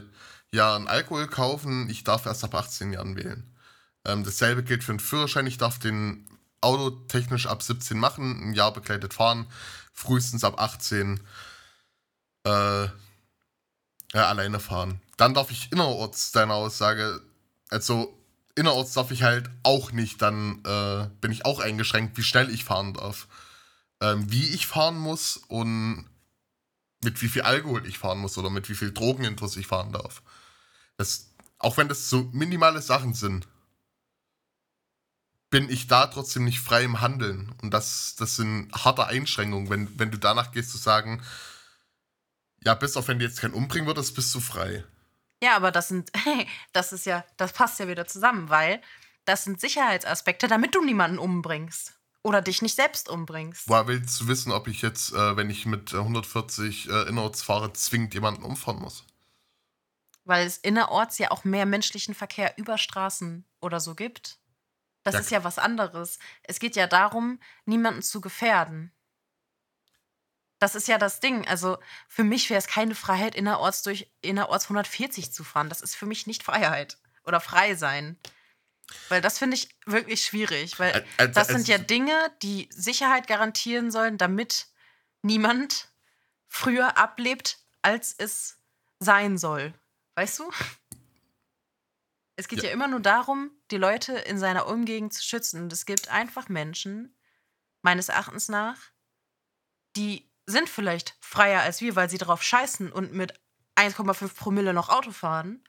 Jahren 0.54 0.88
Alkohol 0.88 1.28
kaufen, 1.28 1.90
ich 1.90 2.04
darf 2.04 2.26
erst 2.26 2.44
ab 2.44 2.56
18 2.56 2.94
Jahren 2.94 3.16
wählen. 3.16 3.56
Ähm, 4.06 4.24
dasselbe 4.24 4.64
gilt 4.64 4.84
für 4.84 4.94
den 4.94 5.00
Führerschein. 5.00 5.48
Ich 5.48 5.58
darf 5.58 5.80
den 5.80 6.28
Auto 6.60 6.90
technisch 7.08 7.48
ab 7.48 7.64
17 7.64 7.98
machen, 7.98 8.50
ein 8.50 8.54
Jahr 8.54 8.74
begleitet 8.74 9.14
fahren, 9.14 9.48
frühestens 9.94 10.44
ab 10.44 10.60
18 10.60 11.20
äh, 12.46 12.84
äh, 12.84 12.90
alleine 14.14 14.60
fahren. 14.60 15.02
Dann 15.18 15.34
darf 15.34 15.52
ich 15.52 15.72
innerorts 15.72 16.32
deine 16.32 16.54
Aussage, 16.54 17.22
also 17.70 18.18
innerorts 18.56 18.94
darf 18.94 19.12
ich 19.12 19.24
halt 19.24 19.50
auch 19.64 19.92
nicht, 19.92 20.22
dann 20.22 20.64
äh, 20.66 21.08
bin 21.22 21.32
ich 21.32 21.46
auch 21.46 21.60
eingeschränkt, 21.60 22.18
wie 22.18 22.24
schnell 22.24 22.50
ich 22.50 22.64
fahren 22.64 22.94
darf. 22.94 23.28
Ähm, 24.02 24.32
wie 24.32 24.48
ich 24.50 24.68
fahren 24.68 24.98
muss 24.98 25.38
und 25.38 26.06
mit 27.04 27.22
wie 27.22 27.30
viel 27.30 27.44
Alkohol 27.44 27.86
ich 27.86 28.00
fahren 28.00 28.20
muss 28.20 28.38
oder 28.38 28.50
mit 28.50 28.70
wie 28.70 28.76
viel 28.76 28.92
Drogenintus 28.92 29.58
ich 29.58 29.68
fahren 29.68 29.92
darf. 29.92 30.22
Das, 31.02 31.32
auch 31.58 31.78
wenn 31.78 31.90
das 31.90 32.12
so 32.12 32.30
minimale 32.32 32.80
Sachen 32.80 33.16
sind, 33.16 33.48
bin 35.50 35.68
ich 35.68 35.88
da 35.88 36.06
trotzdem 36.06 36.46
nicht 36.46 36.60
frei 36.60 36.84
im 36.84 37.02
Handeln. 37.02 37.54
Und 37.64 37.74
das, 37.74 38.16
das 38.20 38.36
sind 38.36 38.72
harte 38.72 39.08
Einschränkungen, 39.08 39.72
wenn, 39.72 40.00
wenn 40.00 40.12
du 40.12 40.20
danach 40.20 40.52
gehst 40.52 40.70
zu 40.70 40.78
sagen, 40.78 41.24
ja, 42.64 42.76
bis 42.76 42.96
auf 42.98 43.08
wenn 43.08 43.18
du 43.18 43.26
jetzt 43.26 43.42
keinen 43.42 43.56
umbringen 43.56 43.88
würdest, 43.88 44.14
bist 44.14 44.34
du 44.36 44.40
frei. 44.40 44.84
Ja, 45.42 45.56
aber 45.56 45.72
das 45.72 45.88
sind, 45.88 46.12
das 46.72 46.94
ist 46.94 47.08
ja, 47.08 47.26
das 47.36 47.52
passt 47.52 47.80
ja 47.80 47.88
wieder 47.88 48.06
zusammen, 48.06 48.50
weil 48.50 48.80
das 49.26 49.44
sind 49.44 49.60
Sicherheitsaspekte, 49.60 50.48
damit 50.48 50.76
du 50.76 50.86
niemanden 50.86 51.18
umbringst. 51.18 51.96
Oder 52.22 52.44
dich 52.44 52.62
nicht 52.62 52.76
selbst 52.76 53.10
umbringst. 53.10 53.68
Woher 53.68 53.88
willst 53.88 54.22
du 54.22 54.28
wissen, 54.28 54.52
ob 54.52 54.68
ich 54.68 54.84
jetzt, 54.84 55.14
äh, 55.14 55.36
wenn 55.36 55.50
ich 55.50 55.66
mit 55.66 55.94
äh, 55.94 55.98
140 55.98 56.88
äh, 56.88 57.10
innerorts 57.10 57.42
fahre, 57.42 57.74
zwingend 57.74 58.14
jemanden 58.14 58.44
umfahren 58.44 58.80
muss? 58.80 59.04
Weil 60.24 60.46
es 60.46 60.58
innerorts 60.58 61.18
ja 61.18 61.32
auch 61.32 61.44
mehr 61.44 61.66
menschlichen 61.66 62.14
Verkehr 62.14 62.58
über 62.58 62.78
Straßen 62.78 63.46
oder 63.60 63.80
so 63.80 63.96
gibt. 63.96 64.40
Das 65.04 65.16
Ja, 65.16 65.20
ist 65.20 65.32
ja 65.32 65.44
was 65.44 65.58
anderes. 65.58 66.20
Es 66.44 66.60
geht 66.60 66.76
ja 66.76 66.88
darum, 66.88 67.40
niemanden 67.66 68.04
zu 68.04 68.22
gefährden. 68.22 68.92
Das 70.60 70.76
ist 70.76 70.88
ja 70.88 71.00
das 71.00 71.20
Ding. 71.20 71.48
Also 71.48 71.80
für 72.08 72.24
mich 72.24 72.52
wäre 72.52 72.60
es 72.60 72.68
keine 72.68 72.94
Freiheit, 72.94 73.34
innerorts 73.34 73.82
durch 73.82 74.12
innerorts 74.22 74.66
140 74.66 75.34
zu 75.34 75.44
fahren. 75.44 75.70
Das 75.70 75.82
ist 75.82 75.96
für 75.96 76.06
mich 76.06 76.28
nicht 76.28 76.44
Freiheit 76.44 77.00
oder 77.24 77.40
frei 77.40 77.74
sein. 77.74 78.20
Weil 79.10 79.22
das 79.22 79.40
finde 79.40 79.56
ich 79.56 79.70
wirklich 79.86 80.24
schwierig. 80.24 80.78
Weil 80.78 81.06
also 81.18 81.34
das 81.34 81.48
sind 81.48 81.68
ja 81.68 81.80
Dinge, 81.80 82.14
die 82.44 82.70
Sicherheit 82.72 83.26
garantieren 83.28 83.90
sollen, 83.90 84.20
damit 84.20 84.68
niemand 85.24 85.90
früher 86.48 86.98
ablebt, 86.98 87.60
als 87.82 88.14
es 88.18 88.58
sein 89.00 89.38
soll. 89.40 89.74
Weißt 90.22 90.38
du? 90.38 90.52
Es 92.36 92.48
geht 92.48 92.62
ja. 92.62 92.66
Ja. 92.66 92.74
immer 92.74 92.88
nur 92.88 93.00
darum, 93.00 93.50
die 93.72 93.78
Leute 93.78 94.14
in 94.14 94.38
seiner 94.38 94.68
Umgegend 94.68 95.14
zu 95.14 95.24
schützen. 95.24 95.64
Und 95.64 95.74
es 95.74 95.88
gibt 95.88 96.10
einfach 96.10 96.48
Menschen, 96.48 97.18
meines 97.82 98.08
Erachtens 98.08 98.48
nach, 98.48 98.78
die 99.96 100.32
sind 100.46 100.70
vielleicht 100.70 101.18
freier 101.22 101.62
als 101.62 101.82
wir, 101.82 101.96
weil 101.96 102.08
sie 102.08 102.20
darauf 102.20 102.44
scheißen 102.44 102.92
und 102.92 103.14
mit 103.14 103.34
1,5 103.76 104.36
Promille 104.36 104.76
noch 104.76 104.90
Auto 104.90 105.12
fahren. 105.12 105.64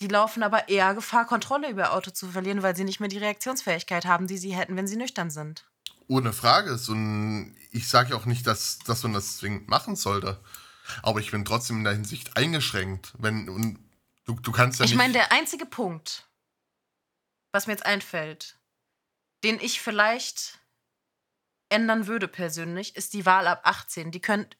Die 0.00 0.08
laufen 0.08 0.42
aber 0.42 0.68
eher 0.68 0.94
Gefahr, 0.94 1.24
Kontrolle 1.24 1.70
über 1.70 1.84
ihr 1.84 1.92
Auto 1.94 2.10
zu 2.10 2.28
verlieren, 2.28 2.62
weil 2.62 2.76
sie 2.76 2.84
nicht 2.84 3.00
mehr 3.00 3.08
die 3.08 3.16
Reaktionsfähigkeit 3.16 4.04
haben, 4.04 4.26
die 4.26 4.36
sie 4.36 4.54
hätten, 4.54 4.76
wenn 4.76 4.86
sie 4.86 4.96
nüchtern 4.96 5.30
sind. 5.30 5.64
Ohne 6.06 6.34
Frage. 6.34 6.76
So 6.76 6.92
ein, 6.92 7.56
ich 7.70 7.88
sage 7.88 8.10
ja 8.10 8.16
auch 8.16 8.26
nicht, 8.26 8.46
dass, 8.46 8.78
dass 8.80 9.02
man 9.04 9.14
das 9.14 9.38
zwingend 9.38 9.68
machen 9.68 9.96
sollte. 9.96 10.38
Aber 11.02 11.20
ich 11.20 11.30
bin 11.30 11.44
trotzdem 11.44 11.78
in 11.78 11.84
der 11.84 11.94
Hinsicht 11.94 12.36
eingeschränkt. 12.36 13.12
Wenn, 13.18 13.48
und 13.48 13.78
du, 14.24 14.34
du 14.34 14.52
kannst 14.52 14.80
ja 14.80 14.86
Ich 14.86 14.94
meine, 14.94 15.12
der 15.12 15.32
einzige 15.32 15.66
Punkt, 15.66 16.28
was 17.52 17.66
mir 17.66 17.72
jetzt 17.72 17.86
einfällt, 17.86 18.58
den 19.44 19.60
ich 19.60 19.80
vielleicht 19.80 20.58
ändern 21.68 22.06
würde 22.06 22.28
persönlich, 22.28 22.96
ist 22.96 23.12
die 23.12 23.26
Wahl 23.26 23.46
ab 23.46 23.62
18. 23.64 24.10
Die 24.10 24.20
könnt, 24.20 24.56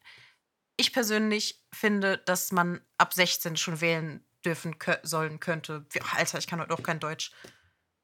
ich 0.77 0.93
persönlich 0.93 1.63
finde, 1.73 2.17
dass 2.19 2.51
man 2.51 2.81
ab 2.97 3.13
16 3.13 3.57
schon 3.57 3.81
wählen 3.81 4.25
dürfen 4.45 4.79
kö 4.79 4.95
sollen 5.03 5.39
könnte. 5.39 5.85
Alter, 6.15 6.37
ich 6.37 6.47
kann 6.47 6.59
heute 6.59 6.73
auch 6.73 6.83
kein 6.83 6.99
Deutsch. 6.99 7.31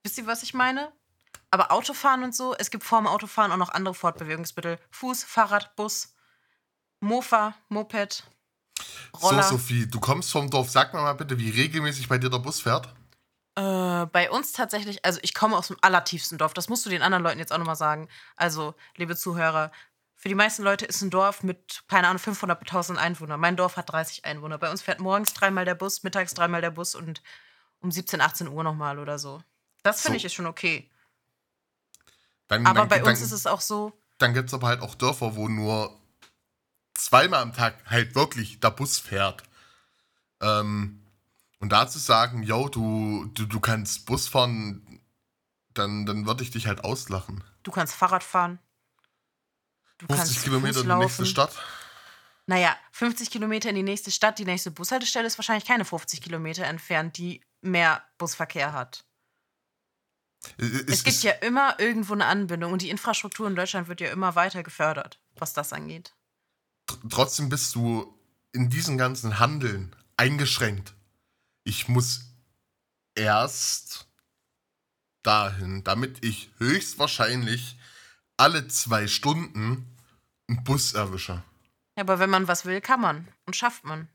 Wisst 0.04 0.18
ihr, 0.18 0.28
was 0.28 0.44
ich 0.44 0.54
meine? 0.54 0.92
Aber 1.52 1.72
Autofahren 1.72 2.24
und 2.24 2.36
so, 2.36 2.56
es 2.56 2.72
gibt 2.72 2.84
vor 2.84 3.00
dem 3.00 3.08
Autofahren 3.08 3.52
auch 3.52 3.58
noch 3.58 3.70
andere 3.70 3.94
Fortbewegungsmittel. 3.94 4.80
Fuß, 4.92 5.24
Fahrrad, 5.24 5.76
Bus, 5.76 6.13
Mofa, 7.04 7.54
Moped, 7.70 8.24
so, 9.20 9.28
Roller. 9.28 9.44
Sophie, 9.44 9.88
du 9.88 10.00
kommst 10.00 10.32
vom 10.32 10.50
Dorf. 10.50 10.70
Sag 10.70 10.94
mir 10.94 11.02
mal 11.02 11.14
bitte, 11.14 11.38
wie 11.38 11.50
regelmäßig 11.50 12.08
bei 12.08 12.18
dir 12.18 12.30
der 12.30 12.40
Bus 12.40 12.62
fährt. 12.62 12.88
Äh, 13.56 14.06
bei 14.08 14.32
uns 14.32 14.52
tatsächlich, 14.54 15.06
also 15.06 15.20
ich 15.22 15.34
komme 15.34 15.56
aus 15.56 15.68
dem 15.68 15.78
allertiefsten 15.82 16.38
Dorf, 16.38 16.54
das 16.54 16.70
musst 16.70 16.86
du 16.86 16.90
den 16.90 17.04
anderen 17.04 17.24
Leuten 17.24 17.40
jetzt 17.40 17.52
auch 17.54 17.58
nochmal 17.60 17.76
sagen. 17.76 18.08
Also, 18.36 18.74
liebe 18.96 19.16
Zuhörer, 19.16 19.72
für 20.16 20.30
die 20.30 20.36
meisten 20.36 20.64
Leute 20.64 20.86
ist 20.86 21.02
ein 21.02 21.10
Dorf 21.12 21.44
mit, 21.44 21.84
keine 21.88 22.08
Ahnung, 22.08 22.20
500 22.20 22.60
bis 22.60 22.70
1000 22.70 22.98
Einwohnern. 22.98 23.40
Mein 23.40 23.58
Dorf 23.58 23.76
hat 23.78 23.92
30 23.92 24.26
Einwohner. 24.26 24.58
Bei 24.58 24.72
uns 24.72 24.82
fährt 24.82 25.00
morgens 25.02 25.34
dreimal 25.34 25.66
der 25.66 25.76
Bus, 25.76 26.04
mittags 26.04 26.34
dreimal 26.34 26.62
der 26.62 26.72
Bus 26.72 26.96
und 26.96 27.22
um 27.82 27.92
17, 27.92 28.22
18 28.22 28.48
Uhr 28.48 28.64
nochmal 28.64 28.98
oder 28.98 29.20
so. 29.20 29.44
Das 29.84 30.02
finde 30.02 30.16
So. 30.16 30.18
ich 30.18 30.26
ist 30.26 30.34
schon 30.34 30.46
okay. 30.46 30.90
Dann, 32.48 32.66
Aber 32.66 32.80
dann, 32.80 32.88
bei 32.90 33.00
dann, 33.00 33.10
uns 33.10 33.22
ist 33.22 33.34
es 33.34 33.46
auch 33.46 33.62
so, 33.62 33.92
Dann 34.18 34.34
gibt 34.34 34.48
es 34.48 34.54
aber 34.54 34.68
halt 34.68 34.82
auch 34.82 34.96
Dörfer, 34.96 35.36
wo 35.36 35.50
nur 35.50 36.00
zweimal 36.94 37.42
am 37.42 37.54
Tag 37.54 37.76
halt 37.86 38.16
wirklich 38.16 38.60
der 38.60 38.72
Bus 38.72 39.00
fährt. 39.00 39.44
Ähm, 40.42 41.02
und 41.60 41.70
da 41.70 41.88
zu 41.88 42.00
sagen, 42.00 42.44
yo, 42.44 42.68
du, 42.68 43.32
du, 43.34 43.46
du 43.46 43.60
kannst 43.60 44.06
Bus 44.06 44.28
fahren, 44.28 45.02
dann, 45.74 46.06
dann 46.06 46.26
würde 46.26 46.44
ich 46.44 46.52
dich 46.52 46.68
halt 46.68 46.84
auslachen. 46.84 47.44
du 47.64 47.72
kannst 47.72 47.96
Fahrrad 47.96 48.24
fahren. 48.24 48.60
Du 49.98 50.08
50 50.08 50.18
kannst 50.18 50.44
Kilometer 50.44 50.82
in 50.82 50.90
die 50.90 50.96
nächste. 50.96 51.26
Stadt. 51.26 51.56
Naja, 52.46 52.76
50 52.92 53.32
Kilometer 53.32 53.70
in 53.70 53.76
die 53.76 53.84
nächste 53.84 54.12
Stadt, 54.12 54.38
die 54.38 54.46
nächste 54.46 54.72
Bushaltestelle 54.72 55.28
ist 55.28 55.38
wahrscheinlich 55.38 55.66
keine 55.66 55.86
50 55.86 56.22
Kilometer 56.22 56.66
entfernt, 56.66 57.18
die 57.18 57.42
mehr 57.62 58.04
Busverkehr 58.18 58.74
hat. 58.74 59.06
Es, 60.58 61.06
gibt 61.06 61.24
ja 61.24 61.32
immer 61.32 61.80
irgendwo 61.80 62.12
eine 62.12 62.26
Anbindung 62.26 62.74
und 62.74 62.82
die 62.82 62.90
Infrastruktur 62.90 63.48
in 63.48 63.56
Deutschland 63.56 63.88
wird 63.88 64.02
ja 64.02 64.12
immer 64.12 64.36
weiter 64.36 64.62
gefördert, 64.62 65.22
was 65.36 65.54
das 65.54 65.72
angeht. 65.72 66.14
Tr- 66.88 67.10
trotzdem 67.10 67.50
bist 67.50 67.76
du 67.76 68.14
in 68.52 68.70
diesem 68.70 68.98
ganzen 68.98 69.40
Handeln 69.40 69.96
eingeschränkt. 70.18 70.94
Ich 71.64 71.88
muss 71.88 72.22
erst 73.16 74.08
dahin, 75.24 75.84
damit 75.84 76.24
ich 76.26 76.52
höchstwahrscheinlich 76.58 77.78
alle 78.38 78.68
zwei 78.68 79.08
Stunden 79.08 79.88
einen 80.50 80.64
Bus 80.64 80.94
erwische. 80.94 81.44
Ja, 81.96 82.02
aber 82.04 82.20
wenn 82.20 82.30
man 82.30 82.48
was 82.48 82.66
will, 82.66 82.82
kann 82.82 83.00
man 83.02 83.28
und 83.46 83.56
schafft 83.56 83.84
man. 83.86 84.08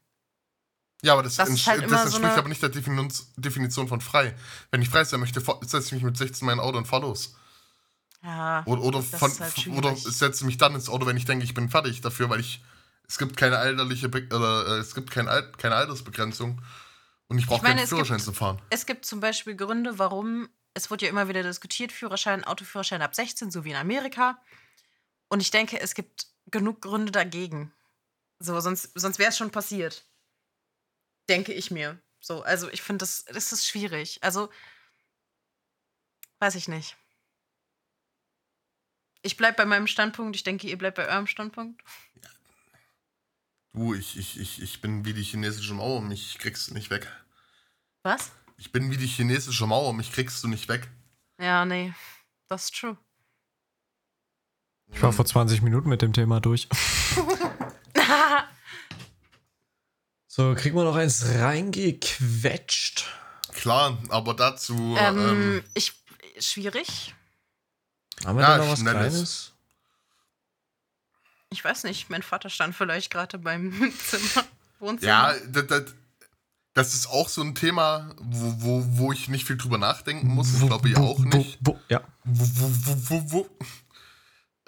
Ja, 1.02 1.12
aber 1.12 1.22
das, 1.22 1.36
Das 1.36 1.48
ents- 1.48 1.66
halt 1.66 1.82
das 1.84 1.90
so 1.90 1.96
entspricht 1.96 2.24
eine- 2.24 2.34
aber 2.38 2.48
nicht 2.48 2.60
der 2.62 2.70
Definition, 3.36 3.86
von 3.88 4.00
frei. 4.00 4.34
Wenn 4.72 4.82
ich 4.82 4.88
frei 4.90 5.04
sein 5.04 5.20
möchte, 5.20 5.40
setze 5.40 5.78
ich 5.86 5.92
mich 5.92 6.02
mit 6.02 6.16
16 6.16 6.40
in 6.48 6.56
mein 6.56 6.60
Auto 6.64 6.76
und 6.76 6.86
fahr 6.86 7.00
los. 7.00 7.36
Ja, 8.22 8.62
Oder, 8.66 8.82
oder, 8.82 9.02
von, 9.02 9.30
ist 9.30 9.40
halt 9.40 9.68
oder 9.68 9.94
setze 9.94 10.44
mich 10.44 10.58
dann 10.58 10.74
ins 10.74 10.88
Auto, 10.88 11.06
wenn 11.06 11.16
ich 11.16 11.24
denke, 11.24 11.44
ich 11.44 11.54
bin 11.54 11.68
fertig 11.68 12.00
dafür, 12.00 12.28
weil 12.30 12.40
ich. 12.40 12.62
Es 13.10 13.16
gibt 13.16 13.38
keine 13.38 13.56
alterliche 13.56 14.10
Be 14.10 14.26
oder 14.26 14.66
äh, 14.66 14.80
es 14.80 14.94
gibt 14.94 15.10
kein 15.10 15.28
Al 15.28 15.50
keine 15.52 15.76
Altersbegrenzung 15.76 16.60
und 17.28 17.38
ich 17.38 17.46
brauche 17.46 17.64
keinen 17.64 17.86
Führerschein 17.86 18.18
gibt- 18.18 18.26
zu 18.26 18.34
fahren. 18.34 18.60
es 18.68 18.84
gibt 18.84 19.06
zum 19.06 19.20
Beispiel 19.20 19.56
Gründe, 19.56 19.98
warum, 19.98 20.48
es 20.74 20.90
wird 20.90 21.00
ja 21.00 21.08
immer 21.08 21.26
wieder 21.26 21.42
diskutiert, 21.42 21.90
Führerschein, 21.90 22.44
Autoführerschein 22.44 23.00
ab 23.00 23.14
16, 23.14 23.50
so 23.50 23.64
wie 23.64 23.70
in 23.70 23.76
Amerika. 23.76 24.38
Und 25.28 25.40
ich 25.40 25.50
denke, 25.50 25.80
es 25.80 25.94
gibt 25.94 26.26
genug 26.50 26.82
Gründe 26.82 27.10
dagegen. 27.10 27.72
So, 28.40 28.60
sonst, 28.60 28.90
sonst 28.94 29.18
wäre 29.18 29.30
es 29.30 29.38
schon 29.38 29.50
passiert. 29.52 30.04
Denke 31.30 31.54
ich 31.54 31.70
mir. 31.70 31.98
So, 32.20 32.42
also 32.42 32.68
ich 32.68 32.82
finde, 32.82 33.04
das, 33.04 33.24
das 33.24 33.52
ist 33.52 33.66
schwierig. 33.66 34.18
Also, 34.22 34.50
Weiß 36.40 36.54
ich 36.54 36.68
nicht. 36.68 36.96
Ich 39.28 39.36
bleib 39.36 39.58
bei 39.58 39.66
meinem 39.66 39.86
Standpunkt. 39.86 40.36
Ich 40.36 40.42
denke, 40.42 40.66
ihr 40.68 40.78
bleibt 40.78 40.96
bei 40.96 41.06
eurem 41.06 41.26
Standpunkt. 41.26 41.82
Du, 43.74 43.92
ich, 43.92 44.16
ich, 44.16 44.40
ich, 44.40 44.62
ich 44.62 44.80
bin 44.80 45.04
wie 45.04 45.12
die 45.12 45.22
chinesische 45.22 45.74
Mauer, 45.74 46.00
mich 46.00 46.38
kriegst 46.38 46.70
du 46.70 46.72
nicht 46.72 46.88
weg. 46.88 47.06
Was? 48.02 48.32
Ich 48.56 48.72
bin 48.72 48.90
wie 48.90 48.96
die 48.96 49.06
chinesische 49.06 49.66
Mauer, 49.66 49.92
mich 49.92 50.12
kriegst 50.12 50.42
du 50.42 50.48
nicht 50.48 50.66
weg. 50.68 50.88
Ja, 51.38 51.66
nee. 51.66 51.92
Das 52.48 52.64
ist 52.64 52.74
true. 52.76 52.96
Ich 54.90 55.02
war 55.02 55.12
vor 55.12 55.26
20 55.26 55.60
Minuten 55.60 55.90
mit 55.90 56.00
dem 56.00 56.14
Thema 56.14 56.40
durch. 56.40 56.66
So, 60.30 60.54
kriegen 60.54 60.76
wir 60.76 60.84
noch 60.84 60.94
eins 60.94 61.26
reingequetscht. 61.34 63.06
Klar, 63.54 63.98
aber 64.08 64.34
dazu. 64.34 64.94
ähm, 64.96 65.18
Ähm, 65.18 65.64
ich. 65.74 65.92
Schwierig. 66.38 67.12
Haben 68.24 68.36
wir 68.38 68.42
Ja, 68.42 68.56
da 68.56 68.64
noch 68.64 68.72
was 68.72 68.80
schnelles. 68.80 69.12
Kleines? 69.12 69.52
Ich 71.50 71.64
weiß 71.64 71.84
nicht. 71.84 72.10
Mein 72.10 72.22
Vater 72.22 72.50
stand 72.50 72.74
vielleicht 72.74 73.10
gerade 73.10 73.38
beim 73.38 73.72
Zimmer. 74.06 74.44
Wohnzimmer. 74.80 75.10
ja, 75.10 75.34
das, 75.48 75.66
das, 75.66 75.82
das 76.74 76.94
ist 76.94 77.08
auch 77.08 77.28
so 77.28 77.42
ein 77.42 77.54
Thema, 77.54 78.14
wo, 78.18 78.54
wo, 78.62 78.84
wo 78.98 79.12
ich 79.12 79.28
nicht 79.28 79.46
viel 79.46 79.56
drüber 79.56 79.78
nachdenken 79.78 80.28
muss. 80.28 80.54
Ich 80.54 80.66
glaube, 80.66 80.88
ihr 80.88 80.98
auch 80.98 81.18
nicht. 81.18 81.58
Ja. 81.88 82.02
Wo, 82.24 82.44
wo, 82.44 82.70
wo, 82.70 83.10
wo, 83.10 83.32
wo. 83.32 83.48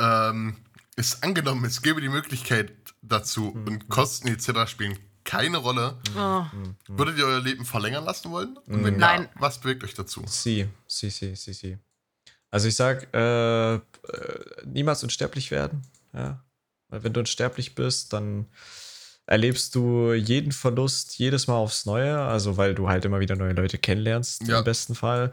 Ähm, 0.01 0.57
ist 0.96 1.22
angenommen, 1.22 1.64
es 1.66 1.82
gäbe 1.82 2.01
die 2.01 2.09
Möglichkeit 2.09 2.72
dazu 3.03 3.53
Mhm. 3.55 3.66
und 3.66 3.88
Kosten 3.88 4.28
etc. 4.28 4.68
spielen 4.70 4.98
keine 5.24 5.59
Rolle. 5.59 5.98
Oh. 6.16 6.44
Würdet 6.88 7.18
ihr 7.18 7.26
euer 7.26 7.40
Leben 7.40 7.64
verlängern 7.64 8.05
lassen 8.05 8.30
wollen? 8.30 8.57
Und 8.66 8.84
wenn 8.84 8.96
Nein. 8.96 9.22
ja, 9.24 9.28
was 9.34 9.61
bewegt 9.61 9.84
euch 9.84 9.94
dazu? 9.94 10.24
Sie, 10.26 10.66
sie, 10.86 11.11
sie, 11.11 11.36
sie, 11.36 11.53
sie. 11.53 11.78
Also 12.51 12.68
ich 12.68 12.74
sag, 12.76 13.09
äh, 13.14 13.74
äh, 13.74 13.80
niemals 14.64 15.03
unsterblich 15.03 15.51
werden. 15.51 15.82
Ja. 16.12 16.42
Weil 16.88 17.05
wenn 17.05 17.12
du 17.12 17.20
unsterblich 17.20 17.74
bist, 17.74 18.12
dann 18.12 18.46
erlebst 19.26 19.74
du 19.76 20.12
jeden 20.12 20.51
Verlust 20.51 21.16
jedes 21.18 21.46
Mal 21.46 21.55
aufs 21.55 21.86
Neue. 21.86 22.18
Also 22.18 22.57
weil 22.57 22.74
du 22.74 22.88
halt 22.88 23.05
immer 23.05 23.20
wieder 23.20 23.36
neue 23.36 23.53
Leute 23.53 23.78
kennenlernst, 23.78 24.46
Ja. 24.48 24.59
im 24.59 24.64
besten 24.64 24.94
Fall. 24.96 25.30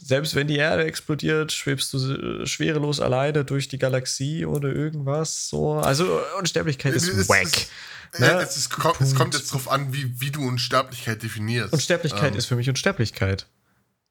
Selbst 0.00 0.34
wenn 0.34 0.46
die 0.46 0.56
Erde 0.58 0.84
explodiert, 0.84 1.50
schwebst 1.52 1.92
du 1.94 2.46
schwerelos 2.46 3.00
alleine 3.00 3.44
durch 3.44 3.68
die 3.68 3.78
Galaxie 3.78 4.44
oder 4.44 4.68
irgendwas. 4.68 5.48
So. 5.48 5.74
Also 5.74 6.20
Unsterblichkeit 6.38 6.92
ist 6.94 7.08
Es- 7.08 7.28
wack. 7.28 7.42
es- 7.46 7.68
Ne? 8.18 8.26
Es, 8.40 8.56
ist, 8.56 8.70
kommt, 8.70 8.98
es 9.02 9.14
kommt 9.14 9.34
jetzt 9.34 9.52
drauf 9.52 9.70
an, 9.70 9.92
wie, 9.92 10.18
wie 10.18 10.30
du 10.30 10.40
Unsterblichkeit 10.48 11.22
definierst. 11.22 11.74
Unsterblichkeit 11.74 12.32
Ähm, 12.32 12.38
ist 12.38 12.46
für 12.46 12.56
mich 12.56 12.66
Unsterblichkeit. 12.70 13.46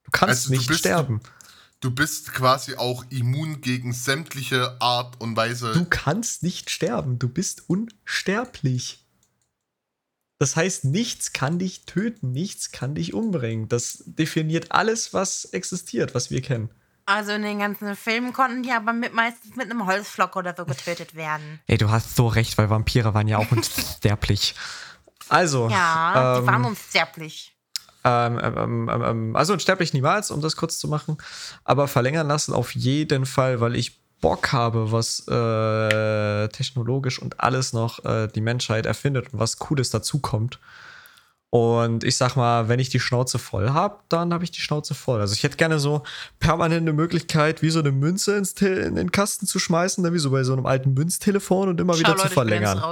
Du 0.04 0.12
kannst 0.12 0.44
Also 0.44 0.48
du 0.50 0.56
nicht 0.56 0.68
bist- 0.68 0.78
sterben. 0.80 1.20
Du 1.20 1.37
bist 1.80 2.32
quasi 2.32 2.76
auch 2.76 3.04
immun 3.10 3.60
gegen 3.60 3.92
sämtliche 3.92 4.80
Art 4.80 5.20
und 5.20 5.36
Weise. 5.36 5.72
Du 5.72 5.84
kannst 5.84 6.42
nicht 6.42 6.70
sterben. 6.70 7.18
Du 7.18 7.28
bist 7.28 7.68
unsterblich. 7.68 9.04
Das 10.38 10.54
heißt, 10.54 10.84
nichts 10.84 11.32
kann 11.32 11.58
dich 11.58 11.84
töten, 11.84 12.32
nichts 12.32 12.70
kann 12.70 12.94
dich 12.94 13.12
umbringen. 13.12 13.68
Das 13.68 14.02
definiert 14.06 14.70
alles, 14.70 15.12
was 15.12 15.46
existiert, 15.46 16.14
was 16.14 16.30
wir 16.30 16.42
kennen. 16.42 16.70
Also 17.06 17.32
in 17.32 17.42
den 17.42 17.58
ganzen 17.58 17.96
Filmen 17.96 18.32
konnten 18.32 18.62
die 18.62 18.70
aber 18.70 18.92
mit, 18.92 19.14
meistens 19.14 19.56
mit 19.56 19.70
einem 19.70 19.86
Holzflock 19.86 20.36
oder 20.36 20.54
so 20.56 20.64
getötet 20.64 21.14
werden. 21.14 21.60
Ey, 21.66 21.78
du 21.78 21.90
hast 21.90 22.14
so 22.14 22.28
recht, 22.28 22.58
weil 22.58 22.70
Vampire 22.70 23.14
waren 23.14 23.26
ja 23.26 23.38
auch 23.38 23.50
unsterblich. 23.52 24.54
Also, 25.28 25.68
Ja, 25.68 26.36
ähm, 26.36 26.42
die 26.42 26.46
waren 26.46 26.64
unsterblich. 26.64 27.57
Ähm, 28.08 28.40
ähm, 28.42 28.88
ähm, 28.88 29.02
ähm, 29.04 29.36
also 29.36 29.52
unsterblich 29.52 29.92
niemals, 29.92 30.30
um 30.30 30.40
das 30.40 30.56
kurz 30.56 30.78
zu 30.78 30.88
machen. 30.88 31.18
Aber 31.64 31.88
verlängern 31.88 32.26
lassen 32.26 32.54
auf 32.54 32.74
jeden 32.74 33.26
Fall, 33.26 33.60
weil 33.60 33.76
ich 33.76 34.00
Bock 34.20 34.52
habe, 34.52 34.90
was 34.90 35.26
äh, 35.28 36.48
technologisch 36.48 37.20
und 37.20 37.40
alles 37.40 37.72
noch 37.72 38.04
äh, 38.04 38.28
die 38.28 38.40
Menschheit 38.40 38.86
erfindet 38.86 39.32
und 39.32 39.38
was 39.38 39.58
Cooles 39.58 39.90
dazukommt. 39.90 40.58
Und 41.50 42.04
ich 42.04 42.16
sag 42.16 42.36
mal, 42.36 42.68
wenn 42.68 42.78
ich 42.78 42.90
die 42.90 43.00
Schnauze 43.00 43.38
voll 43.38 43.70
habe, 43.70 44.00
dann 44.08 44.34
habe 44.34 44.44
ich 44.44 44.50
die 44.50 44.60
Schnauze 44.60 44.94
voll. 44.94 45.20
Also 45.20 45.34
ich 45.34 45.42
hätte 45.42 45.56
gerne 45.56 45.78
so 45.78 46.02
permanent 46.40 46.82
eine 46.82 46.92
Möglichkeit, 46.92 47.62
wie 47.62 47.70
so 47.70 47.78
eine 47.78 47.92
Münze 47.92 48.36
ins 48.36 48.54
Te 48.54 48.68
in 48.68 48.96
den 48.96 49.12
Kasten 49.12 49.46
zu 49.46 49.58
schmeißen, 49.58 50.04
dann 50.04 50.12
wie 50.12 50.18
so 50.18 50.30
bei 50.30 50.44
so 50.44 50.52
einem 50.52 50.66
alten 50.66 50.92
Münztelefon 50.92 51.70
und 51.70 51.80
immer 51.80 51.94
Schau, 51.94 52.00
wieder 52.00 52.16
Leute, 52.16 52.28
zu 52.28 52.34
verlängern. 52.34 52.82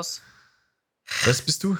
Was 1.24 1.42
bist 1.42 1.64
du? 1.64 1.76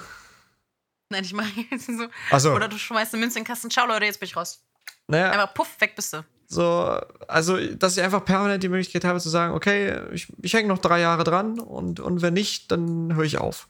Nein, 1.09 1.23
ich 1.23 1.33
mache 1.33 1.49
jetzt 1.71 1.85
so. 1.87 2.07
Also, 2.31 2.53
Oder 2.53 2.67
du 2.67 2.77
schmeißt 2.77 3.13
eine 3.13 3.21
Münze 3.21 3.39
in 3.39 3.43
den 3.43 3.47
Kasten. 3.47 3.69
Ciao, 3.69 3.87
Leute, 3.87 4.05
jetzt 4.05 4.19
bin 4.19 4.27
ich 4.27 4.35
raus. 4.35 4.61
naja, 5.07 5.31
Einfach 5.31 5.53
puff, 5.53 5.69
weg 5.79 5.95
bist 5.95 6.13
du. 6.13 6.23
So, 6.49 6.99
also, 7.27 7.57
dass 7.75 7.97
ich 7.97 8.03
einfach 8.03 8.23
permanent 8.23 8.63
die 8.63 8.69
Möglichkeit 8.69 9.03
habe 9.03 9.19
zu 9.19 9.29
sagen, 9.29 9.53
okay, 9.53 10.01
ich, 10.13 10.27
ich 10.41 10.53
hänge 10.53 10.67
noch 10.69 10.77
drei 10.79 10.99
Jahre 11.01 11.23
dran 11.25 11.59
und, 11.59 11.99
und 11.99 12.21
wenn 12.21 12.33
nicht, 12.33 12.71
dann 12.71 13.13
höre 13.15 13.25
ich 13.25 13.37
auf. 13.37 13.67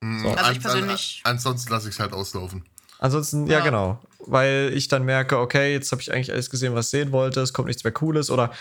Mm, 0.00 0.20
So. 0.22 0.28
Also 0.30 0.50
ich 0.52 0.56
an- 0.56 0.62
persönlich- 0.62 1.20
An, 1.24 1.32
ansonsten 1.32 1.70
lasse 1.70 1.88
ich 1.88 1.94
es 1.94 2.00
halt 2.00 2.12
auslaufen. 2.14 2.64
Ansonsten, 3.02 3.48
ja, 3.48 3.58
Ja. 3.58 3.64
genau. 3.64 4.00
Weil 4.24 4.70
ich 4.74 4.86
dann 4.86 5.04
merke, 5.04 5.38
okay, 5.38 5.72
jetzt 5.72 5.90
habe 5.90 6.00
ich 6.00 6.12
eigentlich 6.12 6.32
alles 6.32 6.48
gesehen, 6.48 6.76
was 6.76 6.86
ich 6.86 6.90
sehen 6.92 7.10
wollte, 7.10 7.40
es 7.40 7.52
kommt 7.52 7.66
nichts 7.66 7.82
mehr 7.82 7.92
Cooles 7.92 8.30
oder 8.30 8.52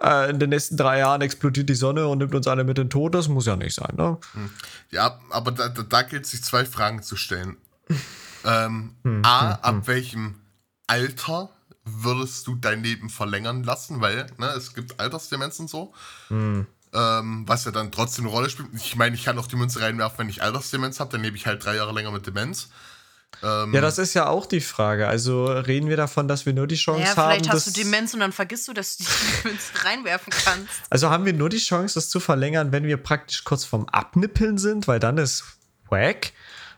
äh, 0.00 0.30
in 0.30 0.38
den 0.38 0.50
nächsten 0.50 0.76
drei 0.76 1.00
Jahren 1.00 1.20
explodiert 1.22 1.68
die 1.68 1.74
Sonne 1.74 2.06
und 2.06 2.18
nimmt 2.18 2.32
uns 2.32 2.46
alle 2.46 2.62
mit 2.62 2.78
in 2.78 2.84
den 2.84 2.90
Tod. 2.90 3.16
Das 3.16 3.26
muss 3.26 3.46
ja 3.46 3.56
nicht 3.56 3.74
sein, 3.74 3.94
ne? 3.96 4.16
Ja, 4.92 5.18
aber 5.30 5.50
da, 5.50 5.68
da, 5.68 5.82
da 5.82 6.02
gilt 6.02 6.24
es 6.24 6.30
sich 6.30 6.44
zwei 6.44 6.64
Fragen 6.64 7.02
zu 7.02 7.16
stellen. 7.16 7.56
ähm, 8.44 8.94
Hm, 9.02 9.24
A, 9.24 9.54
ab 9.54 9.88
welchem 9.88 10.36
Alter 10.86 11.50
würdest 11.84 12.46
du 12.46 12.54
dein 12.54 12.84
Leben 12.84 13.10
verlängern 13.10 13.64
lassen? 13.64 14.00
Weil 14.00 14.26
ne, 14.38 14.46
es 14.56 14.72
gibt 14.74 15.00
Altersdemenz 15.00 15.58
und 15.58 15.68
so. 15.68 15.92
Hm. 16.28 16.66
Ähm, 16.94 17.42
was 17.48 17.64
ja 17.64 17.72
dann 17.72 17.90
trotzdem 17.90 18.26
eine 18.26 18.32
Rolle 18.32 18.48
spielt. 18.50 18.68
Ich 18.74 18.94
meine, 18.94 19.16
ich 19.16 19.24
kann 19.24 19.36
auch 19.38 19.48
die 19.48 19.56
Münze 19.56 19.80
reinwerfen, 19.80 20.20
wenn 20.20 20.28
ich 20.28 20.44
Altersdemenz 20.44 21.00
habe, 21.00 21.10
dann 21.10 21.22
lebe 21.22 21.36
ich 21.36 21.46
halt 21.46 21.64
drei 21.64 21.74
Jahre 21.74 21.92
länger 21.92 22.12
mit 22.12 22.24
Demenz. 22.26 22.68
Ähm, 23.42 23.74
Ja, 23.74 23.80
das 23.80 23.98
ist 23.98 24.14
ja 24.14 24.26
auch 24.26 24.46
die 24.46 24.60
Frage. 24.60 25.06
Also 25.06 25.46
reden 25.46 25.88
wir 25.88 25.96
davon, 25.96 26.28
dass 26.28 26.46
wir 26.46 26.52
nur 26.52 26.66
die 26.66 26.76
Chance 26.76 27.02
Ja, 27.02 27.16
haben, 27.16 27.32
vielleicht 27.32 27.52
hast 27.52 27.66
du 27.68 27.70
Demenz 27.70 28.14
und 28.14 28.20
dann 28.20 28.32
vergisst 28.32 28.66
du, 28.68 28.72
dass 28.72 28.96
du 28.96 29.04
die 29.04 29.48
Münze 29.48 29.72
reinwerfen 29.84 30.32
kannst. 30.32 30.68
Also 30.90 31.10
haben 31.10 31.24
wir 31.24 31.32
nur 31.32 31.48
die 31.48 31.58
Chance, 31.58 31.94
das 31.94 32.08
zu 32.08 32.20
verlängern, 32.20 32.72
wenn 32.72 32.84
wir 32.84 32.96
praktisch 32.96 33.44
kurz 33.44 33.64
vorm 33.64 33.86
Abnippeln 33.86 34.58
sind, 34.58 34.88
weil 34.88 34.98
dann 34.98 35.18
ist 35.18 35.44
wack. 35.88 36.32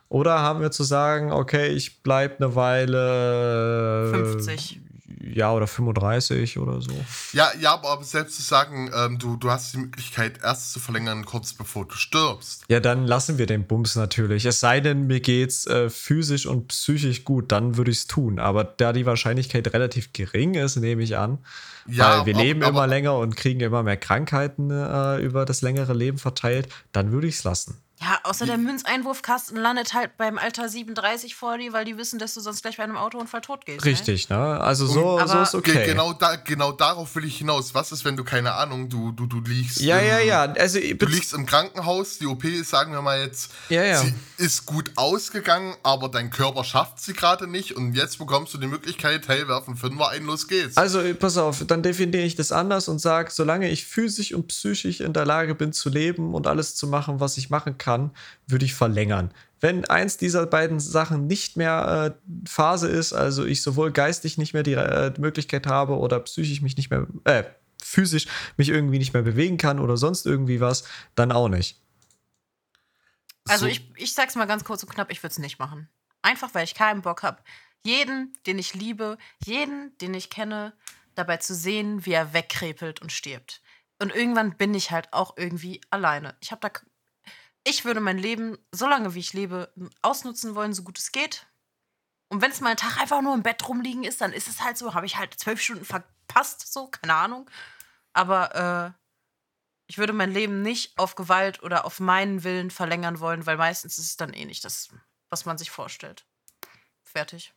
Oder 0.09 0.41
haben 0.41 0.61
wir 0.61 0.71
zu 0.73 0.83
sagen, 0.83 1.33
okay, 1.33 1.69
ich 1.69 2.03
bleib 2.03 2.41
eine 2.41 2.57
Weile. 2.57 4.11
50. 4.13 4.81
Ja, 5.23 5.53
oder 5.53 5.67
35 5.67 6.59
oder 6.59 6.81
so. 6.81 6.93
ja, 7.33 7.51
ja, 7.61 7.75
aber 7.75 8.03
selbst 8.03 8.37
zu 8.37 8.43
sagen, 8.43 8.91
ähm, 8.95 9.19
du, 9.19 9.37
du 9.37 9.51
hast 9.51 9.75
die 9.75 9.79
Möglichkeit, 9.79 10.41
erst 10.43 10.73
zu 10.73 10.81
verlängern, 10.81 11.25
kurz 11.27 11.53
bevor 11.53 11.87
du 11.87 11.95
stirbst. 11.95 12.65
Ja, 12.69 12.81
dann 12.81 13.07
lassen 13.07 13.37
wir 13.37 13.47
den 13.47 13.67
Bums 13.67 13.97
natürlich. 13.97 14.47
Es 14.47 14.61
sei 14.61 14.81
denn, 14.81 15.07
mir 15.07 15.21
geht's 15.21 15.67
äh, 15.67 15.91
physisch 15.91 16.47
und 16.47 16.69
psychisch 16.69 17.25
gut, 17.25 17.53
dann 17.53 17.77
würde 17.77 17.91
ich 17.91 17.99
es 17.99 18.07
tun. 18.07 18.39
Aber 18.39 18.65
da 18.65 18.93
die 18.95 19.05
Wahrscheinlichkeit 19.07 19.73
relativ 19.75 20.13
gering 20.13 20.55
ist, 20.55 20.77
nehme 20.77 21.03
ich 21.03 21.17
an. 21.19 21.39
Ja, 21.87 22.21
weil 22.21 22.27
wir 22.27 22.35
aber- 22.35 22.45
leben 22.45 22.63
aber- 22.63 22.71
immer 22.71 22.87
länger 22.87 23.17
und 23.19 23.37
kriegen 23.37 23.61
immer 23.61 23.83
mehr 23.83 23.97
Krankheiten 23.97 24.71
äh, 24.71 25.17
über 25.19 25.45
das 25.45 25.61
längere 25.63 25.93
Leben 25.93 26.19
verteilt, 26.19 26.69
dann 26.93 27.13
würde 27.13 27.27
ich 27.27 27.37
es 27.37 27.45
lassen. 27.45 27.77
Ja, 28.03 28.19
außer 28.23 28.47
der 28.47 28.57
Münzeinwurfkasten 28.57 29.59
landet 29.59 29.93
halt 29.93 30.17
beim 30.17 30.39
Alter 30.39 30.71
37 30.71 31.35
vor 31.35 31.59
dir, 31.59 31.75
weil 31.75 31.85
die 31.85 31.99
wissen, 31.99 32.19
dass 32.19 32.33
du 32.33 32.41
sonst 32.41 32.63
gleich 32.63 32.79
bei 32.79 32.83
einem 32.83 32.97
Autounfall 32.97 33.43
tot 33.43 33.67
gehst. 33.67 33.85
Ne? 33.85 33.91
Richtig, 33.91 34.31
ne? 34.31 34.39
Also 34.39 34.87
so, 34.87 35.19
Aber- 35.19 35.29
so 35.29 35.39
ist 35.43 35.55
okay. 35.55 35.85
genau, 35.85 36.15
da, 36.15 36.37
genau 36.37 36.73
darauf 36.73 37.15
will 37.15 37.27
ich 37.27 37.37
hinaus. 37.37 37.75
Was 37.75 37.93
ist, 37.93 38.07
wenn 38.07 38.17
du, 38.17 38.25
keine 38.25 38.55
Ahnung, 38.55 38.89
du, 38.89 39.13
du, 39.13 39.27
du 39.27 39.41
liegst. 39.41 39.81
Ja, 39.81 39.99
im, 39.99 40.09
ja, 40.09 40.19
ja. 40.21 40.43
Also, 40.55 40.79
Du 40.81 41.05
liegst 41.07 41.35
im 41.35 41.45
Krankenhaus, 41.45 42.17
die 42.17 42.27
OP 42.27 42.45
ist, 42.45 42.71
sagen 42.71 42.93
wir 42.93 43.03
mal 43.03 43.21
jetzt, 43.21 43.51
Ja, 43.69 43.85
ja. 43.85 43.99
sie 43.99 44.15
ist 44.39 44.65
gut 44.65 44.91
ausgegangen, 44.97 45.75
aber 45.83 46.09
dein 46.09 46.31
Körper 46.31 46.65
schafft 46.65 47.01
sie 47.01 47.13
gerade 47.13 47.47
nicht 47.47 47.77
und 47.77 47.93
jetzt 47.95 48.17
bekommst 48.19 48.55
du 48.55 48.59
die 48.59 48.67
Möglichkeit, 48.67 49.29
hey, 49.29 49.47
werfen 49.47 49.77
Fünfer 49.77 50.09
ein, 50.09 50.25
los 50.25 50.49
geht's. 50.49 50.79
Also, 50.79 51.03
pass 51.19 51.37
auf, 51.37 51.63
dann 51.67 51.83
definiere 51.83 52.23
ich 52.23 52.35
das 52.35 52.51
anders 52.51 52.89
und 52.89 52.99
sage, 52.99 53.31
solange 53.31 53.69
ich 53.71 53.85
physisch 53.85 54.33
und 54.33 54.49
psychisch 54.49 55.01
in 55.01 55.13
der 55.13 55.27
Lage 55.27 55.55
bin 55.55 55.75
zu 55.75 55.91
leben 55.91 56.33
und 56.35 56.47
alles 56.47 56.75
zu 56.77 56.87
machen, 56.87 57.21
was 57.21 57.37
ich 57.37 57.51
machen 57.51 57.77
kann, 57.77 57.90
würde 58.47 58.65
ich 58.65 58.75
verlängern. 58.75 59.33
Wenn 59.61 59.85
eins 59.85 60.17
dieser 60.17 60.47
beiden 60.47 60.81
Sachen 60.81 61.27
nicht 61.27 61.57
mehr 61.57 62.17
äh, 62.17 62.49
Phase 62.49 62.89
ist, 62.89 63.13
also 63.13 63.45
ich 63.45 63.63
sowohl 63.63 63.91
geistig 63.93 64.39
nicht 64.39 64.55
mehr 64.55 64.63
die 64.63 64.73
äh, 64.73 65.13
Möglichkeit 65.19 65.67
habe 65.67 65.99
oder 65.99 66.21
psychisch 66.21 66.63
mich 66.63 66.77
nicht 66.77 66.91
mehr, 66.91 67.07
äh, 67.25 67.45
physisch 67.83 68.27
mich 68.57 68.69
irgendwie 68.71 68.99
nicht 68.99 69.13
mehr 69.13 69.23
bewegen 69.23 69.59
kann 69.59 69.79
oder 69.79 69.97
sonst 69.97 70.27
irgendwie 70.27 70.61
was, 70.61 70.85
dann 71.15 71.31
auch 71.33 71.49
nicht. 71.49 71.83
Also 73.49 73.67
So- 73.67 73.71
ich, 73.71 73.91
ich 73.97 74.15
sag's 74.15 74.35
mal 74.35 74.47
ganz 74.47 74.65
kurz 74.65 74.83
und 74.83 74.91
knapp, 74.91 75.11
ich 75.11 75.23
würde 75.23 75.33
es 75.33 75.39
nicht 75.39 75.59
machen. 75.59 75.89
Einfach, 76.23 76.55
weil 76.55 76.65
ich 76.65 76.75
keinen 76.75 77.03
Bock 77.03 77.23
habe, 77.23 77.39
jeden, 77.85 78.35
den 78.47 78.59
ich 78.59 78.75
liebe, 78.75 79.17
jeden, 79.45 79.97
den 79.99 80.15
ich 80.15 80.31
kenne, 80.31 80.75
dabei 81.15 81.39
zu 81.39 81.55
sehen, 81.55 82.05
wie 82.07 82.13
er 82.13 82.33
wegkrepelt 82.33 83.01
und 83.03 83.13
stirbt. 83.13 83.63
Und 84.01 84.15
irgendwann 84.15 84.57
bin 84.57 84.75
ich 84.75 84.91
halt 84.91 85.13
auch 85.13 85.37
irgendwie 85.37 85.81
alleine. 85.91 86.35
Ich 86.41 86.51
habe 86.53 86.61
da. 86.63 86.71
Ich 87.65 87.85
würde 87.85 88.01
mein 88.01 88.19
Leben, 88.19 88.59
so 88.73 88.89
lange 88.89 89.15
wie 89.15 89.21
ich 89.21 89.33
lebe, 89.33 89.73
ausnutzen 90.03 90.55
wollen, 90.55 90.73
so 90.73 90.83
gut 90.83 90.99
es 90.99 91.13
geht. 91.13 91.47
Und 92.29 92.41
wenn 92.41 92.51
es 92.51 92.61
mal 92.61 92.71
ein 92.71 92.77
Tag 92.77 92.99
einfach 92.99 93.23
nur 93.23 93.35
im 93.35 93.43
Bett 93.43 93.69
rumliegen 93.69 94.05
ist, 94.05 94.21
dann 94.21 94.33
ist 94.33 94.49
es 94.49 94.63
halt 94.63 94.79
so, 94.79 94.95
habe 94.95 95.07
ich 95.07 95.17
halt 95.17 95.39
zwölf 95.39 95.61
Stunden 95.61 95.85
verpasst, 95.85 96.73
so, 96.73 96.87
keine 96.87 97.15
Ahnung. 97.15 97.51
Aber 98.13 98.95
äh, 98.95 99.01
ich 99.89 99.99
würde 99.99 100.13
mein 100.13 100.33
Leben 100.33 100.63
nicht 100.63 100.97
auf 100.99 101.17
Gewalt 101.17 101.63
oder 101.63 101.85
auf 101.85 101.99
meinen 101.99 102.45
Willen 102.45 102.71
verlängern 102.71 103.19
wollen, 103.19 103.47
weil 103.47 103.57
meistens 103.57 103.99
ist 103.99 104.07
es 104.07 104.17
dann 104.17 104.33
eh 104.33 104.45
nicht 104.45 104.65
das, 104.65 104.89
was 105.29 105.45
man 105.45 105.59
sich 105.59 105.71
vorstellt. 105.73 106.25
Fertig. 107.03 107.53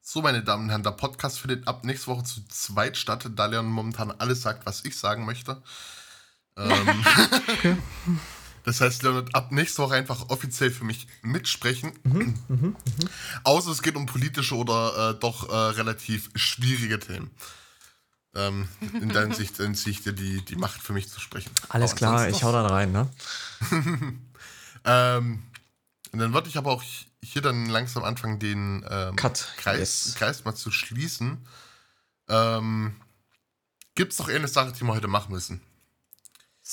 So, 0.00 0.22
meine 0.22 0.42
Damen 0.42 0.64
und 0.64 0.70
Herren, 0.70 0.82
der 0.82 0.92
Podcast 0.92 1.38
findet 1.38 1.68
ab 1.68 1.84
nächste 1.84 2.06
Woche 2.08 2.24
zu 2.24 2.44
zweit 2.48 2.96
statt, 2.96 3.28
da 3.36 3.46
Leon 3.46 3.66
momentan 3.66 4.10
alles 4.10 4.42
sagt, 4.42 4.66
was 4.66 4.84
ich 4.84 4.98
sagen 4.98 5.24
möchte. 5.24 5.62
Ähm, 6.54 7.04
das 8.64 8.80
heißt, 8.80 9.02
Leon 9.02 9.14
wird 9.16 9.34
ab 9.34 9.52
nächste 9.52 9.82
Woche 9.82 9.94
einfach 9.94 10.28
offiziell 10.28 10.70
für 10.70 10.84
mich 10.84 11.06
mitsprechen. 11.22 11.92
Mhm, 12.04 12.76
Außer 13.44 13.70
es 13.70 13.82
geht 13.82 13.96
um 13.96 14.06
politische 14.06 14.56
oder 14.56 15.10
äh, 15.10 15.20
doch 15.20 15.48
äh, 15.48 15.54
relativ 15.54 16.30
schwierige 16.34 16.98
Themen. 16.98 17.30
Ähm, 18.34 18.68
in 19.00 19.10
der 19.10 19.22
Hinsicht 19.22 19.60
entziehe 19.60 19.92
ich 19.92 20.02
dir 20.02 20.12
die, 20.14 20.42
die 20.42 20.56
Macht 20.56 20.80
für 20.80 20.92
mich 20.92 21.08
zu 21.08 21.20
sprechen. 21.20 21.50
Alles 21.68 21.94
klar, 21.94 22.28
ich 22.28 22.44
hau 22.44 22.52
dann 22.52 22.66
rein, 22.66 22.92
ne? 22.92 23.10
Ähm, 24.84 25.42
und 26.12 26.18
dann 26.18 26.34
würde 26.34 26.48
ich 26.48 26.58
aber 26.58 26.72
auch 26.72 26.82
hier 27.22 27.42
dann 27.42 27.66
langsam 27.66 28.04
anfangen, 28.04 28.38
den 28.38 28.84
ähm, 28.88 29.16
Cut, 29.16 29.48
Kreis, 29.56 29.78
yes. 29.78 30.14
Kreis 30.16 30.44
mal 30.44 30.54
zu 30.54 30.70
schließen. 30.70 31.46
Ähm, 32.28 32.96
Gibt 33.94 34.12
es 34.12 34.18
noch 34.18 34.28
eine 34.28 34.48
Sache, 34.48 34.72
die 34.72 34.82
wir 34.82 34.92
heute 34.92 35.08
machen 35.08 35.32
müssen? 35.32 35.60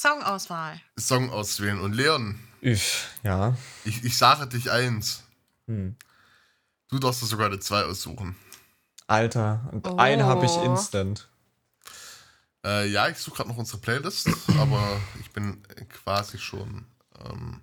Songauswahl. 0.02 0.80
Song 0.98 1.30
auswählen. 1.30 1.80
Und 1.80 1.94
Leon, 1.94 2.40
Üff, 2.64 3.08
ja. 3.24 3.56
ich, 3.86 4.04
ich 4.04 4.18
sage 4.18 4.48
dich 4.48 4.72
eins. 4.72 5.24
Hm. 5.68 5.96
Du 6.90 7.00
darfst 7.00 7.22
dir 7.22 7.26
sogar 7.28 7.48
eine 7.48 7.60
zwei 7.60 7.84
aussuchen. 7.84 8.36
Alter, 9.08 9.68
und 9.72 9.88
Oh. 9.88 9.98
einen 9.98 10.24
habe 10.24 10.46
ich 10.46 10.56
instant. 10.58 11.28
Äh, 12.66 12.88
ja, 12.90 13.08
ich 13.10 13.18
suche 13.18 13.38
gerade 13.38 13.50
noch 13.50 13.58
unsere 13.58 13.80
Playlist, 13.80 14.28
aber 14.60 15.00
ich 15.20 15.32
bin 15.32 15.62
quasi 16.04 16.38
schon. 16.38 16.86
Ähm, 17.26 17.62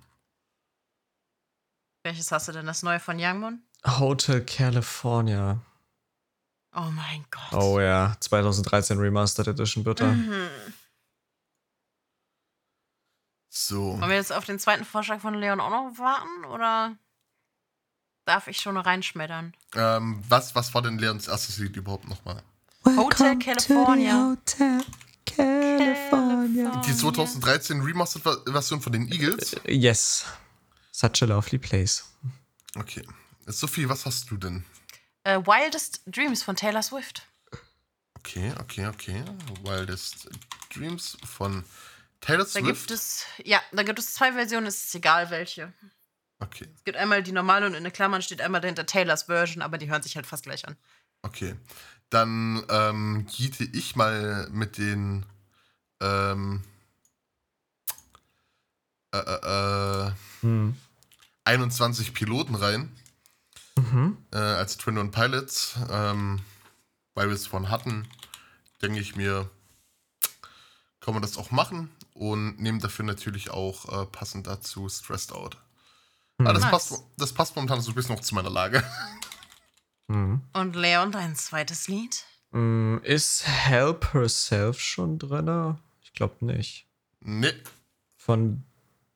Welches 2.03 2.31
hast 2.31 2.47
du 2.47 2.51
denn? 2.51 2.65
Das 2.65 2.83
neue 2.83 2.99
von 2.99 3.17
Youngmon? 3.19 3.61
Hotel 3.85 4.43
California. 4.45 5.59
Oh 6.75 6.89
mein 6.91 7.25
Gott. 7.31 7.53
Oh 7.61 7.79
ja, 7.79 8.15
2013 8.19 8.97
Remastered 8.99 9.47
Edition, 9.47 9.83
bitte. 9.83 10.05
Mhm. 10.05 10.47
So. 13.65 13.99
Wollen 13.99 14.09
wir 14.09 14.15
jetzt 14.15 14.33
auf 14.33 14.45
den 14.45 14.59
zweiten 14.59 14.85
Vorschlag 14.85 15.19
von 15.21 15.33
Leon 15.33 15.59
auch 15.59 15.69
noch 15.69 15.97
warten 15.97 16.45
oder 16.45 16.95
darf 18.25 18.47
ich 18.47 18.59
schon 18.59 18.77
reinschmettern? 18.77 19.53
Ähm, 19.75 20.21
was, 20.27 20.55
was 20.55 20.73
war 20.73 20.81
denn 20.81 20.97
Leons 20.97 21.27
erstes 21.27 21.57
Lied 21.57 21.75
überhaupt 21.75 22.07
nochmal? 22.07 22.43
Hotel 22.85 23.37
California. 23.37 24.29
Hotel 24.31 24.81
California. 25.25 26.81
Die 26.85 26.95
2013 26.95 27.81
Remastered-Version 27.81 28.81
von 28.81 28.91
den 28.93 29.11
Eagles? 29.11 29.55
Yes. 29.65 30.25
Such 30.91 31.21
a 31.21 31.25
lovely 31.25 31.57
place. 31.57 32.05
Okay. 32.75 33.03
Sophie, 33.45 33.87
was 33.87 34.05
hast 34.05 34.29
du 34.31 34.37
denn? 34.37 34.65
Äh, 35.23 35.39
Wildest 35.45 36.01
Dreams 36.05 36.43
von 36.43 36.55
Taylor 36.55 36.81
Swift. 36.81 37.27
Okay, 38.19 38.51
okay, 38.59 38.87
okay. 38.87 39.23
Wildest 39.63 40.29
Dreams 40.73 41.17
von 41.23 41.63
Taylor 42.21 42.43
Da 42.43 42.49
Swift. 42.49 42.65
gibt 42.65 42.91
es, 42.91 43.25
ja, 43.43 43.61
da 43.71 43.83
gibt 43.83 43.99
es 43.99 44.13
zwei 44.13 44.33
Versionen, 44.33 44.67
es 44.67 44.85
ist 44.85 44.95
egal 44.95 45.29
welche. 45.29 45.71
Okay, 46.39 46.67
Es 46.75 46.83
gibt 46.83 46.97
einmal 46.97 47.23
die 47.23 47.31
normale 47.31 47.65
und 47.65 47.73
in 47.73 47.83
den 47.83 47.93
Klammern 47.93 48.21
steht 48.21 48.41
einmal 48.41 48.61
dahinter 48.61 48.85
Taylors 48.85 49.23
Version, 49.23 49.61
aber 49.63 49.77
die 49.77 49.89
hören 49.89 50.03
sich 50.03 50.15
halt 50.15 50.27
fast 50.27 50.43
gleich 50.43 50.67
an. 50.67 50.75
okay. 51.23 51.55
Dann 52.09 52.63
ähm, 52.69 53.25
giete 53.29 53.65
ich 53.65 53.97
mal 53.97 54.47
mit 54.49 54.77
den 54.77 55.25
ähm, 55.99 56.63
äh, 59.13 59.17
äh, 59.17 60.07
äh, 60.07 60.11
Hm. 60.41 60.77
21 61.43 62.13
Piloten 62.13 62.55
rein. 62.55 62.95
Mhm. 63.77 64.17
äh, 64.31 64.37
als 64.37 64.77
Twin 64.77 64.97
und 64.97 65.11
Pilots, 65.11 65.75
ähm, 65.91 66.39
weil 67.13 67.27
wir 67.27 67.35
es 67.35 67.45
von 67.45 67.69
hatten, 67.69 68.07
denke 68.81 68.99
ich 68.99 69.15
mir, 69.15 69.49
kann 70.99 71.13
man 71.13 71.21
das 71.21 71.37
auch 71.37 71.51
machen 71.51 71.89
und 72.17 72.59
nehmen 72.59 72.79
dafür 72.79 73.05
natürlich 73.05 73.49
auch 73.51 74.01
äh, 74.01 74.05
passend 74.07 74.47
dazu 74.47 74.87
Stressed 74.89 75.31
Out. 75.33 75.57
Aber 76.39 76.53
das, 76.53 76.61
Nice. 76.63 76.71
passt, 76.71 77.03
das 77.17 77.33
passt 77.33 77.55
momentan 77.55 77.81
so 77.81 77.91
ein 77.91 77.95
bisschen 77.95 78.15
noch 78.15 78.21
zu 78.21 78.35
meiner 78.35 78.49
Lage. 78.49 78.83
Mhm. 80.07 80.41
Und 80.53 80.75
Leon, 80.75 81.11
dein 81.11 81.35
zweites 81.35 81.87
Lied? 81.87 82.23
Mm, 82.51 82.97
Ist 83.03 83.45
Help 83.47 84.13
Herself 84.13 84.79
schon 84.79 85.19
drin? 85.19 85.77
Ich 86.01 86.13
glaube 86.13 86.45
nicht. 86.45 86.85
nee, 87.21 87.51
Von 88.15 88.63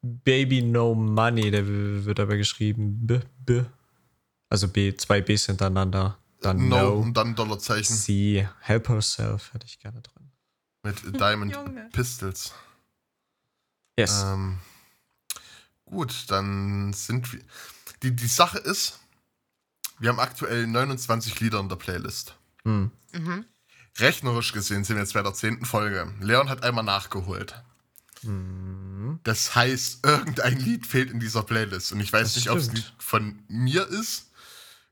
Baby 0.02 0.62
No 0.64 0.95
Money, 0.95 1.52
der 1.52 1.66
wird 2.06 2.20
aber 2.20 2.36
geschrieben 2.38 3.06
B, 3.06 3.20
B. 3.45 3.64
Also 4.49 4.68
B, 4.68 4.95
zwei 4.95 5.22
Bs 5.22 5.45
hintereinander. 5.45 6.18
Dann 6.41 6.68
no, 6.70 6.78
No. 6.78 6.93
und 6.95 7.14
dann 7.16 7.36
Dollarzeichen 7.36 7.95
C. 7.95 8.47
Help 8.62 8.89
Herself 8.89 9.54
hätte 9.54 9.68
ich 9.68 9.80
gerne 9.80 10.02
drin. 10.02 10.32
mit 10.84 11.20
Diamond 11.22 11.56
Junge. 11.56 11.88
Pistols. 11.93 12.52
Yes. 14.02 14.24
Ähm, 14.24 14.58
gut, 15.86 16.26
dann 16.28 16.93
sind 16.93 17.32
wir. 17.32 17.39
Die, 18.02 18.16
die 18.16 18.28
Sache 18.28 18.58
ist, 18.58 18.99
wir 19.99 20.10
haben 20.10 20.20
aktuell 20.20 20.66
29 20.66 21.39
Lieder 21.39 21.60
in 21.60 21.70
der 21.70 21.76
Playlist. 21.76 22.36
Hm. 22.64 22.89
Mhm. 23.14 23.45
Rechnerisch 23.99 24.54
gesehen 24.54 24.84
sind 24.84 24.95
wir 24.95 25.04
jetzt 25.04 25.14
bei 25.14 25.22
der 25.22 25.34
zehnten 25.34 25.66
Folge. 25.66 26.12
Leon 26.20 26.49
hat 26.49 26.64
einmal 26.64 26.84
nachgeholt. 26.84 27.62
Hm. 28.22 29.20
Das 29.24 29.54
heißt, 29.54 30.04
irgendein 30.04 30.58
Lied 30.58 30.88
fehlt 30.88 31.12
in 31.12 31.20
dieser 31.20 31.43
Playlist. 31.43 31.91
Und 31.91 31.99
ich 31.99 32.12
weiß 32.12 32.34
Das 32.34 32.36
nicht, 32.36 32.49
ob 32.49 32.58
es 32.58 32.70
ein. 32.70 32.76
Lied 32.76 32.93
von 32.97 33.43
mir 33.47 33.88
ist 33.88 34.32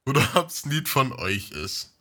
oder 0.05 0.21
ob 0.35 0.49
es 0.49 0.65
ein 0.65 0.71
Lied 0.71 0.87
von 0.87 1.11
euch 1.13 1.51
ist. 1.51 1.93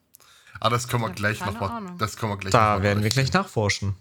Aber 0.60 0.76
das 0.76 0.88
können 0.88 1.04
wir 1.04 1.10
gleich 1.10 1.40
nochmal. 1.40 1.94
Das 1.98 2.16
können 2.16 2.32
wir 2.32 2.36
gleich 2.36 2.52
Da 2.52 2.72
noch 2.74 2.78
mal 2.78 2.82
werden 2.82 3.02
wir 3.02 3.10
gleich 3.10 3.32
nachforschen. 3.32 3.96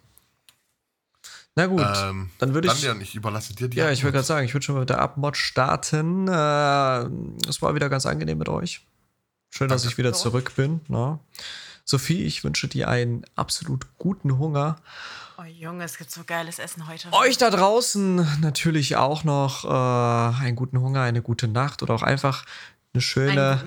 Na 1.58 1.66
gut, 1.66 1.82
Ähm, 1.82 2.30
dann 2.38 2.54
würde 2.54 2.68
dann, 2.68 2.78
ich. 2.78 2.84
Leon, 2.84 3.02
ich 3.02 3.16
überlasse 3.16 3.56
dir 3.56 3.68
die 3.68 3.78
Ja, 3.78 3.90
ich 3.90 4.04
würde 4.04 4.12
gerade 4.14 4.26
sagen, 4.28 4.46
ich 4.46 4.54
würde 4.54 4.64
schon 4.64 4.76
mal 4.76 4.82
mit 4.82 4.90
der 4.92 5.00
Abmod 5.02 5.36
starten. 5.38 6.28
Äh, 6.28 7.50
Es 7.50 7.64
war 7.64 7.74
wieder 7.74 7.90
ganz 7.90 8.06
angenehm 8.06 8.38
mit 8.38 8.48
euch. 8.48 8.86
Schön, 9.50 9.68
dass 9.68 9.82
Danke. 9.82 9.94
ich 9.94 9.98
wieder 9.98 10.14
zurück 10.14 10.54
bin. 10.56 10.82
Na. 10.88 11.20
Sophie, 11.84 12.24
ich 12.26 12.44
wünsche 12.44 12.68
dir 12.68 12.90
einen 12.90 13.26
absolut 13.36 13.88
guten 13.98 14.38
Hunger. 14.38 14.76
Oh 15.40 15.46
Junge, 15.46 15.84
es 15.84 15.98
gibt 15.98 16.12
so 16.12 16.22
geiles 16.26 16.60
Essen 16.60 16.88
heute. 16.88 17.12
Euch 17.14 17.40
da 17.40 17.50
draußen 17.50 18.40
natürlich 18.40 18.96
auch 18.96 19.24
noch 19.24 19.66
äh, 19.66 20.38
einen 20.44 20.56
guten 20.56 20.80
Hunger, 20.80 21.02
eine 21.02 21.24
gute 21.24 21.48
Nacht 21.48 21.82
oder 21.82 21.96
auch 21.96 22.04
einfach 22.04 22.46
eine 22.94 23.02
schöne 23.02 23.64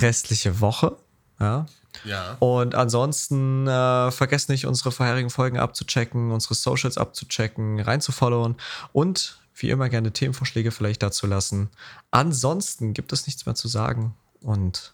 restliche 0.00 0.60
Woche. 0.60 0.96
Ja. 1.40 1.66
Ja. 2.04 2.36
Und 2.40 2.74
ansonsten 2.74 3.66
äh, 3.66 4.10
vergesst 4.10 4.48
nicht, 4.48 4.66
unsere 4.66 4.92
vorherigen 4.92 5.30
Folgen 5.30 5.58
abzuchecken, 5.58 6.32
unsere 6.32 6.54
Socials 6.54 6.98
abzuchecken, 6.98 7.80
reinzufollowen 7.80 8.56
und 8.92 9.38
wie 9.54 9.70
immer 9.70 9.88
gerne 9.88 10.12
Themenvorschläge 10.12 10.72
vielleicht 10.72 11.02
dazu 11.02 11.26
lassen. 11.26 11.70
Ansonsten 12.10 12.92
gibt 12.92 13.12
es 13.12 13.26
nichts 13.26 13.46
mehr 13.46 13.54
zu 13.54 13.68
sagen 13.68 14.14
und 14.40 14.92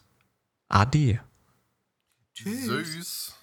Ade. 0.69 1.19
Tschüss. 2.33 2.65
Süß. 2.65 3.33